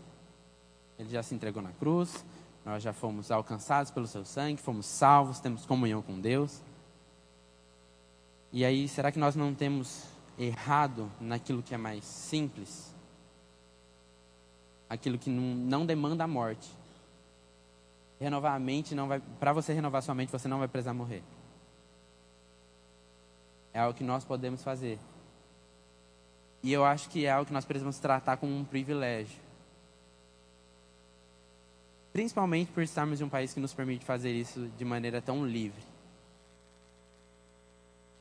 Ele 0.98 1.08
já 1.08 1.22
se 1.22 1.34
entregou 1.34 1.62
na 1.62 1.72
cruz, 1.72 2.26
nós 2.62 2.82
já 2.82 2.92
fomos 2.92 3.30
alcançados 3.30 3.90
pelo 3.90 4.06
seu 4.06 4.22
sangue, 4.22 4.60
fomos 4.60 4.84
salvos, 4.84 5.40
temos 5.40 5.64
comunhão 5.64 6.02
com 6.02 6.20
Deus. 6.20 6.60
E 8.52 8.62
aí, 8.62 8.86
será 8.86 9.10
que 9.10 9.18
nós 9.18 9.34
não 9.34 9.54
temos 9.54 10.04
errado 10.38 11.10
naquilo 11.18 11.62
que 11.62 11.74
é 11.74 11.78
mais 11.78 12.04
simples? 12.04 12.94
Aquilo 14.90 15.16
que 15.16 15.30
não, 15.30 15.54
não 15.54 15.86
demanda 15.86 16.22
a 16.22 16.28
morte. 16.28 16.68
Renovar 18.20 18.54
a 18.54 18.58
mente 18.58 18.94
não 18.94 19.08
vai. 19.08 19.20
Para 19.40 19.52
você 19.52 19.72
renovar 19.72 20.02
sua 20.02 20.14
mente, 20.14 20.30
você 20.30 20.46
não 20.46 20.58
vai 20.58 20.68
precisar 20.68 20.92
morrer. 20.92 21.22
É 23.72 23.80
algo 23.80 23.96
que 23.96 24.04
nós 24.04 24.24
podemos 24.24 24.62
fazer. 24.62 24.98
E 26.62 26.70
eu 26.70 26.84
acho 26.84 27.08
que 27.08 27.24
é 27.24 27.30
algo 27.30 27.46
que 27.46 27.52
nós 27.52 27.64
precisamos 27.64 27.98
tratar 27.98 28.36
como 28.36 28.54
um 28.54 28.64
privilégio. 28.64 29.38
Principalmente 32.12 32.70
por 32.72 32.82
estarmos 32.82 33.20
em 33.20 33.24
um 33.24 33.28
país 33.28 33.54
que 33.54 33.60
nos 33.60 33.72
permite 33.72 34.04
fazer 34.04 34.32
isso 34.32 34.68
de 34.76 34.84
maneira 34.84 35.22
tão 35.22 35.46
livre. 35.46 35.82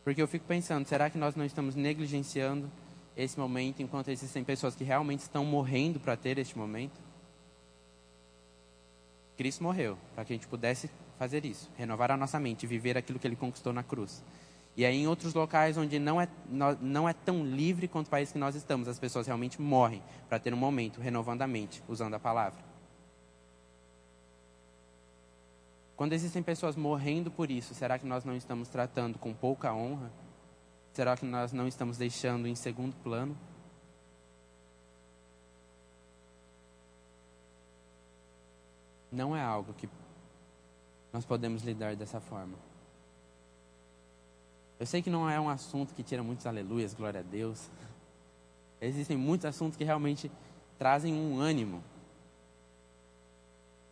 Porque 0.06 0.22
eu 0.22 0.28
fico 0.28 0.46
pensando, 0.46 0.88
será 0.88 1.10
que 1.10 1.18
nós 1.18 1.36
não 1.36 1.44
estamos 1.44 1.76
negligenciando 1.76 2.72
esse 3.18 3.38
momento 3.38 3.82
enquanto 3.82 4.10
existem 4.10 4.44
pessoas 4.44 4.76
que 4.76 4.84
realmente 4.84 5.20
estão 5.20 5.44
morrendo 5.44 6.00
para 6.00 6.16
ter 6.16 6.38
este 6.38 6.58
momento? 6.58 7.09
Cristo 9.40 9.64
morreu 9.64 9.98
para 10.14 10.26
que 10.26 10.34
a 10.34 10.36
gente 10.36 10.50
pudesse 10.50 10.92
fazer 11.18 11.46
isso, 11.46 11.72
renovar 11.78 12.12
a 12.12 12.18
nossa 12.18 12.38
mente, 12.38 12.68
viver 12.68 12.98
aquilo 12.98 13.18
que 13.18 13.26
ele 13.26 13.38
conquistou 13.38 13.72
na 13.72 13.82
cruz. 13.82 14.22
E 14.76 14.86
aí, 14.86 14.98
em 14.98 15.08
outros 15.08 15.34
locais 15.34 15.78
onde 15.78 15.98
não 15.98 16.20
é, 16.20 16.28
não 16.82 17.08
é 17.08 17.14
tão 17.14 17.46
livre 17.46 17.88
quanto 17.88 18.08
o 18.08 18.10
país 18.10 18.34
que 18.34 18.38
nós 18.38 18.54
estamos, 18.54 18.90
as 18.90 19.00
pessoas 19.00 19.28
realmente 19.28 19.62
morrem 19.62 20.04
para 20.28 20.40
ter 20.40 20.54
um 20.54 20.58
momento 20.58 21.00
renovando 21.00 21.42
a 21.42 21.48
mente, 21.48 21.82
usando 21.88 22.16
a 22.16 22.20
palavra. 22.20 22.60
Quando 25.96 26.12
existem 26.12 26.44
pessoas 26.44 26.76
morrendo 26.76 27.32
por 27.32 27.50
isso, 27.50 27.74
será 27.74 27.98
que 27.98 28.06
nós 28.06 28.26
não 28.26 28.36
estamos 28.36 28.68
tratando 28.68 29.18
com 29.18 29.34
pouca 29.34 29.74
honra? 29.74 30.12
Será 30.92 31.16
que 31.16 31.26
nós 31.26 31.54
não 31.54 31.66
estamos 31.66 31.98
deixando 31.98 32.46
em 32.46 32.56
segundo 32.56 32.94
plano? 32.98 33.38
Não 39.12 39.36
é 39.36 39.42
algo 39.42 39.74
que 39.74 39.90
nós 41.12 41.26
podemos 41.26 41.64
lidar 41.64 41.96
dessa 41.96 42.20
forma. 42.20 42.58
Eu 44.80 44.86
sei 44.86 45.02
que 45.02 45.10
não 45.10 45.30
é 45.30 45.40
um 45.40 45.50
assunto 45.50 45.94
que 45.94 46.04
tira 46.04 46.24
muitos 46.24 46.46
aleluias, 46.46 46.94
glória 46.94 47.20
a 47.20 47.24
Deus. 47.24 47.70
Existem 48.80 49.18
muitos 49.18 49.46
assuntos 49.46 49.76
que 49.76 49.84
realmente 49.84 50.32
trazem 50.78 51.14
um 51.14 51.40
ânimo. 51.40 51.84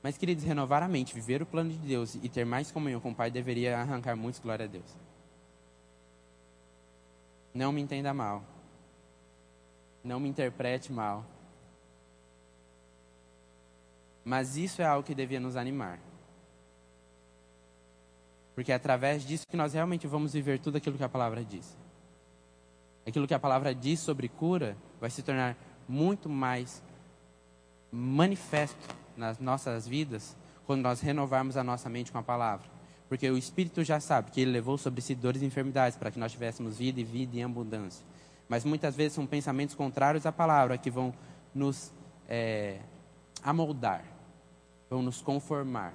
Mas, 0.01 0.17
queridos, 0.17 0.45
renovar 0.45 0.81
a 0.81 0.87
mente, 0.87 1.13
viver 1.13 1.41
o 1.41 1.45
plano 1.45 1.71
de 1.71 1.77
Deus 1.77 2.15
e 2.15 2.29
ter 2.29 2.45
mais 2.45 2.71
comunhão 2.71 3.01
com 3.01 3.11
o 3.11 3.15
Pai 3.15 3.29
deveria 3.29 3.77
arrancar 3.77 4.15
muitos 4.15 4.39
glória 4.39 4.65
a 4.65 4.67
Deus. 4.67 4.95
Não 7.53 7.71
me 7.71 7.81
entenda 7.81 8.13
mal. 8.13 8.43
Não 10.03 10.19
me 10.19 10.29
interprete 10.29 10.93
mal. 10.93 11.25
Mas 14.27 14.57
isso 14.57 14.81
é 14.81 14.85
algo 14.85 15.07
que 15.07 15.15
devia 15.15 15.39
nos 15.39 15.55
animar. 15.55 16.01
Porque 18.53 18.73
é 18.73 18.75
através 18.75 19.25
disso 19.25 19.47
que 19.47 19.55
nós 19.55 19.73
realmente 19.73 20.05
vamos 20.05 20.33
viver 20.33 20.59
tudo 20.59 20.75
aquilo 20.75 20.97
que 20.97 21.03
a 21.03 21.07
palavra 21.07 21.45
diz. 21.45 21.77
Aquilo 23.07 23.25
que 23.25 23.33
a 23.33 23.39
palavra 23.39 23.73
diz 23.73 24.01
sobre 24.01 24.27
cura 24.27 24.75
vai 24.99 25.09
se 25.09 25.23
tornar 25.23 25.55
muito 25.87 26.27
mais 26.27 26.83
manifesto 27.89 28.93
nas 29.15 29.39
nossas 29.39 29.87
vidas 29.87 30.35
quando 30.65 30.81
nós 30.81 30.99
renovarmos 30.99 31.55
a 31.55 31.63
nossa 31.63 31.87
mente 31.87 32.11
com 32.11 32.17
a 32.17 32.23
palavra. 32.23 32.67
Porque 33.07 33.31
o 33.31 33.37
Espírito 33.37 33.81
já 33.81 34.01
sabe 34.01 34.31
que 34.31 34.41
ele 34.41 34.51
levou 34.51 34.77
sobre 34.77 34.99
si 34.99 35.15
dores 35.15 35.41
e 35.41 35.45
enfermidades 35.45 35.97
para 35.97 36.11
que 36.11 36.19
nós 36.19 36.33
tivéssemos 36.33 36.77
vida 36.77 36.99
e 36.99 37.03
vida 37.05 37.37
em 37.37 37.45
abundância. 37.45 38.05
Mas 38.49 38.65
muitas 38.65 38.93
vezes 38.93 39.13
são 39.13 39.25
pensamentos 39.25 39.73
contrários 39.73 40.25
à 40.25 40.33
palavra 40.33 40.77
que 40.77 40.91
vão 40.91 41.13
nos 41.55 41.93
é, 42.27 42.81
amoldar, 43.41 44.16
vão 44.89 45.01
nos 45.01 45.21
conformar. 45.21 45.93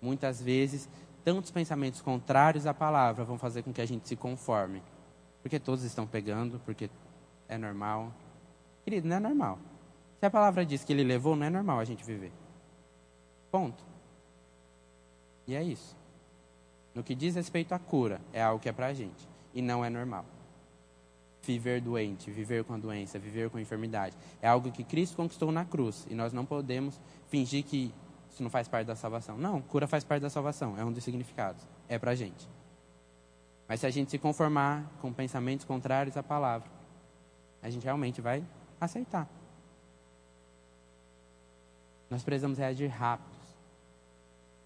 Muitas 0.00 0.40
vezes 0.40 0.88
tantos 1.24 1.50
pensamentos 1.50 2.00
contrários 2.00 2.66
à 2.66 2.72
palavra 2.72 3.24
vão 3.24 3.36
fazer 3.36 3.62
com 3.62 3.72
que 3.72 3.80
a 3.80 3.86
gente 3.86 4.06
se 4.06 4.14
conforme. 4.14 4.82
Porque 5.42 5.58
todos 5.58 5.84
estão 5.84 6.06
pegando, 6.06 6.60
porque 6.64 6.88
é 7.48 7.58
normal. 7.58 8.12
Querido, 8.84 9.08
não 9.08 9.16
é 9.16 9.20
normal. 9.20 9.58
Se 10.20 10.26
a 10.26 10.30
palavra 10.30 10.64
diz 10.64 10.84
que 10.84 10.92
ele 10.92 11.04
levou, 11.04 11.36
não 11.36 11.46
é 11.46 11.50
normal 11.50 11.80
a 11.80 11.84
gente 11.84 12.04
viver. 12.04 12.32
Ponto. 13.50 13.84
E 15.46 15.54
é 15.54 15.62
isso. 15.62 15.96
No 16.94 17.02
que 17.02 17.14
diz 17.14 17.34
respeito 17.34 17.72
à 17.72 17.78
cura, 17.78 18.20
é 18.32 18.42
algo 18.42 18.60
que 18.60 18.68
é 18.68 18.72
pra 18.72 18.94
gente. 18.94 19.28
E 19.52 19.60
não 19.60 19.84
é 19.84 19.90
normal. 19.90 20.24
Viver 21.42 21.80
doente, 21.80 22.30
viver 22.30 22.64
com 22.64 22.74
a 22.74 22.78
doença, 22.78 23.18
viver 23.18 23.50
com 23.50 23.58
a 23.58 23.60
enfermidade. 23.60 24.16
É 24.40 24.48
algo 24.48 24.72
que 24.72 24.82
Cristo 24.82 25.16
conquistou 25.16 25.52
na 25.52 25.64
cruz. 25.64 26.06
E 26.08 26.14
nós 26.14 26.32
não 26.32 26.44
podemos 26.44 27.00
fingir 27.28 27.64
que 27.64 27.92
isso 28.36 28.42
não 28.42 28.50
faz 28.50 28.68
parte 28.68 28.86
da 28.86 28.94
salvação. 28.94 29.38
Não, 29.38 29.62
cura 29.62 29.86
faz 29.86 30.04
parte 30.04 30.20
da 30.20 30.28
salvação, 30.28 30.78
é 30.78 30.84
um 30.84 30.92
dos 30.92 31.02
significados. 31.02 31.66
É 31.88 31.98
para 31.98 32.10
a 32.10 32.14
gente. 32.14 32.46
Mas 33.66 33.80
se 33.80 33.86
a 33.86 33.90
gente 33.90 34.10
se 34.10 34.18
conformar 34.18 34.84
com 35.00 35.10
pensamentos 35.10 35.64
contrários 35.64 36.18
à 36.18 36.22
palavra, 36.22 36.68
a 37.62 37.70
gente 37.70 37.84
realmente 37.84 38.20
vai 38.20 38.44
aceitar. 38.78 39.26
Nós 42.10 42.22
precisamos 42.22 42.58
reagir 42.58 42.88
rápidos. 42.88 43.34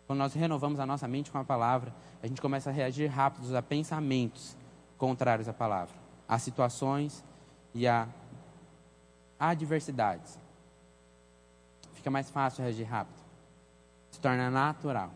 Quando 0.05 0.19
nós 0.19 0.35
renovamos 0.35 0.81
a 0.81 0.85
nossa 0.85 1.07
mente 1.07 1.31
com 1.31 1.39
a 1.39 1.45
palavra, 1.45 1.95
a 2.21 2.27
gente 2.27 2.43
começa 2.43 2.71
a 2.71 2.73
reagir 2.73 3.07
rápidos 3.07 3.55
a 3.55 3.63
pensamentos 3.63 4.57
contrários 4.99 5.49
à 5.49 5.53
palavra, 5.53 5.95
a 6.27 6.41
situações 6.41 7.25
e 7.73 7.87
a 7.87 8.09
adversidades. 9.39 10.41
Fica 11.95 12.11
mais 12.11 12.29
fácil 12.31 12.65
reagir 12.65 12.83
rápido 12.83 13.20
se 14.11 14.21
torna 14.21 14.51
natural. 14.51 15.11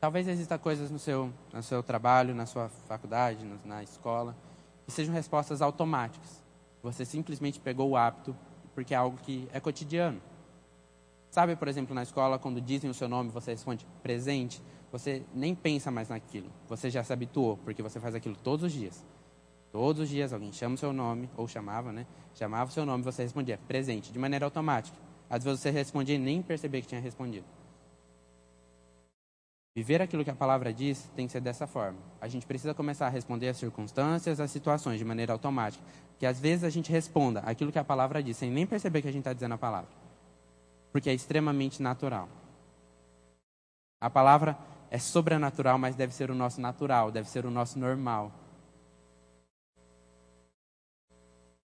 Talvez 0.00 0.28
exista 0.28 0.58
coisas 0.58 0.90
no 0.90 0.98
seu, 0.98 1.32
no 1.52 1.62
seu 1.62 1.82
trabalho, 1.82 2.34
na 2.34 2.46
sua 2.46 2.68
faculdade, 2.68 3.44
na 3.64 3.82
escola, 3.82 4.36
que 4.84 4.92
sejam 4.92 5.14
respostas 5.14 5.62
automáticas. 5.62 6.42
Você 6.82 7.04
simplesmente 7.04 7.58
pegou 7.58 7.90
o 7.90 7.96
hábito 7.96 8.36
porque 8.74 8.94
é 8.94 8.96
algo 8.96 9.16
que 9.18 9.48
é 9.52 9.58
cotidiano. 9.58 10.20
Sabe, 11.30 11.56
por 11.56 11.66
exemplo, 11.66 11.94
na 11.94 12.02
escola, 12.02 12.38
quando 12.38 12.60
dizem 12.60 12.88
o 12.88 12.94
seu 12.94 13.08
nome, 13.08 13.30
você 13.30 13.50
responde 13.50 13.86
presente, 14.02 14.62
você 14.92 15.22
nem 15.34 15.54
pensa 15.54 15.90
mais 15.90 16.08
naquilo. 16.08 16.50
Você 16.68 16.88
já 16.88 17.02
se 17.02 17.12
habituou, 17.12 17.56
porque 17.58 17.82
você 17.82 17.98
faz 17.98 18.14
aquilo 18.14 18.36
todos 18.36 18.64
os 18.64 18.72
dias. 18.72 19.04
Todos 19.72 20.02
os 20.02 20.08
dias 20.08 20.32
alguém 20.32 20.52
chama 20.52 20.74
o 20.74 20.78
seu 20.78 20.92
nome, 20.92 21.28
ou 21.36 21.48
chamava, 21.48 21.92
né? 21.92 22.06
Chamava 22.34 22.70
o 22.70 22.72
seu 22.72 22.86
nome, 22.86 23.02
você 23.02 23.22
respondia 23.22 23.58
presente, 23.66 24.12
de 24.12 24.18
maneira 24.18 24.44
automática. 24.44 24.96
Às 25.28 25.44
vezes 25.44 25.60
você 25.60 25.70
respondia 25.70 26.14
e 26.14 26.18
nem 26.18 26.42
percebia 26.42 26.80
que 26.80 26.88
tinha 26.88 27.00
respondido. 27.00 27.46
Viver 29.76 30.00
aquilo 30.00 30.24
que 30.24 30.30
a 30.30 30.34
palavra 30.34 30.72
diz 30.72 31.06
tem 31.14 31.26
que 31.26 31.32
ser 31.32 31.40
dessa 31.40 31.66
forma. 31.66 31.98
A 32.18 32.26
gente 32.28 32.46
precisa 32.46 32.72
começar 32.72 33.06
a 33.06 33.10
responder 33.10 33.48
às 33.48 33.58
circunstâncias, 33.58 34.40
às 34.40 34.50
situações, 34.50 34.98
de 34.98 35.04
maneira 35.04 35.34
automática. 35.34 35.84
Que 36.18 36.24
às 36.24 36.40
vezes 36.40 36.64
a 36.64 36.70
gente 36.70 36.90
responda 36.90 37.40
aquilo 37.40 37.70
que 37.70 37.78
a 37.78 37.84
palavra 37.84 38.22
diz, 38.22 38.38
sem 38.38 38.50
nem 38.50 38.66
perceber 38.66 39.02
que 39.02 39.08
a 39.08 39.12
gente 39.12 39.20
está 39.20 39.34
dizendo 39.34 39.52
a 39.52 39.58
palavra. 39.58 39.90
Porque 40.90 41.10
é 41.10 41.12
extremamente 41.12 41.82
natural. 41.82 42.26
A 44.00 44.08
palavra 44.08 44.56
é 44.90 44.98
sobrenatural, 44.98 45.76
mas 45.76 45.94
deve 45.94 46.14
ser 46.14 46.30
o 46.30 46.34
nosso 46.34 46.58
natural, 46.58 47.10
deve 47.10 47.28
ser 47.28 47.44
o 47.44 47.50
nosso 47.50 47.78
normal. 47.78 48.32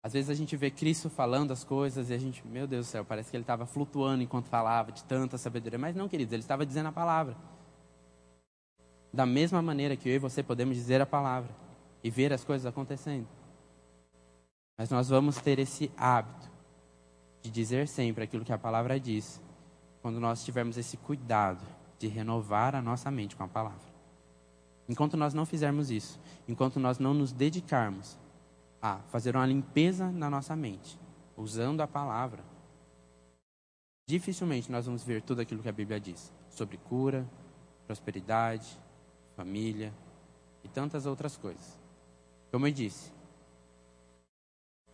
Às 0.01 0.13
vezes 0.13 0.29
a 0.29 0.33
gente 0.33 0.55
vê 0.55 0.71
Cristo 0.71 1.09
falando 1.09 1.51
as 1.51 1.63
coisas 1.63 2.09
e 2.09 2.13
a 2.13 2.17
gente, 2.17 2.45
meu 2.47 2.65
Deus 2.65 2.87
do 2.87 2.89
céu, 2.89 3.03
parece 3.03 3.29
que 3.29 3.35
ele 3.35 3.43
estava 3.43 3.65
flutuando 3.65 4.23
enquanto 4.23 4.45
falava 4.45 4.91
de 4.91 5.03
tanta 5.03 5.37
sabedoria. 5.37 5.77
Mas 5.77 5.95
não, 5.95 6.07
queridos, 6.07 6.31
ele 6.31 6.41
estava 6.41 6.65
dizendo 6.65 6.87
a 6.87 6.91
palavra. 6.91 7.35
Da 9.11 9.25
mesma 9.25 9.61
maneira 9.61 9.97
que 9.97 10.07
eu 10.07 10.15
e 10.15 10.19
você 10.19 10.41
podemos 10.41 10.75
dizer 10.75 11.01
a 11.01 11.05
palavra 11.05 11.53
e 12.01 12.09
ver 12.09 12.31
as 12.31 12.45
coisas 12.45 12.65
acontecendo. 12.65 13.27
Mas 14.77 14.89
nós 14.89 15.09
vamos 15.09 15.35
ter 15.37 15.59
esse 15.59 15.91
hábito 15.97 16.49
de 17.41 17.51
dizer 17.51 17.87
sempre 17.87 18.23
aquilo 18.23 18.45
que 18.45 18.53
a 18.53 18.57
palavra 18.57 18.97
diz, 18.97 19.41
quando 20.01 20.19
nós 20.19 20.43
tivermos 20.45 20.77
esse 20.77 20.95
cuidado 20.95 21.65
de 21.97 22.07
renovar 22.07 22.75
a 22.75 22.81
nossa 22.81 23.11
mente 23.11 23.35
com 23.35 23.43
a 23.43 23.47
palavra. 23.47 23.89
Enquanto 24.87 25.17
nós 25.17 25.33
não 25.33 25.45
fizermos 25.45 25.91
isso, 25.91 26.17
enquanto 26.47 26.79
nós 26.79 26.99
não 26.99 27.13
nos 27.13 27.33
dedicarmos 27.33 28.17
a 28.81 28.97
fazer 29.09 29.35
uma 29.35 29.45
limpeza 29.45 30.11
na 30.11 30.29
nossa 30.29 30.55
mente, 30.55 30.99
usando 31.35 31.81
a 31.81 31.87
palavra, 31.87 32.43
dificilmente 34.07 34.71
nós 34.71 34.85
vamos 34.85 35.03
ver 35.03 35.21
tudo 35.21 35.41
aquilo 35.41 35.61
que 35.61 35.69
a 35.69 35.73
Bíblia 35.73 35.99
diz 35.99 36.33
sobre 36.49 36.77
cura, 36.77 37.27
prosperidade, 37.85 38.79
família 39.35 39.93
e 40.63 40.67
tantas 40.67 41.05
outras 41.05 41.37
coisas. 41.37 41.79
Como 42.51 42.65
eu 42.67 42.71
disse, 42.71 43.11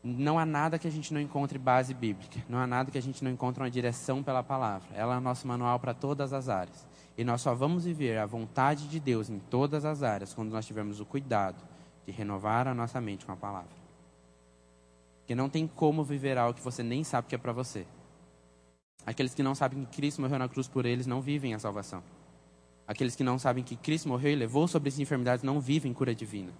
não 0.03 0.38
há 0.38 0.45
nada 0.45 0.77
que 0.77 0.88
a 0.88 0.91
gente 0.91 1.13
não 1.13 1.19
encontre 1.19 1.57
base 1.57 1.93
bíblica, 1.93 2.43
não 2.47 2.59
há 2.59 2.67
nada 2.67 2.91
que 2.91 2.97
a 2.97 3.01
gente 3.01 3.23
não 3.23 3.31
encontre 3.31 3.63
uma 3.63 3.71
direção 3.71 4.21
pela 4.21 4.43
palavra. 4.43 4.88
Ela 4.93 5.15
é 5.15 5.17
o 5.17 5.21
nosso 5.21 5.47
manual 5.47 5.79
para 5.79 5.93
todas 5.93 6.31
as 6.31 6.47
áreas. 6.47 6.86
E 7.17 7.23
nós 7.23 7.41
só 7.41 7.55
vamos 7.55 7.86
viver 7.86 8.17
a 8.19 8.25
vontade 8.25 8.88
de 8.88 8.99
Deus 8.99 9.29
em 9.29 9.39
todas 9.39 9.86
as 9.86 10.03
áreas 10.03 10.33
quando 10.33 10.51
nós 10.51 10.65
tivermos 10.65 10.99
o 10.99 11.05
cuidado 11.05 11.74
de 12.06 12.12
renovar 12.12 12.68
a 12.68 12.74
nossa 12.74 13.01
mente 13.01 13.26
com 13.26 13.32
a 13.32 13.36
palavra. 13.36 13.76
Porque 15.20 15.34
não 15.34 15.49
tem 15.49 15.68
como 15.68 16.03
viver 16.03 16.38
algo 16.38 16.53
que 16.53 16.64
você 16.64 16.84
nem 16.84 17.03
sabe 17.03 17.28
que 17.28 17.36
é 17.36 17.38
para 17.38 17.51
você. 17.51 17.86
Aqueles 19.06 19.34
que 19.34 19.41
não 19.41 19.56
sabem 19.56 19.84
que 19.86 19.95
Cristo 19.95 20.22
morreu 20.22 20.39
na 20.39 20.47
cruz 20.47 20.68
por 20.68 20.86
eles 20.86 21.08
não 21.08 21.22
vivem 21.22 21.53
a 21.53 21.60
salvação. 21.60 22.03
Aqueles 22.88 23.16
que 23.16 23.24
não 23.24 23.39
sabem 23.39 23.64
que 23.64 23.76
Cristo 23.76 24.08
morreu 24.08 24.32
e 24.32 24.36
levou 24.36 24.68
sobre 24.68 24.89
as 24.89 24.99
enfermidades 24.99 25.43
não 25.43 25.60
vivem 25.60 25.93
cura 25.93 26.14
divina. 26.14 26.53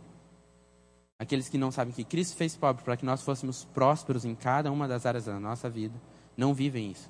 Aqueles 1.20 1.48
que 1.48 1.58
não 1.58 1.72
sabem 1.72 1.93
que 1.93 2.04
Cristo 2.04 2.36
fez 2.36 2.58
pobre 2.58 2.84
para 2.84 2.98
que 2.98 3.06
nós 3.06 3.22
fôssemos 3.22 3.64
prósperos 3.66 4.26
em 4.26 4.36
cada 4.36 4.72
uma 4.72 4.88
das 4.88 5.06
áreas 5.06 5.26
da 5.26 5.39
nossa 5.39 5.70
vida, 5.70 6.00
não 6.36 6.54
vivem 6.54 6.91
isso. 6.91 7.10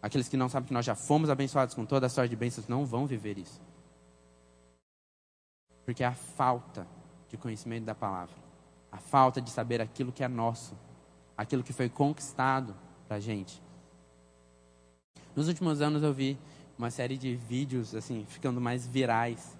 Aqueles 0.00 0.28
que 0.28 0.36
não 0.36 0.48
sabem 0.48 0.68
que 0.68 0.74
nós 0.74 0.84
já 0.84 0.94
fomos 0.94 1.30
abençoados 1.30 1.74
com 1.74 1.84
toda 1.84 2.06
a 2.06 2.08
sorte 2.10 2.30
de 2.30 2.36
bênçãos 2.36 2.68
não 2.68 2.84
vão 2.84 3.06
viver 3.06 3.38
isso. 3.38 3.60
Porque 5.84 6.04
a 6.04 6.12
falta 6.12 6.86
de 7.32 7.36
conhecimento 7.36 7.84
da 7.84 7.94
palavra, 7.94 8.34
a 8.92 8.98
falta 8.98 9.40
de 9.40 9.50
saber 9.50 9.80
aquilo 9.80 10.12
que 10.12 10.22
é 10.22 10.28
nosso, 10.28 10.78
aquilo 11.36 11.64
que 11.64 11.72
foi 11.72 11.88
conquistado 11.88 12.76
para 13.08 13.16
a 13.16 13.20
gente. 13.20 13.60
Nos 15.34 15.48
últimos 15.48 15.80
anos 15.80 16.04
eu 16.04 16.12
vi 16.12 16.38
uma 16.78 16.90
série 16.90 17.16
de 17.16 17.34
vídeos 17.34 17.94
assim 17.94 18.24
ficando 18.28 18.60
mais 18.60 18.86
virais 18.86 19.56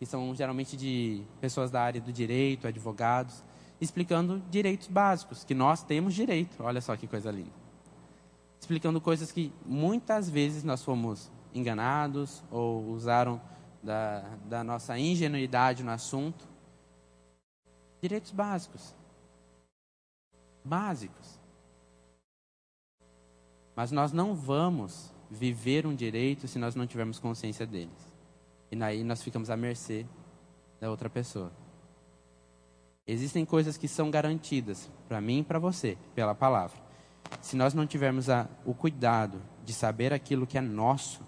que 0.00 0.06
são 0.06 0.34
geralmente 0.34 0.78
de 0.78 1.22
pessoas 1.42 1.70
da 1.70 1.82
área 1.82 2.00
do 2.00 2.10
direito, 2.10 2.66
advogados, 2.66 3.44
explicando 3.78 4.42
direitos 4.50 4.88
básicos, 4.88 5.44
que 5.44 5.54
nós 5.54 5.82
temos 5.82 6.14
direito. 6.14 6.56
Olha 6.62 6.80
só 6.80 6.96
que 6.96 7.06
coisa 7.06 7.30
linda. 7.30 7.50
Explicando 8.58 8.98
coisas 8.98 9.30
que 9.30 9.52
muitas 9.66 10.30
vezes 10.30 10.64
nós 10.64 10.82
fomos 10.82 11.30
enganados 11.54 12.42
ou 12.50 12.82
usaram 12.92 13.38
da, 13.82 14.24
da 14.46 14.64
nossa 14.64 14.98
ingenuidade 14.98 15.84
no 15.84 15.90
assunto. 15.90 16.48
Direitos 18.00 18.30
básicos. 18.30 18.94
Básicos. 20.64 21.38
Mas 23.76 23.90
nós 23.90 24.12
não 24.12 24.34
vamos 24.34 25.12
viver 25.30 25.86
um 25.86 25.94
direito 25.94 26.48
se 26.48 26.58
nós 26.58 26.74
não 26.74 26.86
tivermos 26.86 27.18
consciência 27.18 27.66
deles. 27.66 28.10
E 28.70 28.82
aí 28.82 29.04
nós 29.04 29.22
ficamos 29.22 29.50
à 29.50 29.56
mercê 29.56 30.06
da 30.80 30.90
outra 30.90 31.08
pessoa. 31.08 31.52
Existem 33.06 33.44
coisas 33.44 33.76
que 33.76 33.88
são 33.88 34.10
garantidas 34.10 34.90
para 35.08 35.20
mim 35.20 35.40
e 35.40 35.44
para 35.44 35.58
você 35.58 35.96
pela 36.14 36.34
palavra. 36.34 36.78
Se 37.40 37.56
nós 37.56 37.74
não 37.74 37.86
tivermos 37.86 38.28
a, 38.28 38.48
o 38.64 38.74
cuidado 38.74 39.40
de 39.64 39.72
saber 39.72 40.12
aquilo 40.12 40.46
que 40.46 40.58
é 40.58 40.60
nosso, 40.60 41.22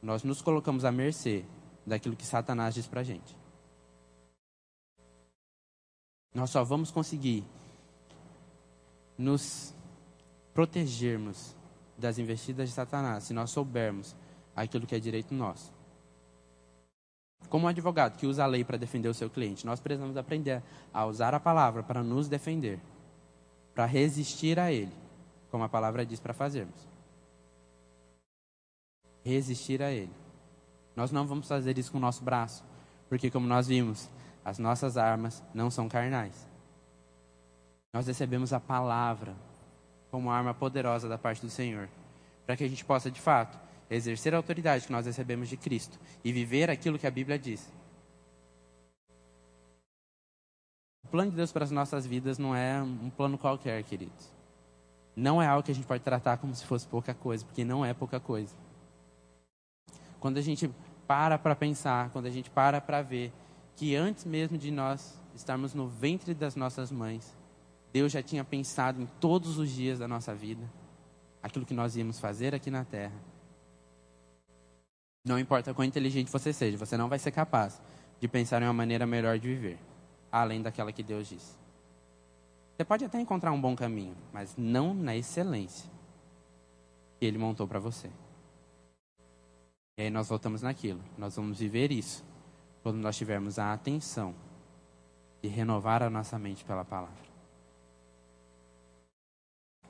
nós 0.00 0.22
nos 0.22 0.42
colocamos 0.42 0.84
à 0.84 0.92
mercê 0.92 1.44
daquilo 1.86 2.16
que 2.16 2.26
Satanás 2.26 2.74
diz 2.74 2.86
para 2.86 3.00
a 3.00 3.04
gente. 3.04 3.36
Nós 6.34 6.50
só 6.50 6.64
vamos 6.64 6.90
conseguir 6.90 7.44
nos 9.18 9.74
protegermos 10.54 11.54
das 11.96 12.18
investidas 12.18 12.68
de 12.68 12.74
Satanás 12.74 13.24
se 13.24 13.34
nós 13.34 13.50
soubermos 13.50 14.16
aquilo 14.56 14.86
que 14.86 14.94
é 14.94 14.98
direito 14.98 15.34
nosso. 15.34 15.72
Como 17.48 17.66
um 17.66 17.68
advogado 17.68 18.16
que 18.16 18.26
usa 18.26 18.44
a 18.44 18.46
lei 18.46 18.64
para 18.64 18.78
defender 18.78 19.08
o 19.08 19.14
seu 19.14 19.28
cliente, 19.28 19.66
nós 19.66 19.80
precisamos 19.80 20.16
aprender 20.16 20.62
a 20.92 21.04
usar 21.04 21.34
a 21.34 21.40
palavra 21.40 21.82
para 21.82 22.02
nos 22.02 22.28
defender, 22.28 22.80
para 23.74 23.84
resistir 23.84 24.58
a 24.58 24.72
ele, 24.72 24.92
como 25.50 25.64
a 25.64 25.68
palavra 25.68 26.06
diz 26.06 26.18
para 26.18 26.32
fazermos. 26.32 26.88
Resistir 29.22 29.82
a 29.82 29.92
ele. 29.92 30.12
Nós 30.96 31.12
não 31.12 31.26
vamos 31.26 31.46
fazer 31.46 31.76
isso 31.78 31.92
com 31.92 31.98
o 31.98 32.00
nosso 32.00 32.22
braço, 32.24 32.64
porque, 33.08 33.30
como 33.30 33.46
nós 33.46 33.66
vimos, 33.66 34.08
as 34.44 34.58
nossas 34.58 34.96
armas 34.96 35.42
não 35.54 35.70
são 35.70 35.88
carnais. 35.88 36.48
Nós 37.92 38.06
recebemos 38.06 38.52
a 38.52 38.60
palavra 38.60 39.34
como 40.10 40.30
arma 40.30 40.52
poderosa 40.52 41.08
da 41.08 41.18
parte 41.18 41.40
do 41.42 41.50
Senhor, 41.50 41.88
para 42.46 42.56
que 42.56 42.64
a 42.64 42.68
gente 42.68 42.84
possa, 42.84 43.10
de 43.10 43.20
fato, 43.20 43.58
exercer 43.90 44.34
a 44.34 44.36
autoridade 44.38 44.86
que 44.86 44.92
nós 44.92 45.06
recebemos 45.06 45.48
de 45.48 45.56
Cristo 45.56 45.98
e 46.24 46.32
viver 46.32 46.70
aquilo 46.70 46.98
que 46.98 47.06
a 47.06 47.10
Bíblia 47.10 47.38
diz. 47.38 47.70
O 51.04 51.08
plano 51.08 51.30
de 51.30 51.36
Deus 51.36 51.52
para 51.52 51.64
as 51.64 51.70
nossas 51.70 52.06
vidas 52.06 52.38
não 52.38 52.56
é 52.56 52.82
um 52.82 53.10
plano 53.10 53.36
qualquer, 53.36 53.82
queridos. 53.84 54.32
Não 55.14 55.42
é 55.42 55.46
algo 55.46 55.62
que 55.62 55.70
a 55.70 55.74
gente 55.74 55.86
pode 55.86 56.02
tratar 56.02 56.38
como 56.38 56.54
se 56.54 56.64
fosse 56.64 56.86
pouca 56.86 57.12
coisa, 57.12 57.44
porque 57.44 57.64
não 57.64 57.84
é 57.84 57.92
pouca 57.92 58.18
coisa. 58.18 58.54
Quando 60.18 60.38
a 60.38 60.40
gente 60.40 60.70
para 61.06 61.38
para 61.38 61.54
pensar, 61.54 62.08
quando 62.10 62.26
a 62.26 62.30
gente 62.30 62.48
para 62.48 62.80
para 62.80 63.02
ver 63.02 63.30
que 63.76 63.96
antes 63.96 64.24
mesmo 64.24 64.58
de 64.58 64.70
nós 64.70 65.20
estarmos 65.34 65.74
no 65.74 65.88
ventre 65.88 66.34
das 66.34 66.56
nossas 66.56 66.90
mães, 66.90 67.36
Deus 67.92 68.12
já 68.12 68.22
tinha 68.22 68.44
pensado 68.44 69.00
em 69.00 69.06
todos 69.20 69.58
os 69.58 69.70
dias 69.70 69.98
da 69.98 70.08
nossa 70.08 70.34
vida, 70.34 70.70
aquilo 71.42 71.66
que 71.66 71.74
nós 71.74 71.96
íamos 71.96 72.18
fazer 72.18 72.54
aqui 72.54 72.70
na 72.70 72.84
terra 72.84 73.32
não 75.24 75.38
importa 75.38 75.72
quão 75.72 75.86
inteligente 75.86 76.30
você 76.30 76.52
seja, 76.52 76.76
você 76.76 76.96
não 76.96 77.08
vai 77.08 77.18
ser 77.18 77.30
capaz 77.30 77.80
de 78.20 78.26
pensar 78.26 78.60
em 78.60 78.66
uma 78.66 78.72
maneira 78.72 79.06
melhor 79.06 79.38
de 79.38 79.48
viver, 79.48 79.78
além 80.30 80.60
daquela 80.60 80.92
que 80.92 81.02
Deus 81.02 81.28
diz. 81.28 81.58
Você 82.76 82.84
pode 82.84 83.04
até 83.04 83.20
encontrar 83.20 83.52
um 83.52 83.60
bom 83.60 83.76
caminho, 83.76 84.16
mas 84.32 84.54
não 84.56 84.92
na 84.92 85.14
excelência 85.14 85.88
que 87.20 87.26
Ele 87.26 87.38
montou 87.38 87.68
para 87.68 87.78
você. 87.78 88.10
E 89.96 90.02
aí 90.02 90.10
nós 90.10 90.28
voltamos 90.28 90.62
naquilo. 90.62 91.00
Nós 91.16 91.36
vamos 91.36 91.58
viver 91.58 91.92
isso 91.92 92.24
quando 92.82 92.96
nós 92.96 93.16
tivermos 93.16 93.58
a 93.58 93.72
atenção 93.72 94.34
de 95.40 95.48
renovar 95.48 96.02
a 96.02 96.10
nossa 96.10 96.38
mente 96.38 96.64
pela 96.64 96.84
palavra 96.84 97.32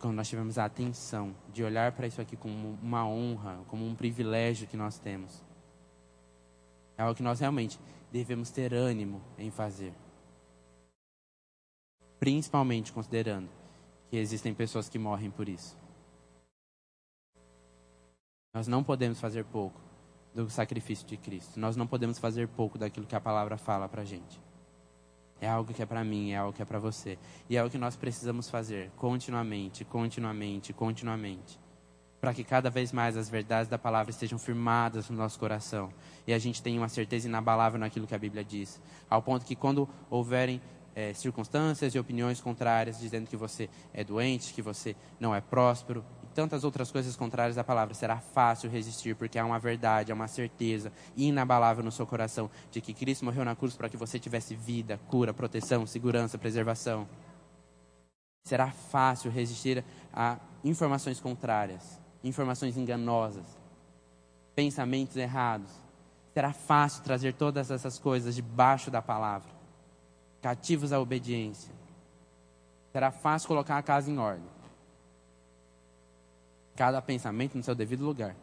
quando 0.03 0.17
nós 0.17 0.29
tivermos 0.29 0.59
a 0.59 0.65
atenção 0.65 1.33
de 1.53 1.63
olhar 1.63 1.93
para 1.93 2.09
isso 2.09 2.21
aqui 2.21 2.37
como 2.37 2.77
uma 2.83 3.07
honra, 3.07 3.61
como 3.69 3.87
um 3.87 3.95
privilégio 3.95 4.67
que 4.67 4.77
nós 4.77 4.99
temos. 4.99 5.41
É 6.99 7.03
algo 7.03 7.15
que 7.15 7.23
nós 7.23 7.39
realmente 7.39 7.79
devemos 8.11 8.51
ter 8.51 8.75
ânimo 8.75 9.23
em 9.39 9.49
fazer. 9.49 9.95
Principalmente 12.19 12.93
considerando 12.93 13.49
que 14.11 14.17
existem 14.17 14.53
pessoas 14.53 14.89
que 14.89 14.99
morrem 14.99 15.31
por 15.31 15.49
isso. 15.49 15.79
Nós 18.53 18.67
não 18.67 18.83
podemos 18.83 19.21
fazer 19.21 19.45
pouco 19.45 19.81
do 20.35 20.49
sacrifício 20.49 21.07
de 21.07 21.17
Cristo. 21.17 21.59
Nós 21.61 21.77
não 21.77 21.87
podemos 21.87 22.19
fazer 22.19 22.49
pouco 22.49 22.79
daquilo 22.79 23.07
que 23.07 23.15
a 23.15 23.21
palavra 23.21 23.57
fala 23.57 23.89
para 23.89 24.05
gente. 24.05 24.41
É 25.41 25.49
algo 25.49 25.75
que 25.75 25.83
é 25.83 25.87
para 25.87 26.05
mim, 26.05 26.31
é 26.31 26.37
algo 26.37 26.53
que 26.53 26.63
é 26.63 26.65
para 26.65 26.79
você. 26.79 27.19
E 27.51 27.57
é 27.57 27.59
algo 27.59 27.71
que 27.71 27.79
nós 27.79 27.97
precisamos 27.97 28.49
fazer 28.49 28.91
continuamente, 28.97 29.85
continuamente, 29.85 30.73
continuamente. 30.73 31.59
Para 32.21 32.33
que 32.33 32.45
cada 32.45 32.71
vez 32.71 32.93
mais 32.93 33.17
as 33.17 33.29
verdades 33.29 33.69
da 33.69 33.77
palavra 33.77 34.13
estejam 34.13 34.39
firmadas 34.39 35.11
no 35.11 35.17
nosso 35.17 35.39
coração. 35.41 35.93
E 36.27 36.33
a 36.33 36.39
gente 36.39 36.63
tenha 36.63 36.81
uma 36.81 36.89
certeza 36.89 37.27
inabalável 37.27 37.81
naquilo 37.81 38.07
que 38.07 38.15
a 38.15 38.19
Bíblia 38.19 38.45
diz. 38.45 38.81
Ao 39.11 39.21
ponto 39.21 39.45
que 39.45 39.57
quando 39.57 39.89
houverem 40.09 40.63
é, 40.95 41.13
circunstâncias 41.13 41.93
e 41.93 41.99
opiniões 41.99 42.41
contrárias, 42.41 43.01
dizendo 43.01 43.27
que 43.27 43.37
você 43.37 43.69
é 43.93 44.05
doente, 44.05 44.55
que 44.55 44.63
você 44.63 44.95
não 45.19 45.35
é 45.35 45.41
próspero, 45.41 46.05
tantas 46.33 46.65
outras 46.65 46.91
coisas 46.91 47.15
contrárias 47.15 47.59
à 47.59 47.65
palavra, 47.65 47.95
será 47.95 48.19
fácil 48.19 48.71
resistir, 48.71 49.15
porque 49.15 49.39
há 49.39 49.45
uma 49.45 49.59
verdade, 49.59 50.11
há 50.11 50.15
uma 50.15 50.29
certeza 50.29 50.93
inabalável 51.17 51.85
no 51.85 51.93
seu 51.93 52.07
coração 52.07 52.51
de 52.71 52.81
que 52.81 52.95
Cristo 52.95 53.25
morreu 53.25 53.45
na 53.45 53.55
cruz 53.55 53.77
para 53.77 53.89
que 53.89 53.97
você 53.97 54.19
tivesse 54.19 54.55
vida, 54.57 54.99
cura, 55.09 55.33
proteção, 55.35 55.87
segurança, 55.87 56.39
preservação. 56.39 57.07
Será 58.45 58.71
fácil 58.71 59.31
resistir 59.31 59.85
a 60.13 60.39
informações 60.65 61.21
contrárias, 61.21 62.01
informações 62.25 62.77
enganosas, 62.77 63.47
pensamentos 64.55 65.17
errados. 65.17 65.71
Será 66.35 66.53
fácil 66.53 67.05
trazer 67.05 67.35
todas 67.35 67.71
essas 67.71 67.99
coisas 67.99 68.35
debaixo 68.35 68.91
da 68.91 69.03
palavra, 69.03 69.51
cativos 70.41 70.93
à 70.93 70.99
obediência. 70.99 71.73
Será 72.91 73.11
fácil 73.11 73.49
colocar 73.49 73.79
a 73.79 73.83
casa 73.83 74.11
em 74.11 74.19
ordem 74.19 74.62
cada 76.75 77.01
pensamento 77.01 77.57
no 77.57 77.63
seu 77.63 77.75
devido 77.75 78.05
lugar. 78.05 78.37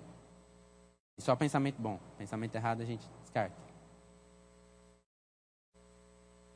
E 1.17 1.21
só 1.21 1.35
pensamento 1.35 1.81
bom. 1.81 1.99
Pensamento 2.17 2.55
errado 2.55 2.81
a 2.81 2.85
gente 2.85 3.05
descarta. 3.21 3.69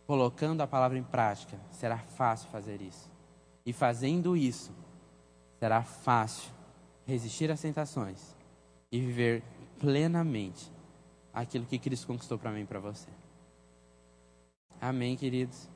colocando 0.06 0.62
a 0.62 0.68
palavra 0.68 0.98
em 0.98 1.04
prática, 1.04 1.60
será 1.72 1.98
fácil 1.98 2.50
fazer 2.50 2.82
isso. 2.82 3.10
E 3.66 3.72
fazendo 3.72 4.36
isso, 4.36 4.72
será 5.60 5.82
fácil 5.84 6.52
resistir 7.06 7.50
às 7.52 7.62
tentações 7.62 8.36
e 8.92 9.00
viver 9.00 9.44
plenamente 9.80 10.72
aquilo 11.34 11.66
que 11.66 11.80
Cristo 11.80 12.08
conquistou 12.08 12.38
para 12.38 12.52
mim 12.52 12.62
e 12.62 12.66
para 12.66 12.80
você. 12.80 13.10
Amém, 14.80 15.16
queridos. 15.16 15.70